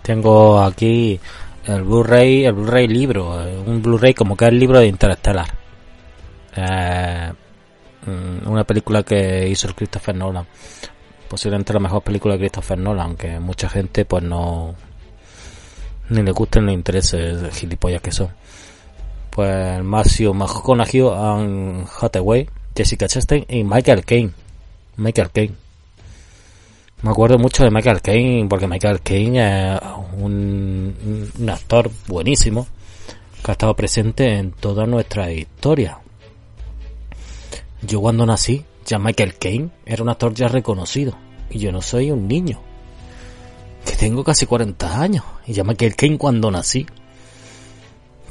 Tengo 0.03 0.61
aquí 0.61 1.19
el 1.67 1.83
Blu-ray, 1.83 2.45
el 2.45 2.53
Blu-ray 2.53 2.89
libro, 2.89 3.43
un 3.67 3.81
Blu-ray 3.81 4.13
como 4.13 4.37
que 4.37 4.45
es 4.45 4.51
el 4.51 4.59
libro 4.59 4.79
de 4.81 4.87
Interstellar. 4.87 5.47
Eh, 6.57 7.33
mm, 8.07 8.49
una 8.51 8.65
película 8.65 9.03
que 9.03 9.49
hizo 9.49 9.67
el 9.67 9.75
Christopher 9.75 10.15
Nolan. 10.15 10.47
Posiblemente 11.29 11.73
la 11.73 11.81
mejor 11.81 12.03
película 12.03 12.35
de 12.35 12.41
Christopher 12.41 12.79
Nolan, 12.79 13.07
aunque 13.07 13.41
mucha 13.41 13.69
gente 13.69 14.05
pues 14.05 14.23
no 14.23 14.75
ni 16.11 16.23
le 16.23 16.33
gusten 16.33 16.67
ni 16.67 16.73
le 16.73 16.75
interese 16.75 17.51
gilipollas 17.51 18.03
que 18.03 18.13
son. 18.13 18.29
Pues 19.35 19.83
Matthew 19.83 20.33
McConaughey, 20.33 21.01
Anne 21.13 21.87
Hathaway, 22.01 22.49
Jessica 22.73 23.09
Chastain 23.09 23.45
y 23.49 23.65
Michael 23.65 24.05
Caine. 24.05 24.31
Michael 24.97 25.31
Caine. 25.31 25.55
Me 27.03 27.11
acuerdo 27.11 27.37
mucho 27.37 27.65
de 27.65 27.73
Michael 27.73 28.01
Caine 28.01 28.47
porque 28.49 28.69
Michael 28.69 29.01
Caine 29.01 29.75
es 29.75 29.81
un, 30.19 31.33
actor 31.51 31.91
buenísimo 32.07 32.69
que 33.43 33.51
ha 33.51 33.55
estado 33.55 33.75
presente 33.75 34.37
en 34.39 34.53
toda 34.53 34.87
nuestra 34.87 35.33
historia. 35.33 35.99
Yo 37.83 38.01
cuando 38.01 38.25
nací, 38.27 38.65
ya 38.87 39.01
Michael 39.01 39.35
Caine 39.35 39.71
era 39.85 40.05
un 40.05 40.11
actor 40.11 40.33
ya 40.33 40.47
reconocido 40.47 41.19
y 41.51 41.59
yo 41.59 41.73
no 41.73 41.83
soy 41.83 42.13
un 42.13 42.29
niño. 42.29 42.61
Que 43.85 43.97
tengo 43.97 44.23
casi 44.23 44.47
40 44.47 45.01
años 45.03 45.25
y 45.45 45.55
ya 45.55 45.65
Michael 45.65 45.97
Caine 45.97 46.19
cuando 46.19 46.53
nací 46.53 46.87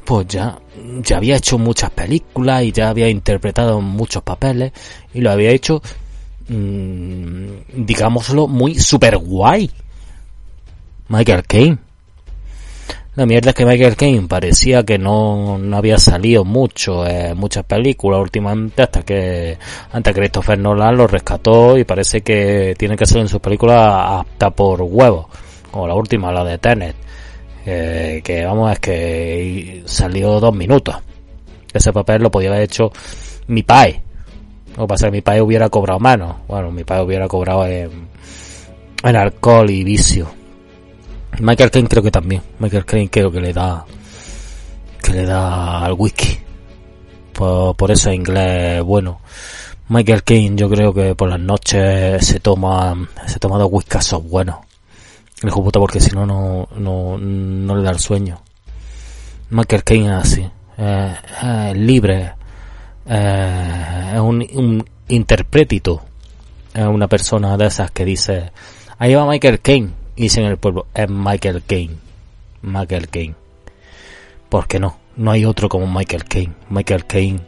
pues 0.06 0.28
ya, 0.28 0.60
ya 1.02 1.18
había 1.18 1.38
hecho 1.38 1.58
muchas 1.58 1.90
películas 1.92 2.64
y 2.64 2.72
ya 2.72 2.90
había 2.90 3.10
interpretado 3.10 3.82
muchos 3.82 4.24
papeles 4.24 4.72
y 5.14 5.22
lo 5.22 5.32
había 5.32 5.52
hecho 5.52 5.82
mmm, 6.48 7.86
digámoslo, 7.86 8.48
muy 8.48 8.76
super 8.76 9.18
guay. 9.18 9.70
Michael 11.10 11.44
Caine. 11.44 11.78
La 13.16 13.28
mierda 13.28 13.52
es 13.52 13.56
que 13.56 13.66
Michael 13.66 13.96
Caine 13.96 14.28
parecía 14.28 14.84
que 14.84 14.98
no, 14.98 15.60
no 15.60 15.78
había 15.78 16.00
salido 16.00 16.44
mucho 16.44 17.06
en 17.06 17.38
muchas 17.38 17.64
películas 17.64 18.20
últimamente 18.20 18.82
hasta 18.82 19.04
que 19.04 19.60
antes 19.92 20.16
Christopher 20.16 20.58
Nolan 20.58 20.98
lo 20.98 21.06
rescató 21.06 21.78
y 21.78 21.84
parece 21.84 22.22
que 22.22 22.74
tiene 22.76 22.98
que 22.98 23.06
ser 23.06 23.20
en 23.20 23.28
sus 23.28 23.40
películas 23.40 23.88
apta 23.88 24.50
por 24.50 24.82
huevos, 24.82 25.28
como 25.70 25.88
la 25.88 25.94
última, 25.94 26.32
la 26.32 26.44
de 26.44 26.58
Tenet, 26.58 26.96
eh, 27.66 28.22
que 28.24 28.46
vamos, 28.46 28.72
es 28.72 28.80
que 28.80 29.84
salió 29.86 30.40
dos 30.40 30.56
minutos. 30.56 30.96
Ese 31.74 31.92
papel 31.92 32.22
lo 32.22 32.32
podía 32.32 32.50
haber 32.50 32.64
hecho 32.64 32.92
mi 33.48 33.64
pai, 33.64 34.02
lo 34.78 34.84
que 34.84 34.88
pasa 34.88 35.08
que 35.08 35.12
mi 35.12 35.22
padre 35.22 35.42
hubiera 35.42 35.70
cobrado 35.70 36.00
menos. 36.00 36.36
Bueno, 36.48 36.72
mi 36.72 36.84
padre 36.84 37.04
hubiera 37.04 37.28
cobrado 37.28 37.66
en, 37.66 38.08
en 39.04 39.16
alcohol 39.16 39.70
y 39.70 39.84
vicio. 39.84 40.28
Michael 41.40 41.72
Caine 41.72 41.88
creo 41.88 42.04
que 42.04 42.12
también. 42.12 42.42
Michael 42.60 42.86
Caine 42.86 43.10
creo 43.10 43.32
que 43.32 43.42
le 43.42 43.54
da 43.54 43.86
que 45.02 45.14
le 45.14 45.26
da 45.26 45.86
al 45.86 45.94
whisky. 45.94 46.40
Por, 47.34 47.76
por 47.76 47.92
eso 47.92 48.10
es 48.10 48.16
inglés 48.16 48.82
bueno. 48.84 49.20
Michael 49.90 50.24
Caine 50.24 50.56
yo 50.56 50.70
creo 50.70 50.94
que 50.94 51.14
por 51.16 51.30
las 51.30 51.40
noches 51.40 52.26
se 52.26 52.40
toma 52.40 52.96
se 53.28 53.40
toma 53.40 53.58
dos 53.58 53.70
whiskasos 53.72 54.24
buenos. 54.24 54.56
El 55.44 55.50
hijo 55.50 55.62
porque 55.62 56.00
si 56.00 56.12
no 56.12 56.26
no 56.26 56.70
no 56.78 57.18
no 57.18 57.76
le 57.76 57.84
da 57.84 57.92
el 57.92 58.00
sueño. 58.00 58.42
Michael 59.50 59.84
Caine 59.84 60.08
es 60.08 60.14
así. 60.14 60.50
Eh, 60.78 61.16
eh, 61.44 61.74
libre 61.76 62.34
eh, 63.06 64.12
es 64.14 64.20
un, 64.22 64.48
un 64.54 64.86
interprétito. 65.10 66.02
Es 66.74 66.86
una 66.86 67.10
persona 67.10 67.58
de 67.58 67.66
esas 67.66 67.92
que 67.92 68.06
dice, 68.06 68.54
ahí 68.98 69.14
va 69.16 69.28
Michael 69.28 69.60
Caine. 69.60 69.92
Y 70.16 70.24
dice 70.24 70.40
en 70.40 70.48
el 70.48 70.58
pueblo, 70.58 70.88
es 70.94 71.10
Michael 71.10 71.62
Caine. 71.68 71.98
Michael 72.62 73.10
Caine. 73.10 73.36
¿Por 74.48 74.66
qué 74.66 74.80
no? 74.80 74.98
No 75.18 75.32
hay 75.32 75.44
otro 75.44 75.68
como 75.68 75.88
Michael 75.88 76.24
Caine. 76.24 76.54
Michael 76.70 77.06
Caine. 77.06 77.42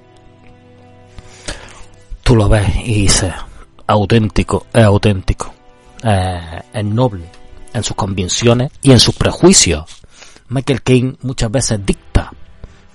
Tú 2.23 2.35
lo 2.35 2.49
ves 2.49 2.67
y 2.83 3.03
dices, 3.03 3.33
auténtico, 3.87 4.65
es 4.73 4.83
auténtico. 4.83 5.53
Es 6.03 6.83
noble 6.83 7.34
en 7.75 7.83
sus 7.83 7.95
convicciones 7.95 8.71
y 8.81 8.91
en 8.91 8.99
sus 8.99 9.15
prejuicios. 9.15 9.83
Michael 10.47 10.81
Caine 10.81 11.17
muchas 11.21 11.51
veces 11.51 11.85
dicta, 11.85 12.31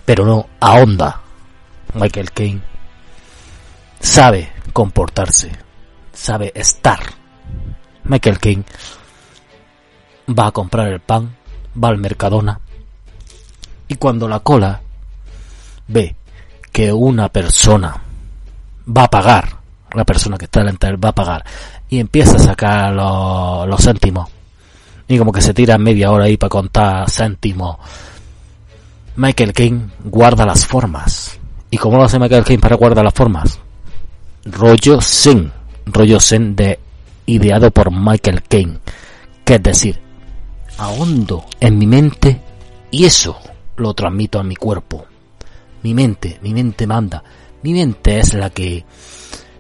pero 0.07 0.24
no 0.24 0.47
ahonda. 0.59 1.20
Michael 1.95 2.33
Caine 2.33 2.62
sabe 4.01 4.51
comportarse, 4.72 5.53
sabe 6.12 6.51
estar. 6.55 6.99
Michael 8.05 8.39
Caine 8.39 8.64
va 10.28 10.47
a 10.47 10.53
comprar 10.53 10.89
el 10.89 11.01
pan, 11.01 11.37
va 11.83 11.89
al 11.89 11.99
Mercadona 11.99 12.61
y 13.87 13.97
cuando 13.97 14.28
la 14.28 14.41
cola 14.41 14.81
ve 15.89 16.16
que 16.72 16.91
una 16.93 17.28
persona 17.28 18.03
va 18.89 19.05
a 19.05 19.11
pagar, 19.11 19.59
la 19.93 20.05
persona 20.05 20.39
que 20.39 20.47
está 20.47 20.61
delante 20.61 20.87
de 20.87 20.95
él 20.95 21.05
va 21.05 21.11
a 21.11 21.14
pagar 21.14 21.45
y 21.89 21.99
empieza 21.99 22.37
a 22.37 22.39
sacar 22.39 22.95
los, 22.95 23.68
los 23.68 23.85
céntimos 23.85 24.31
y 25.11 25.19
como 25.19 25.33
que 25.33 25.41
se 25.41 25.53
tira 25.53 25.77
media 25.77 26.13
hora 26.13 26.27
ahí 26.27 26.37
para 26.37 26.51
contar 26.51 27.11
céntimos. 27.11 27.79
Michael 29.17 29.53
Caine 29.53 29.89
guarda 30.05 30.47
las 30.47 30.65
formas. 30.65 31.37
¿Y 31.69 31.79
cómo 31.79 31.97
lo 31.97 32.05
hace 32.05 32.21
Michael 32.21 32.45
Caine 32.45 32.63
para 32.63 32.77
guardar 32.77 33.05
las 33.05 33.15
formas? 33.15 33.59
Rollo 34.45 35.01
Zen. 35.01 35.51
Rollo 35.87 36.21
Zen 36.21 36.55
de 36.55 36.79
ideado 37.27 37.73
por 37.73 37.91
Michael 37.91 38.43
Caine. 38.45 38.79
Que 39.45 39.57
es 39.57 39.63
decir, 39.65 40.01
ahondo 40.79 41.45
en 41.59 41.77
mi 41.77 41.89
mente 41.89 42.41
y 42.93 43.05
eso 43.05 43.37
lo 43.79 43.93
transmito 43.95 44.39
a 44.39 44.45
mi 44.45 44.55
cuerpo. 44.55 45.07
Mi 45.83 45.93
mente, 45.93 46.39
mi 46.41 46.55
mente 46.55 46.87
manda. 46.87 47.25
Mi 47.65 47.73
mente 47.73 48.21
es 48.21 48.33
la 48.35 48.51
que 48.51 48.85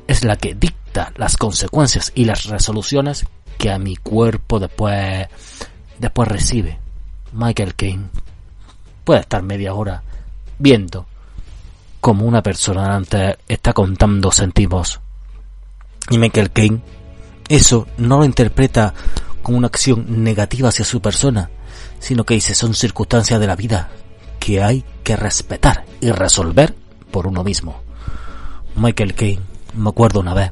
es 0.06 0.24
la 0.24 0.36
que 0.36 0.54
dicta 0.54 1.12
las 1.16 1.36
consecuencias 1.36 2.12
y 2.14 2.24
las 2.24 2.44
resoluciones 2.44 3.26
que 3.60 3.70
a 3.70 3.78
mi 3.78 3.94
cuerpo 3.94 4.58
después 4.58 5.28
después 5.98 6.28
recibe. 6.28 6.78
Michael 7.34 7.74
Caine 7.74 8.06
puede 9.04 9.20
estar 9.20 9.42
media 9.42 9.74
hora 9.74 10.02
viendo 10.58 11.04
como 12.00 12.24
una 12.24 12.42
persona 12.42 12.84
delante 12.84 13.36
está 13.46 13.74
contando 13.74 14.32
céntimos. 14.32 15.00
Y 16.08 16.16
Michael 16.16 16.50
Caine 16.52 16.80
eso 17.50 17.86
no 17.98 18.20
lo 18.20 18.24
interpreta 18.24 18.94
como 19.42 19.58
una 19.58 19.66
acción 19.66 20.24
negativa 20.24 20.70
hacia 20.70 20.86
su 20.86 21.02
persona, 21.02 21.50
sino 21.98 22.24
que 22.24 22.34
dice 22.34 22.54
son 22.54 22.72
circunstancias 22.72 23.38
de 23.38 23.46
la 23.46 23.56
vida 23.56 23.90
que 24.38 24.62
hay 24.62 24.86
que 25.04 25.16
respetar 25.16 25.84
y 26.00 26.10
resolver 26.12 26.74
por 27.10 27.26
uno 27.26 27.44
mismo. 27.44 27.82
Michael 28.74 29.14
Caine, 29.14 29.42
me 29.74 29.90
acuerdo 29.90 30.20
una 30.20 30.32
vez, 30.32 30.50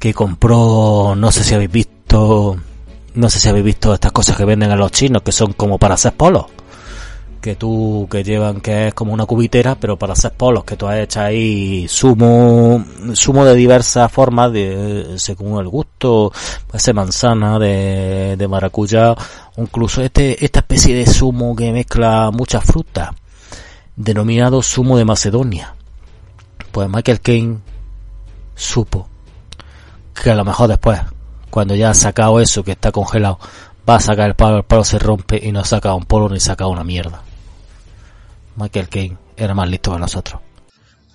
que 0.00 0.14
compró, 0.14 1.14
no 1.14 1.30
sé 1.30 1.44
si 1.44 1.54
habéis 1.54 1.70
visto, 1.70 2.56
no 3.14 3.30
sé 3.30 3.38
si 3.38 3.48
habéis 3.50 3.66
visto 3.66 3.92
estas 3.92 4.12
cosas 4.12 4.36
que 4.36 4.46
venden 4.46 4.70
a 4.70 4.76
los 4.76 4.90
chinos 4.90 5.22
que 5.22 5.30
son 5.30 5.52
como 5.52 5.78
para 5.78 5.94
hacer 5.94 6.14
polos. 6.14 6.46
que 7.40 7.54
tú 7.56 8.08
que 8.10 8.22
llevan 8.24 8.60
que 8.60 8.88
es 8.88 8.94
como 8.94 9.12
una 9.14 9.26
cubitera 9.26 9.74
pero 9.74 9.98
para 9.98 10.12
hacer 10.12 10.32
polos 10.32 10.64
que 10.64 10.76
tú 10.76 10.86
has 10.86 10.98
hecho 10.98 11.20
ahí 11.20 11.86
zumo 11.88 12.84
zumo 13.14 13.44
de 13.46 13.54
diversas 13.54 14.12
formas 14.12 14.52
de 14.52 15.14
según 15.16 15.58
el 15.58 15.68
gusto 15.68 16.32
ser 16.74 16.94
manzana 16.94 17.58
de, 17.58 18.36
de 18.36 18.48
maracuyá 18.48 19.14
incluso 19.56 20.02
este 20.02 20.44
esta 20.44 20.60
especie 20.60 20.94
de 20.94 21.06
zumo 21.06 21.56
que 21.56 21.72
mezcla 21.72 22.30
muchas 22.30 22.62
frutas 22.64 23.10
denominado 23.96 24.62
zumo 24.62 24.98
de 24.98 25.06
Macedonia 25.06 25.74
pues 26.72 26.90
Michael 26.90 27.20
Kane 27.20 27.58
supo 28.54 29.09
que 30.14 30.30
a 30.30 30.34
lo 30.34 30.44
mejor 30.44 30.68
después 30.68 31.00
cuando 31.50 31.74
ya 31.74 31.90
ha 31.90 31.94
sacado 31.94 32.40
eso 32.40 32.62
que 32.62 32.72
está 32.72 32.92
congelado 32.92 33.38
va 33.88 33.96
a 33.96 34.00
sacar 34.00 34.28
el 34.28 34.36
palo, 34.36 34.58
el 34.58 34.62
palo 34.62 34.84
se 34.84 34.98
rompe 34.98 35.40
y 35.42 35.52
no 35.52 35.64
saca 35.64 35.94
un 35.94 36.04
polo 36.04 36.28
ni 36.28 36.40
saca 36.40 36.66
una 36.66 36.84
mierda. 36.84 37.22
Michael 38.56 38.88
Kane 38.88 39.18
era 39.36 39.54
más 39.54 39.68
listo 39.68 39.92
que 39.92 39.98
nosotros. 39.98 40.40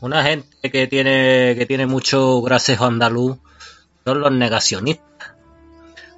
Una 0.01 0.23
gente 0.23 0.71
que 0.71 0.87
tiene, 0.87 1.55
que 1.57 1.65
tiene 1.65 1.85
mucho 1.85 2.41
grasejo 2.41 2.85
andaluz 2.85 3.37
son 4.03 4.19
los 4.19 4.31
negacionistas. 4.31 5.05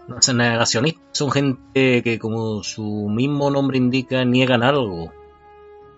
Los 0.07 0.33
negacionistas 0.33 1.03
son 1.11 1.31
gente 1.31 2.01
que, 2.01 2.17
como 2.19 2.63
su 2.63 3.07
mismo 3.09 3.51
nombre 3.51 3.77
indica, 3.77 4.23
niegan 4.23 4.63
algo. 4.63 5.11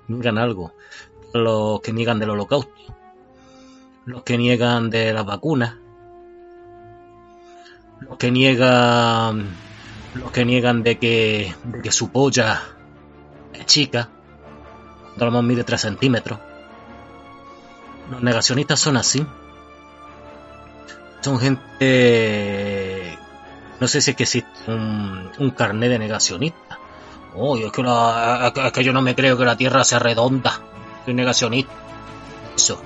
Niegan 0.07 0.37
algo. 0.37 0.73
Los 1.33 1.81
que 1.81 1.93
niegan 1.93 2.19
del 2.19 2.31
holocausto. 2.31 2.73
Los 4.05 4.23
que 4.23 4.37
niegan 4.37 4.89
de 4.89 5.13
las 5.13 5.25
vacunas. 5.25 5.75
Los 8.01 8.17
que 8.17 8.31
niegan. 8.31 9.47
Los 10.15 10.31
que 10.31 10.45
niegan 10.45 10.83
de 10.83 10.97
que, 10.97 11.53
de 11.63 11.81
que 11.81 11.91
su 11.91 12.11
polla 12.11 12.61
es 13.53 13.65
chica 13.67 14.09
Dormón 15.19 15.45
mide 15.45 15.63
3 15.63 15.79
centímetros. 15.79 16.39
Los 18.09 18.23
negacionistas 18.23 18.79
son 18.79 18.97
así. 18.97 19.25
Son 21.21 21.39
gente... 21.39 23.17
No 23.79 23.87
sé 23.87 24.01
si 24.01 24.11
es 24.11 24.17
que 24.17 24.23
existe 24.23 24.49
un, 24.67 25.29
un 25.37 25.51
carnet 25.51 25.89
de 25.91 25.99
negacionista. 25.99 26.79
Oh, 27.35 27.57
es 27.57 27.71
que, 27.71 27.81
es 28.65 28.71
que 28.71 28.83
yo 28.83 28.93
no 28.93 29.01
me 29.01 29.15
creo 29.15 29.37
que 29.37 29.45
la 29.45 29.57
Tierra 29.57 29.83
sea 29.83 29.99
redonda. 29.99 30.59
Soy 31.05 31.13
negacionista. 31.13 31.71
Eso. 32.55 32.81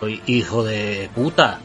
Soy 0.00 0.22
hijo 0.26 0.62
de 0.62 1.10
puta. 1.14 1.58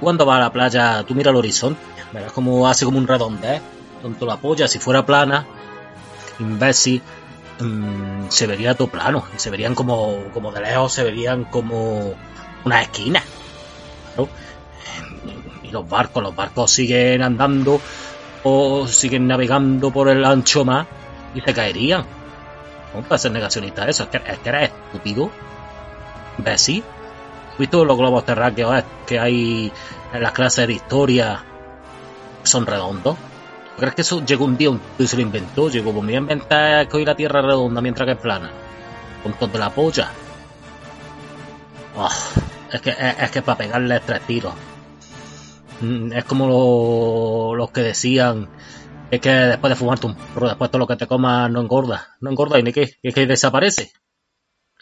Cuando 0.00 0.26
vas 0.26 0.36
a 0.36 0.40
la 0.40 0.52
playa, 0.52 1.04
tú 1.04 1.14
mira 1.14 1.30
el 1.30 1.36
horizonte. 1.36 1.80
Verás 2.12 2.32
como 2.32 2.68
hace 2.68 2.84
como 2.84 2.98
un 2.98 3.08
redondez. 3.08 3.62
Tonto 4.00 4.26
la 4.26 4.36
polla. 4.36 4.68
Si 4.68 4.78
fuera 4.78 5.06
plana, 5.06 5.46
imbécil, 6.38 7.02
Mm, 7.62 8.28
se 8.28 8.46
vería 8.46 8.74
todo 8.74 8.88
plano, 8.88 9.24
se 9.36 9.50
verían 9.50 9.74
como, 9.74 10.24
como 10.32 10.50
de 10.52 10.60
lejos, 10.62 10.92
se 10.92 11.04
verían 11.04 11.44
como 11.44 12.14
una 12.64 12.82
esquina. 12.82 13.22
Y 15.62 15.70
los 15.70 15.88
barcos, 15.88 16.22
los 16.22 16.34
barcos 16.34 16.70
siguen 16.70 17.22
andando 17.22 17.80
o 18.42 18.86
siguen 18.88 19.26
navegando 19.28 19.90
por 19.90 20.08
el 20.08 20.24
ancho 20.24 20.64
mar 20.64 20.86
y 21.34 21.40
se 21.40 21.54
caerían. 21.54 22.04
¿Cómo 22.92 23.04
puede 23.04 23.18
ser 23.20 23.32
negacionista 23.32 23.88
eso? 23.88 24.02
Es 24.04 24.08
que, 24.08 24.16
es 24.16 24.38
eres 24.44 24.70
estúpido. 24.70 25.30
¿Ves? 26.38 26.68
¿Has 26.68 27.58
visto 27.58 27.84
los 27.84 27.96
globos 27.96 28.24
terráqueos 28.24 28.82
que 29.06 29.18
hay 29.18 29.72
en 30.12 30.22
las 30.22 30.32
clases 30.32 30.66
de 30.66 30.74
historia? 30.74 31.44
Son 32.42 32.66
redondos. 32.66 33.16
¿Crees 33.76 33.94
que 33.94 34.02
eso 34.02 34.24
llegó 34.24 34.44
un 34.44 34.56
día 34.56 34.70
y 34.98 35.06
se 35.06 35.16
lo 35.16 35.22
inventó? 35.22 35.68
Llegó, 35.68 35.92
pues 35.92 36.04
me 36.04 36.14
a 36.14 36.18
inventar 36.18 36.88
que 36.88 36.96
hoy 36.96 37.04
la 37.04 37.14
Tierra 37.14 37.40
es 37.40 37.46
redonda 37.46 37.80
mientras 37.80 38.06
que 38.06 38.12
es 38.12 38.18
plana. 38.18 38.50
Con 39.22 39.32
todo 39.34 39.48
de 39.48 39.58
la 39.58 39.70
polla. 39.70 40.10
Ah, 41.96 42.10
es 42.72 42.80
que 42.80 42.90
es, 42.90 43.30
que 43.30 43.42
para 43.42 43.58
pegarle 43.58 44.00
tres 44.00 44.20
tiros. 44.26 44.54
Mm, 45.80 46.12
es 46.12 46.24
como 46.24 47.54
los 47.56 47.70
que 47.70 47.80
decían 47.80 48.48
es 49.12 49.20
que 49.20 49.30
después 49.30 49.70
de 49.70 49.76
fumarte 49.76 50.06
un 50.06 50.14
porro, 50.14 50.48
después 50.48 50.70
todo 50.70 50.78
lo 50.78 50.86
que 50.86 50.96
te 50.96 51.06
comas 51.06 51.50
no 51.50 51.60
engorda. 51.60 52.16
No 52.22 52.30
engorda 52.30 52.58
y 52.58 52.62
ni 52.62 52.72
es 52.74 53.14
que 53.14 53.26
desaparece. 53.26 53.92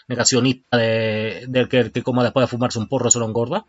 Negacionista 0.07 0.77
de, 0.77 1.47
del 1.49 1.69
que, 1.69 1.81
el 1.81 1.91
que 1.91 2.05
coma 2.05 2.23
después 2.23 2.45
de 2.45 2.49
fumarse 2.49 2.79
un 2.79 2.87
porro 2.87 3.11
solo 3.11 3.27
engorda. 3.27 3.65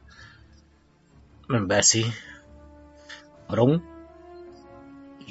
sí. 1.82 2.06
Cabrón 3.52 3.84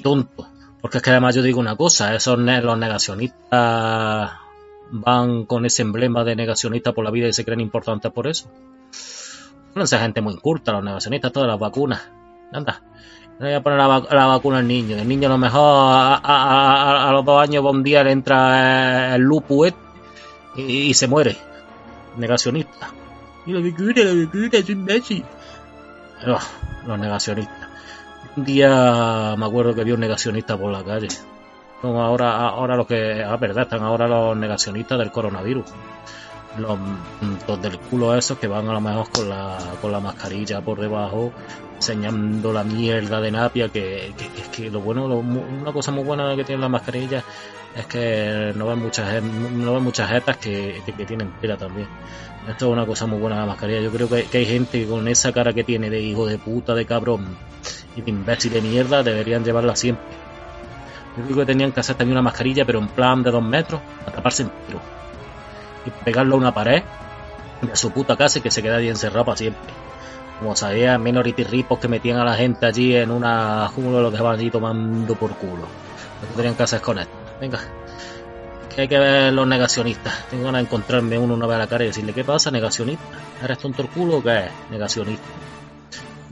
tonto. 0.03 0.47
Porque 0.79 0.97
es 0.97 1.03
que 1.03 1.09
además 1.09 1.35
yo 1.35 1.41
digo 1.41 1.59
una 1.59 1.75
cosa, 1.75 2.13
esos 2.15 2.37
los 2.37 2.77
negacionistas 2.77 4.31
van 4.91 5.45
con 5.45 5.65
ese 5.65 5.81
emblema 5.81 6.23
de 6.23 6.35
negacionista 6.35 6.91
por 6.91 7.03
la 7.03 7.11
vida 7.11 7.27
y 7.27 7.33
se 7.33 7.45
creen 7.45 7.61
importantes 7.61 8.11
por 8.11 8.27
eso. 8.27 8.49
No 9.73 9.83
esa 9.83 9.99
gente 9.99 10.21
muy 10.21 10.33
inculta, 10.33 10.71
los 10.71 10.83
negacionistas, 10.83 11.31
todas 11.31 11.47
las 11.47 11.59
vacunas. 11.59 12.01
Anda, 12.51 12.81
no 13.39 13.45
voy 13.45 13.53
a 13.53 13.61
poner 13.61 13.79
la, 13.79 14.25
vacuna 14.27 14.57
al 14.57 14.67
niño. 14.67 14.97
El 14.97 15.07
niño 15.07 15.27
a 15.27 15.31
lo 15.31 15.37
mejor 15.37 15.61
a, 16.23 17.09
los 17.11 17.25
dos 17.25 17.41
años 17.41 17.63
un 17.63 17.83
día 17.83 18.03
le 18.03 18.11
entra 18.11 19.15
el 19.15 19.21
lupus 19.21 19.73
y, 20.55 20.93
se 20.93 21.07
muere. 21.07 21.37
Negacionista. 22.17 22.89
Y 23.45 23.53
la 23.53 23.61
vacuna, 23.61 24.03
la 24.03 24.25
vacuna 24.25 24.49
es 24.51 24.69
imbécil. 24.69 25.25
los 26.85 26.99
negacionistas. 26.99 27.70
Un 28.35 28.45
día 28.45 29.35
me 29.37 29.45
acuerdo 29.45 29.75
que 29.75 29.83
vi 29.83 29.91
un 29.91 29.99
negacionista 29.99 30.57
por 30.57 30.71
la 30.71 30.83
calle. 30.83 31.09
ahora, 31.83 32.47
ahora 32.47 32.77
los 32.77 32.87
que, 32.87 33.23
ah, 33.23 33.35
verdad, 33.35 33.63
están 33.63 33.83
ahora 33.83 34.07
los 34.07 34.37
negacionistas 34.37 34.97
del 34.97 35.11
coronavirus. 35.11 35.65
Los, 36.57 36.77
del 37.61 37.79
culo 37.79 38.15
esos 38.15 38.37
que 38.37 38.47
van 38.47 38.67
a 38.67 38.73
lo 38.73 38.81
mejor 38.81 39.09
con 39.09 39.29
la, 39.29 39.57
con 39.81 39.91
la 39.91 39.99
mascarilla 39.99 40.61
por 40.61 40.79
debajo, 40.79 41.31
enseñando 41.75 42.53
la 42.53 42.63
mierda 42.63 43.19
de 43.21 43.31
napia, 43.31 43.69
que, 43.69 44.07
es 44.09 44.47
que 44.49 44.69
lo 44.69 44.81
bueno, 44.81 45.05
una 45.05 45.71
cosa 45.73 45.91
muy 45.91 46.03
buena 46.03 46.35
que 46.35 46.43
tiene 46.43 46.61
la 46.61 46.69
mascarilla 46.69 47.23
es 47.75 47.85
que 47.85 48.53
no 48.55 48.67
ven 48.67 48.79
muchas, 48.79 49.23
no 49.23 49.73
ven 49.73 49.83
muchas 49.83 50.09
jetas 50.09 50.37
que, 50.37 50.81
que, 50.85 51.05
tienen 51.05 51.31
pila 51.39 51.57
también. 51.57 51.87
Esto 52.47 52.65
es 52.67 52.71
una 52.71 52.85
cosa 52.85 53.05
muy 53.05 53.19
buena 53.19 53.37
la 53.37 53.45
mascarilla. 53.45 53.81
Yo 53.81 53.91
creo 53.91 54.09
que, 54.09 54.23
que 54.23 54.39
hay 54.39 54.45
gente 54.45 54.85
con 54.87 55.07
esa 55.07 55.31
cara 55.31 55.53
que 55.53 55.63
tiene 55.63 55.89
de 55.89 56.01
hijo 56.01 56.25
de 56.25 56.37
puta, 56.37 56.73
de 56.73 56.85
cabrón, 56.85 57.37
y 57.95 58.01
de 58.01 58.09
imbécil 58.09 58.53
de 58.53 58.61
mierda 58.61 59.03
deberían 59.03 59.43
llevarla 59.43 59.75
siempre. 59.75 60.05
Yo 61.17 61.23
creo 61.25 61.37
que 61.37 61.45
tenían 61.45 61.71
que 61.71 61.79
hacer 61.81 61.95
también 61.95 62.13
una 62.13 62.23
mascarilla, 62.23 62.65
pero 62.65 62.79
en 62.79 62.87
plan 62.87 63.21
de 63.21 63.31
dos 63.31 63.43
metros, 63.43 63.81
a 64.07 64.11
taparse 64.11 64.43
entero. 64.43 64.79
Y 65.85 65.89
pegarlo 66.05 66.35
a 66.35 66.37
una 66.37 66.53
pared 66.53 66.83
de 67.61 67.75
su 67.75 67.91
puta 67.91 68.15
casa 68.15 68.39
y 68.39 68.41
que 68.41 68.51
se 68.51 68.61
quede 68.61 68.75
ahí 68.75 68.89
encerrado 68.89 69.25
para 69.25 69.37
siempre. 69.37 69.73
Como 70.39 70.55
sabía 70.55 70.97
Minority 70.97 71.43
Ripos 71.43 71.79
que 71.79 71.87
metían 71.87 72.17
a 72.17 72.25
la 72.25 72.33
gente 72.33 72.65
allí 72.65 72.95
en 72.95 73.11
una 73.11 73.67
jungla 73.67 74.01
los 74.01 74.11
dejaban 74.11 74.39
allí 74.39 74.49
tomando 74.49 75.15
por 75.15 75.35
culo. 75.35 75.67
Lo 76.21 76.27
que 76.29 76.35
tenían 76.35 76.55
que 76.55 76.63
hacer 76.63 76.81
con 76.81 76.97
esto. 76.97 77.13
Venga, 77.39 77.59
que 78.75 78.81
hay 78.81 78.87
que 78.87 78.99
ver 78.99 79.33
los 79.33 79.47
negacionistas. 79.47 80.27
Tengo 80.29 80.45
ganas 80.45 80.61
de 80.61 80.67
encontrarme 80.67 81.17
uno 81.17 81.33
una 81.33 81.47
vez 81.47 81.55
a 81.55 81.59
la 81.59 81.67
cara 81.67 81.83
y 81.83 81.87
decirle, 81.87 82.13
¿qué 82.13 82.23
pasa, 82.23 82.51
negacionista? 82.51 83.03
¿Eres 83.43 83.57
tonto 83.59 83.81
el 83.81 83.89
culo 83.89 84.17
o 84.17 84.23
qué 84.23 84.45
es? 84.45 84.51
Negacionista 84.69 85.25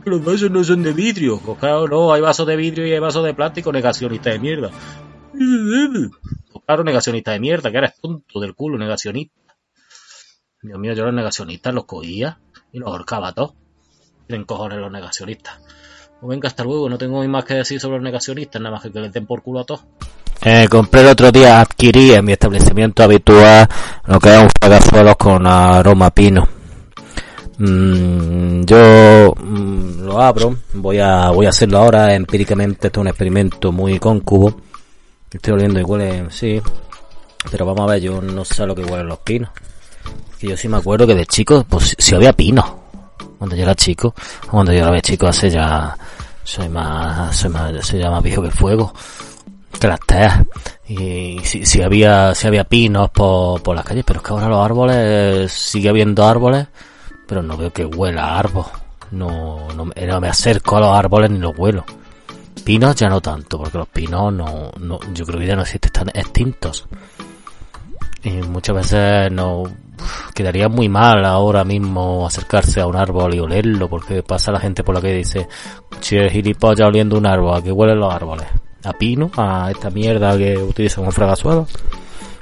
los 0.10 0.24
vasos 0.24 0.52
no 0.52 0.64
son 0.64 0.84
de 0.84 0.94
vidrio. 0.94 1.40
Pues 1.40 1.58
claro, 1.60 1.88
no, 1.88 2.14
hay 2.14 2.22
vasos 2.22 2.46
de 2.48 2.56
vidrio 2.56 2.86
y 2.88 2.92
hay 2.92 3.00
vasos 3.00 3.24
de 3.24 3.34
plástico, 3.34 3.72
negacionista 3.72 4.32
de 4.32 4.40
mierda. 4.40 4.72
Pues 5.32 6.66
claro, 6.66 6.84
negacionista 6.84 7.32
de 7.32 7.40
mierda, 7.40 7.72
que 7.72 7.78
eres 7.78 8.00
tonto 8.00 8.40
del 8.40 8.56
culo, 8.56 8.78
negacionista. 8.78 9.36
Dios 10.62 10.80
mío, 10.80 10.94
yo 10.94 11.06
los 11.06 11.14
negacionistas 11.14 11.74
los 11.74 11.86
cogía 11.86 12.40
y 12.72 12.80
los 12.80 12.90
ahorcaba 12.90 13.34
todos. 13.34 13.54
Tienen 14.28 14.46
cojones 14.46 14.80
los 14.80 14.92
negacionistas. 14.92 15.60
Pues 16.20 16.30
venga, 16.30 16.48
hasta 16.48 16.64
luego, 16.64 16.90
no 16.90 16.98
tengo 16.98 17.26
más 17.28 17.46
que 17.46 17.54
decir 17.54 17.80
sobre 17.80 17.98
los 17.98 18.04
negacionistas, 18.04 18.62
nada 18.62 18.76
más 18.76 18.84
que 18.84 18.92
que 18.92 19.00
les 19.00 19.14
den 19.14 19.26
por 19.26 19.42
culo 19.42 19.62
a 19.62 19.66
todos. 19.66 19.86
Eh, 20.42 20.68
compré 20.70 21.02
el 21.02 21.08
otro 21.08 21.32
día, 21.32 21.60
adquirí 21.60 22.14
en 22.14 22.26
mi 22.26 22.32
establecimiento 22.32 23.04
habitual 23.04 23.68
lo 24.06 24.20
que 24.20 24.34
es 24.34 24.42
un 24.42 24.50
fragazuelos 24.60 25.18
con 25.18 25.46
aroma 25.46 26.10
pino 26.12 26.48
Mm, 27.62 28.64
yo 28.64 29.36
mm, 29.38 30.06
lo 30.06 30.22
abro, 30.22 30.56
voy 30.76 31.00
a, 31.00 31.30
voy 31.32 31.46
a 31.46 31.50
hacerlo 31.50 31.80
ahora 31.80 32.16
empíricamente, 32.16 32.88
esto 32.88 33.02
es 33.02 33.02
un 33.02 33.08
experimento 33.10 33.72
muy 33.74 34.00
cóncubo. 34.00 34.62
Estoy 35.30 35.54
oliendo 35.54 35.80
y 35.80 35.84
huele, 35.84 36.26
sí, 36.32 36.62
pero 37.52 37.66
vamos 37.66 37.82
a 37.82 37.94
ver, 37.94 38.02
yo 38.02 38.22
no 38.22 38.46
sé 38.46 38.66
lo 38.66 38.74
que 38.74 38.84
huelen 38.84 39.08
los 39.08 39.20
pinos. 39.20 39.50
Que 40.40 40.48
yo 40.48 40.58
sí 40.58 40.70
me 40.70 40.78
acuerdo 40.78 41.06
que 41.06 41.16
de 41.16 41.26
chico, 41.26 41.66
pues 41.68 41.96
si 42.00 42.16
había 42.16 42.32
pino. 42.32 42.80
Cuando 43.38 43.56
yo 43.58 43.64
era 43.64 43.76
chico, 43.76 44.16
cuando 44.50 44.72
yo 44.72 44.88
era 44.88 45.02
chico 45.02 45.28
hace 45.28 45.50
ya, 45.50 45.98
soy 46.44 46.70
más, 46.70 47.36
soy 47.36 47.50
más, 47.50 47.86
soy 47.86 48.00
ya 48.00 48.10
más 48.10 48.24
viejo 48.24 48.42
que 48.42 48.48
el 48.48 48.54
fuego. 48.54 48.94
Que 49.78 49.88
las 49.88 50.00
teas. 50.00 50.46
Y 50.88 51.40
si, 51.44 51.66
si 51.66 51.82
había, 51.82 52.34
si 52.34 52.48
había 52.48 52.64
pinos 52.64 53.10
por, 53.12 53.62
por 53.62 53.76
las 53.76 53.86
calles, 53.86 54.04
pero 54.06 54.20
es 54.20 54.26
que 54.26 54.34
ahora 54.34 54.48
los 54.48 54.64
árboles, 54.64 55.52
sigue 55.52 55.90
habiendo 55.90 56.26
árboles 56.26 56.68
pero 57.30 57.44
no 57.44 57.56
veo 57.56 57.72
que 57.72 57.86
huela 57.86 58.40
árbol. 58.40 58.66
No, 59.12 59.68
no, 59.76 59.86
me 59.86 60.28
acerco 60.28 60.78
a 60.78 60.80
los 60.80 60.98
árboles 60.98 61.30
ni 61.30 61.38
los 61.38 61.56
huelo. 61.58 61.86
Pinos 62.66 62.96
ya 62.96 63.08
no 63.08 63.22
tanto, 63.22 63.60
porque 63.60 63.78
los 63.78 63.88
pinos 63.88 64.34
no, 64.34 64.72
no 64.80 65.00
yo 65.14 65.26
creo 65.26 65.40
que 65.40 65.46
ya 65.46 65.56
no 65.56 65.62
existen, 65.62 65.88
están 65.88 66.10
extintos. 66.10 66.88
Y 68.24 68.32
muchas 68.32 68.76
veces 68.76 69.32
no 69.32 69.64
quedaría 70.34 70.70
muy 70.70 70.90
mal 70.90 71.24
ahora 71.24 71.64
mismo 71.64 72.26
acercarse 72.26 72.82
a 72.82 72.88
un 72.88 72.96
árbol 72.96 73.36
y 73.36 73.40
olerlo, 73.40 73.88
porque 73.88 74.24
pasa 74.24 74.52
la 74.52 74.60
gente 74.60 74.84
por 74.84 74.96
la 74.96 75.02
que 75.02 75.14
dice, 75.14 75.48
si 76.00 76.18
es 76.18 76.32
gilipollas 76.32 76.88
oliendo 76.88 77.18
un 77.18 77.28
árbol, 77.28 77.56
¿a 77.56 77.62
qué 77.62 77.72
huelen 77.72 78.00
los 78.00 78.14
árboles? 78.14 78.48
¿A 78.84 78.94
pino? 78.94 79.30
¿A 79.38 79.72
esta 79.72 79.90
mierda 79.90 80.38
que 80.38 80.58
utilizan 80.58 81.04
como 81.04 81.12
fregasuelo? 81.12 81.68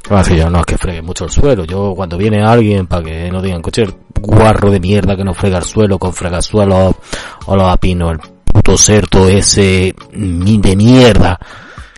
Así 0.10 0.38
yo 0.38 0.50
no 0.50 0.60
es 0.60 0.66
que 0.66 0.78
fregue 0.78 1.02
mucho 1.02 1.26
el 1.26 1.32
suelo. 1.32 1.66
Yo 1.66 1.94
cuando 1.96 2.18
viene 2.18 2.44
alguien 2.44 2.88
para 2.88 3.04
que 3.04 3.30
no 3.32 3.42
digan 3.42 3.62
coche 3.62 3.84
el 3.84 3.94
guarro 4.22 4.72
de 4.72 4.80
mierda 4.80 5.16
que 5.16 5.24
no 5.24 5.34
frega 5.34 5.58
el 5.58 5.66
suelo 5.66 6.00
con 6.00 6.14
fregasuelo 6.14 6.96
o 7.46 7.56
los 7.56 7.70
apinos, 7.70 8.14
el 8.14 8.20
puto 8.54 8.78
cerdo 8.78 9.28
ese 9.28 9.94
de 10.14 10.76
mierda 10.76 11.40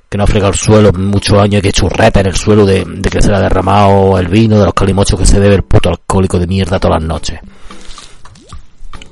que 0.10 0.18
no 0.18 0.24
ha 0.24 0.48
el 0.48 0.56
suelo 0.56 0.92
muchos 0.92 1.38
años 1.38 1.60
y 1.60 1.62
que 1.62 1.72
churreta 1.72 2.22
en 2.22 2.28
el 2.28 2.36
suelo 2.36 2.66
de, 2.66 2.84
que 3.12 3.22
se 3.22 3.30
le 3.30 3.36
ha 3.36 3.42
derramado 3.42 4.18
el 4.18 4.28
vino, 4.28 4.58
de 4.58 4.66
los 4.66 4.74
calimochos 4.74 5.20
que 5.20 5.26
se 5.26 5.40
debe 5.40 5.56
el 5.56 5.64
puto 5.64 5.90
alcohólico 5.90 6.40
de 6.40 6.48
mierda 6.48 6.80
todas 6.80 7.00
las 7.00 7.08
noches. 7.08 7.40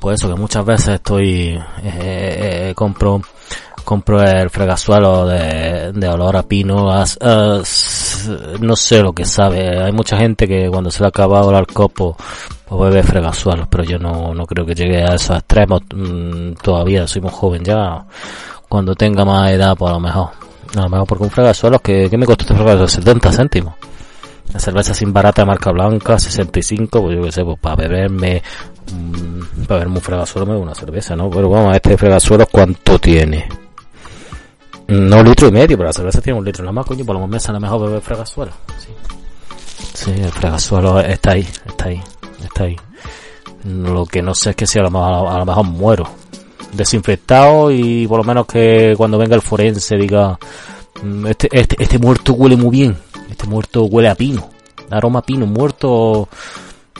Pues 0.00 0.18
eso, 0.18 0.28
que 0.28 0.40
muchas 0.40 0.64
veces 0.64 0.94
estoy, 0.94 1.50
eh, 1.82 2.68
eh, 2.70 2.72
compro, 2.74 3.20
compro 3.88 4.22
el 4.22 4.50
fregasuelo 4.50 5.26
de, 5.26 5.92
de 5.94 6.08
olor 6.08 6.36
a 6.36 6.42
pino, 6.42 6.92
no 8.60 8.76
sé 8.76 9.02
lo 9.02 9.14
que 9.14 9.24
sabe, 9.24 9.82
hay 9.82 9.92
mucha 9.92 10.18
gente 10.18 10.46
que 10.46 10.68
cuando 10.68 10.90
se 10.90 11.02
le 11.02 11.06
ha 11.08 11.24
el 11.24 11.54
alcopo, 11.54 12.14
pues 12.66 12.80
bebe 12.82 13.02
fregasuelos, 13.02 13.66
pero 13.66 13.84
yo 13.84 13.98
no, 13.98 14.34
no 14.34 14.44
creo 14.44 14.66
que 14.66 14.74
llegue 14.74 15.02
a 15.02 15.14
esos 15.14 15.38
extremos, 15.38 15.80
mm, 15.94 16.52
todavía 16.62 17.06
soy 17.06 17.22
muy 17.22 17.30
joven 17.30 17.64
ya, 17.64 18.04
cuando 18.68 18.94
tenga 18.94 19.24
más 19.24 19.52
edad, 19.52 19.74
pues 19.74 19.88
a 19.90 19.94
lo 19.94 20.00
mejor. 20.00 20.28
A 20.76 20.82
lo 20.82 20.88
mejor 20.90 21.06
porque 21.06 21.24
un 21.24 21.30
fregasuelo 21.30 21.78
que, 21.78 22.10
que 22.10 22.18
me 22.18 22.26
costó 22.26 22.42
este 22.42 22.54
fregasuelo 22.54 22.88
70 22.88 23.32
céntimos. 23.32 23.74
La 24.52 24.60
cerveza 24.60 24.92
sin 24.92 25.14
barata 25.14 25.40
de 25.42 25.46
marca 25.46 25.72
blanca, 25.72 26.18
65, 26.18 27.00
pues 27.00 27.16
yo 27.16 27.22
qué 27.22 27.32
sé, 27.32 27.42
pues 27.42 27.58
para 27.58 27.76
beberme, 27.76 28.42
mmm, 28.92 29.64
para 29.66 29.78
beberme 29.78 29.96
un 29.96 30.02
fregasuelo 30.02 30.44
me 30.44 30.58
una 30.58 30.74
cerveza, 30.74 31.16
¿no? 31.16 31.30
Pero 31.30 31.48
vamos, 31.48 31.74
este 31.74 31.96
fregasuelo 31.96 32.46
¿cuánto 32.52 32.98
tiene? 32.98 33.48
No 34.88 35.20
un 35.20 35.24
litro 35.24 35.48
y 35.48 35.52
medio, 35.52 35.76
pero 35.76 35.88
la 35.88 35.92
cerveza 35.92 36.20
tiene 36.20 36.38
un 36.38 36.44
litro 36.44 36.64
nada 36.64 36.72
más, 36.72 36.86
coño, 36.86 37.04
por 37.04 37.14
lo 37.14 37.20
menos 37.20 37.30
me 37.30 37.40
sale 37.40 37.60
mejor 37.60 37.82
beber 37.82 38.00
fregasuelo. 38.00 38.52
Sí. 38.78 38.88
sí, 39.94 40.10
el 40.10 40.32
fregasuelo 40.32 41.00
está 41.00 41.32
ahí, 41.32 41.46
está 41.66 41.86
ahí, 41.86 42.02
está 42.42 42.64
ahí. 42.64 42.76
Lo 43.64 44.06
que 44.06 44.22
no 44.22 44.34
sé 44.34 44.50
es 44.50 44.56
que 44.56 44.66
si 44.66 44.78
a 44.78 44.82
lo 44.82 44.90
mejor, 44.90 45.28
a 45.28 45.38
lo 45.38 45.44
mejor 45.44 45.64
muero 45.64 46.08
desinfectado 46.72 47.70
y 47.70 48.06
por 48.06 48.18
lo 48.18 48.24
menos 48.24 48.46
que 48.46 48.94
cuando 48.96 49.18
venga 49.18 49.34
el 49.34 49.42
forense 49.42 49.96
diga 49.96 50.38
mm, 51.02 51.26
este, 51.26 51.48
este, 51.52 51.76
este 51.78 51.98
muerto 51.98 52.34
huele 52.34 52.56
muy 52.56 52.70
bien, 52.70 52.96
este 53.30 53.46
muerto 53.46 53.84
huele 53.84 54.08
a 54.08 54.14
pino, 54.14 54.48
aroma 54.90 55.20
a 55.20 55.22
pino, 55.22 55.46
muerto, 55.46 56.28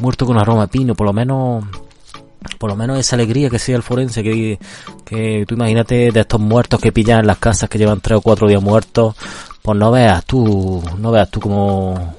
muerto 0.01 0.27
con 0.27 0.39
aroma 0.39 0.65
a 0.65 0.67
pino, 0.67 0.95
por 0.95 1.07
lo 1.07 1.13
menos, 1.13 1.65
por 2.59 2.71
lo 2.71 2.77
menos 2.77 2.99
esa 2.99 3.17
alegría 3.17 3.51
que 3.51 3.59
sea 3.59 3.77
el 3.77 3.83
forense, 3.83 4.23
que, 4.23 4.59
que 5.05 5.45
tú 5.47 5.55
imagínate 5.55 6.11
de 6.11 6.21
estos 6.21 6.41
muertos 6.41 6.81
que 6.81 6.93
pillan 6.93 7.21
en 7.21 7.27
las 7.27 7.39
casas 7.39 7.69
que 7.69 7.79
llevan 7.79 8.01
tres 8.01 8.19
o 8.19 8.21
cuatro 8.21 8.49
días 8.49 8.63
muertos, 8.63 9.17
pues 9.63 9.79
no 9.79 9.91
veas 9.91 10.25
tú, 10.25 10.83
no 10.99 11.11
veas 11.11 11.31
tú 11.31 11.41
como, 11.41 12.17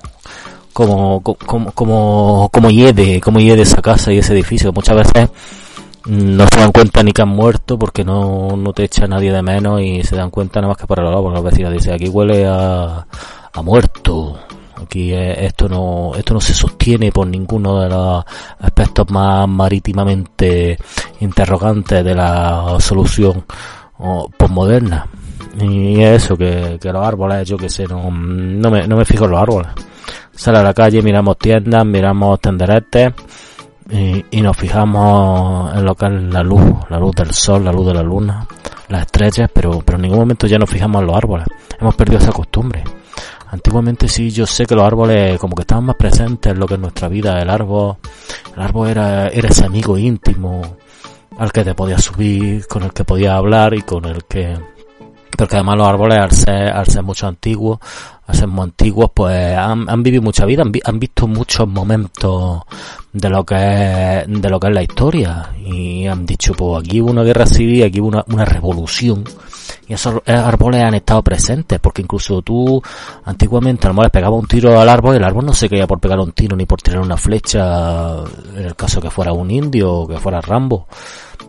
como, 0.74 1.22
como, 1.22 1.72
como, 1.72 2.50
como 2.52 2.70
hiede, 2.70 3.22
como 3.22 3.40
hiede 3.40 3.64
esa 3.64 3.82
casa 3.82 4.12
y 4.14 4.20
ese 4.20 4.34
edificio. 4.34 4.72
Muchas 4.72 4.96
veces 4.96 5.30
no 6.06 6.48
se 6.48 6.60
dan 6.60 6.72
cuenta 6.72 7.04
ni 7.04 7.12
que 7.12 7.22
han 7.22 7.30
muerto 7.30 7.78
porque 7.78 8.04
no, 8.04 8.56
no 8.56 8.74
te 8.74 8.84
echa 8.84 9.08
nadie 9.08 9.32
de 9.32 9.42
menos 9.42 9.82
y 9.82 10.04
se 10.04 10.16
dan 10.16 10.30
cuenta 10.30 10.60
nada 10.60 10.70
más 10.70 10.78
que 10.78 10.88
para 10.88 11.08
el 11.08 11.14
porque 11.14 11.36
los 11.36 11.44
vecinos 11.44 11.74
dicen 11.74 11.94
aquí 11.94 12.08
huele 12.08 12.48
a, 12.48 13.06
a 13.54 13.62
muerto 13.62 14.40
aquí 14.84 15.14
esto 15.14 15.68
no 15.68 16.12
esto 16.16 16.34
no 16.34 16.42
se 16.42 16.54
sostiene 16.54 17.12
por 17.12 17.28
ninguno 17.28 17.80
de 17.82 17.90
los 17.90 18.24
aspectos 18.60 19.10
más 19.12 19.48
marítimamente 19.48 20.78
interrogantes 21.20 22.04
de 22.04 22.16
la 22.16 22.78
solución 22.80 23.46
postmoderna 24.38 25.08
y 25.60 26.02
eso 26.02 26.38
que, 26.38 26.80
los 26.82 27.06
árboles 27.06 27.48
yo 27.48 27.58
que 27.58 27.70
sé 27.70 27.86
no, 27.88 28.10
no 28.12 28.72
me, 28.72 28.88
no 28.88 28.96
me 28.96 29.06
fijo 29.06 29.26
en 29.26 29.32
los 29.32 29.42
árboles 29.42 29.72
sale 30.32 30.60
a 30.60 30.64
la 30.64 30.74
calle 30.74 31.02
miramos 31.02 31.38
tiendas 31.38 31.86
miramos 31.86 32.40
tenderetes 32.40 33.14
y, 33.90 34.42
nos 34.42 34.56
fijamos 34.56 35.76
en 35.76 35.84
lo 35.84 35.96
que 35.96 36.06
es 36.06 36.12
la 36.12 36.44
luz, 36.44 36.62
la 36.90 37.00
luz 37.00 37.16
del 37.16 37.32
sol, 37.32 37.66
la 37.66 37.72
luz 37.72 37.88
de 37.88 37.94
la 37.96 38.04
luna, 38.04 38.46
las 38.88 39.02
estrellas, 39.02 39.50
pero, 39.52 39.82
pero 39.84 39.96
en 39.98 40.04
ningún 40.04 40.20
momento 40.20 40.48
ya 40.48 40.58
nos 40.58 40.70
fijamos 40.70 41.02
en 41.02 41.08
los 41.08 41.16
árboles. 41.16 41.48
Hemos 41.80 41.96
perdido 41.96 42.20
esa 42.20 42.32
costumbre. 42.32 42.84
Antiguamente 43.52 44.08
sí, 44.08 44.30
yo 44.30 44.46
sé 44.46 44.66
que 44.66 44.76
los 44.76 44.86
árboles 44.86 45.40
como 45.40 45.56
que 45.56 45.62
estaban 45.62 45.86
más 45.86 45.96
presentes 45.96 46.52
en 46.52 46.60
lo 46.60 46.68
que 46.68 46.76
es 46.76 46.80
nuestra 46.80 47.08
vida. 47.08 47.42
El 47.42 47.50
árbol, 47.50 47.98
el 48.56 48.62
árbol 48.62 48.90
era, 48.90 49.28
era 49.28 49.50
ese 49.50 49.66
amigo 49.66 49.98
íntimo 49.98 50.78
al 51.38 51.52
que 51.52 51.64
te 51.64 51.74
podías 51.74 52.04
subir, 52.04 52.68
con 52.68 52.84
el 52.84 52.94
que 52.94 53.04
podías 53.04 53.34
hablar 53.34 53.74
y 53.74 53.82
con 53.82 54.06
el 54.06 54.24
que 54.26 54.58
porque 55.40 55.56
además 55.56 55.78
los 55.78 55.88
árboles 55.88 56.20
al 56.20 56.32
ser, 56.32 56.70
al 56.70 56.86
ser 56.88 57.02
mucho 57.02 57.26
antiguos, 57.26 57.80
al 58.28 58.36
ser 58.36 58.48
muy 58.50 58.64
antiguos, 58.64 59.10
pues 59.14 59.56
han, 59.56 59.90
han 59.90 60.04
vivido 60.04 60.22
mucha 60.22 60.46
vida, 60.46 60.64
han, 60.64 60.72
han, 60.84 61.00
visto 61.00 61.28
muchos 61.28 61.66
momentos 61.66 62.64
de 63.14 63.30
lo 63.30 63.46
que 63.46 63.56
es, 63.56 64.26
de 64.28 64.50
lo 64.50 64.60
que 64.60 64.68
es 64.68 64.74
la 64.74 64.84
historia 64.84 65.50
y 65.58 66.06
han 66.08 66.26
dicho, 66.26 66.54
pues 66.56 66.84
aquí 66.84 67.00
hubo 67.00 67.12
una 67.12 67.24
guerra 67.24 67.46
civil, 67.46 67.86
aquí 67.86 68.02
hubo 68.02 68.10
una, 68.10 68.26
una 68.28 68.44
revolución 68.44 69.24
y 69.88 69.94
esos 69.94 70.22
árboles 70.26 70.84
han 70.84 70.96
estado 70.96 71.24
presentes 71.24 71.80
porque 71.80 72.02
incluso 72.02 72.42
tú 72.42 72.82
antiguamente 73.26 73.88
a 73.88 73.90
lo 73.90 73.96
mejor 73.96 74.12
pegaba 74.12 74.36
un 74.36 74.48
tiro 74.48 74.80
al 74.80 74.90
árbol 74.90 75.16
y 75.16 75.18
el 75.18 75.24
árbol 75.24 75.46
no 75.46 75.54
se 75.54 75.70
quería 75.70 75.88
por 75.88 76.00
pegar 76.00 76.20
un 76.20 76.32
tiro 76.32 76.56
ni 76.56 76.66
por 76.66 76.82
tirar 76.82 77.02
una 77.02 77.18
flecha 77.18 78.18
en 78.56 78.66
el 78.66 78.76
caso 78.76 79.02
que 79.02 79.10
fuera 79.10 79.34
un 79.34 79.52
indio 79.52 79.92
o 79.92 80.08
que 80.08 80.18
fuera 80.18 80.42
Rambo. 80.42 80.88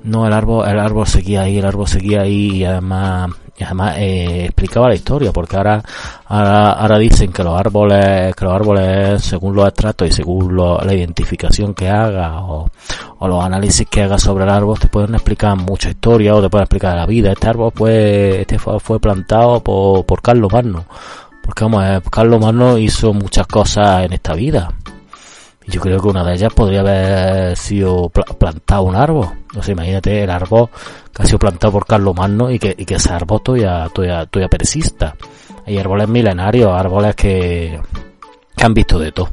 No 0.04 0.26
el 0.26 0.32
árbol 0.32 0.68
el 0.68 0.78
árbol 0.78 1.06
seguía 1.06 1.42
ahí 1.42 1.58
el 1.58 1.66
árbol 1.66 1.88
seguía 1.88 2.22
ahí 2.22 2.58
y 2.58 2.64
además 2.64 3.30
y 3.60 3.64
además 3.64 3.96
eh, 3.98 4.46
explicaba 4.46 4.88
la 4.88 4.94
historia 4.94 5.32
porque 5.32 5.56
ahora, 5.56 5.82
ahora, 6.26 6.72
ahora 6.72 6.98
dicen 6.98 7.30
que 7.30 7.44
los 7.44 7.58
árboles 7.58 8.34
que 8.34 8.44
los 8.46 8.54
árboles 8.54 9.22
según 9.22 9.54
los 9.54 9.68
extractos 9.68 10.08
y 10.08 10.12
según 10.12 10.56
la 10.56 10.94
identificación 10.94 11.74
que 11.74 11.88
haga 11.90 12.42
o, 12.42 12.70
los 13.20 13.44
análisis 13.44 13.86
que 13.86 14.02
haga 14.02 14.18
sobre 14.18 14.44
el 14.44 14.50
árbol 14.50 14.78
te 14.78 14.88
pueden 14.88 15.14
explicar 15.14 15.56
mucha 15.56 15.90
historia 15.90 16.34
o 16.34 16.40
te 16.40 16.48
pueden 16.48 16.64
explicar 16.64 16.96
la 16.96 17.04
vida. 17.04 17.32
Este 17.32 17.48
árbol 17.48 17.70
pues 17.72 18.36
este 18.36 18.58
fue, 18.58 18.80
fue 18.80 18.98
plantado 18.98 19.60
por, 19.60 20.06
por 20.06 20.22
Carlos 20.22 20.50
Magno 20.50 20.86
porque 21.42 21.64
vamos 21.64 22.02
Carlos 22.10 22.40
Magno 22.40 22.78
hizo 22.78 23.12
muchas 23.12 23.46
cosas 23.46 24.06
en 24.06 24.14
esta 24.14 24.32
vida 24.32 24.72
yo 25.70 25.80
creo 25.80 26.00
que 26.00 26.08
una 26.08 26.24
de 26.24 26.34
ellas 26.34 26.52
podría 26.52 26.80
haber 26.80 27.56
sido 27.56 28.08
plantado 28.08 28.82
un 28.82 28.96
árbol. 28.96 29.28
No 29.54 29.62
sé, 29.62 29.72
imagínate 29.72 30.24
el 30.24 30.30
árbol 30.30 30.68
que 31.14 31.22
ha 31.22 31.26
sido 31.26 31.38
plantado 31.38 31.72
por 31.72 31.86
Carlos 31.86 32.14
Magno 32.14 32.50
y 32.50 32.58
que, 32.58 32.74
y 32.76 32.84
que 32.84 32.96
ese 32.96 33.12
árbol 33.12 33.40
todavía, 33.42 33.88
todavía, 33.92 34.26
todavía 34.26 34.48
persista. 34.48 35.16
Hay 35.66 35.78
árboles 35.78 36.08
milenarios, 36.08 36.70
árboles 36.72 37.14
que, 37.14 37.80
que 38.56 38.64
han 38.64 38.74
visto 38.74 38.98
de 38.98 39.12
todo. 39.12 39.28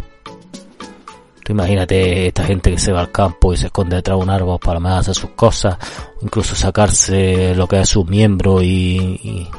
Tú 1.44 1.54
imagínate 1.54 2.28
esta 2.28 2.44
gente 2.44 2.72
que 2.72 2.78
se 2.78 2.92
va 2.92 3.00
al 3.00 3.12
campo 3.12 3.54
y 3.54 3.58
se 3.58 3.68
esconde 3.68 3.96
detrás 3.96 4.18
de 4.18 4.24
un 4.24 4.30
árbol 4.30 4.60
para 4.60 4.80
más 4.80 5.00
hacer 5.00 5.16
sus 5.16 5.30
cosas, 5.32 5.78
incluso 6.22 6.56
sacarse 6.56 7.56
lo 7.56 7.68
que 7.68 7.80
es 7.80 7.90
sus 7.90 8.06
miembros 8.06 8.64
y, 8.64 8.68
y, 9.24 9.50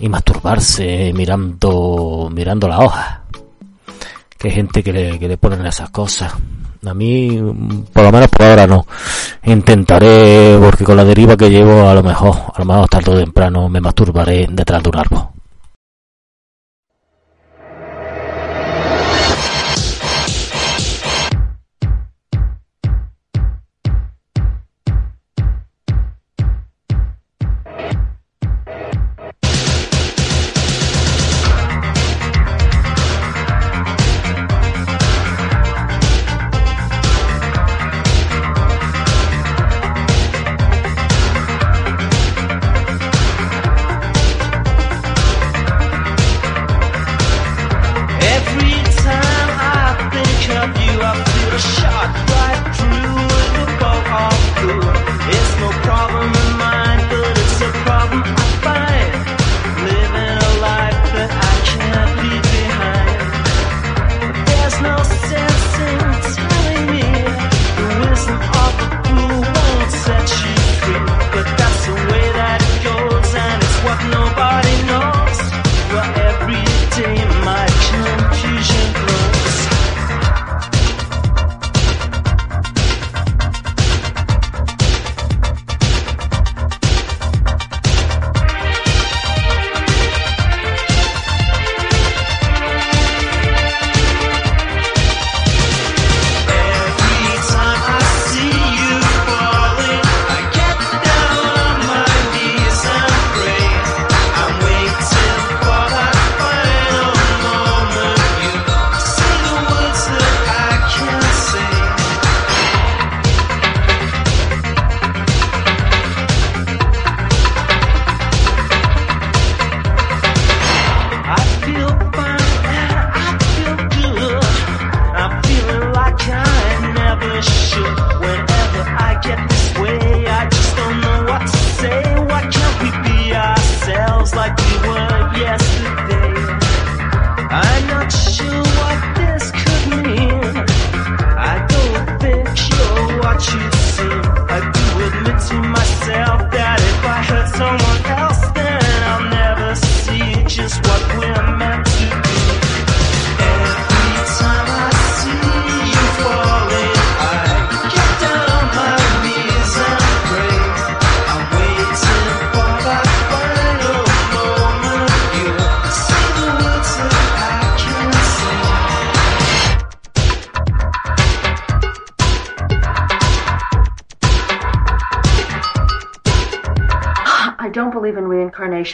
y 0.00 0.08
masturbarse 0.08 1.12
mirando, 1.14 2.28
mirando 2.32 2.68
la 2.68 2.80
hoja 2.80 3.26
que 4.46 4.52
gente 4.52 4.82
que 4.82 4.92
le, 4.92 5.18
que 5.18 5.26
le 5.26 5.38
ponen 5.38 5.66
esas 5.66 5.90
cosas. 5.90 6.32
A 6.86 6.94
mí, 6.94 7.36
por 7.92 8.04
lo 8.04 8.12
menos 8.12 8.28
por 8.28 8.46
ahora 8.46 8.64
no. 8.64 8.86
Intentaré, 9.44 10.56
porque 10.60 10.84
con 10.84 10.96
la 10.96 11.04
deriva 11.04 11.36
que 11.36 11.50
llevo, 11.50 11.88
a 11.88 11.94
lo 11.94 12.02
mejor, 12.04 12.36
a 12.54 12.58
lo 12.60 12.64
mejor 12.64 12.88
tarde 12.88 13.10
o 13.10 13.18
temprano 13.18 13.68
me 13.68 13.80
masturbaré 13.80 14.46
detrás 14.48 14.82
de 14.84 14.88
un 14.88 14.96
árbol. 14.96 15.35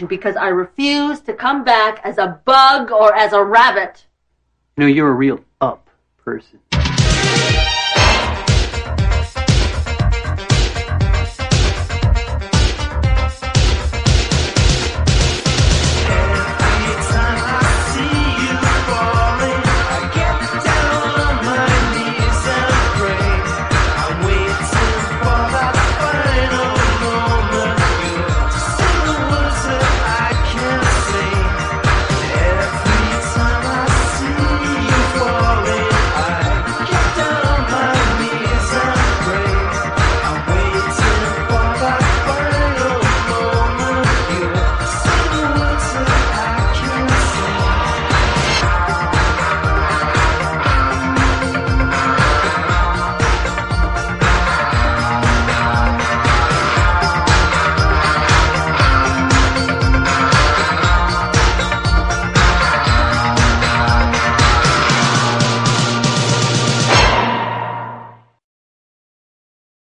Because 0.09 0.37
I 0.37 0.49
refuse 0.49 1.21
to 1.21 1.33
come 1.33 1.65
back 1.65 2.01
as 2.05 2.19
a 2.19 2.41
bug 2.45 2.91
or 2.91 3.15
as 3.15 3.33
a 3.33 3.43
rabbit. 3.43 4.07
No, 4.77 4.87
you're 4.87 5.11
a 5.11 5.15
real 5.15 5.41
up 5.61 5.91
person. 6.17 6.61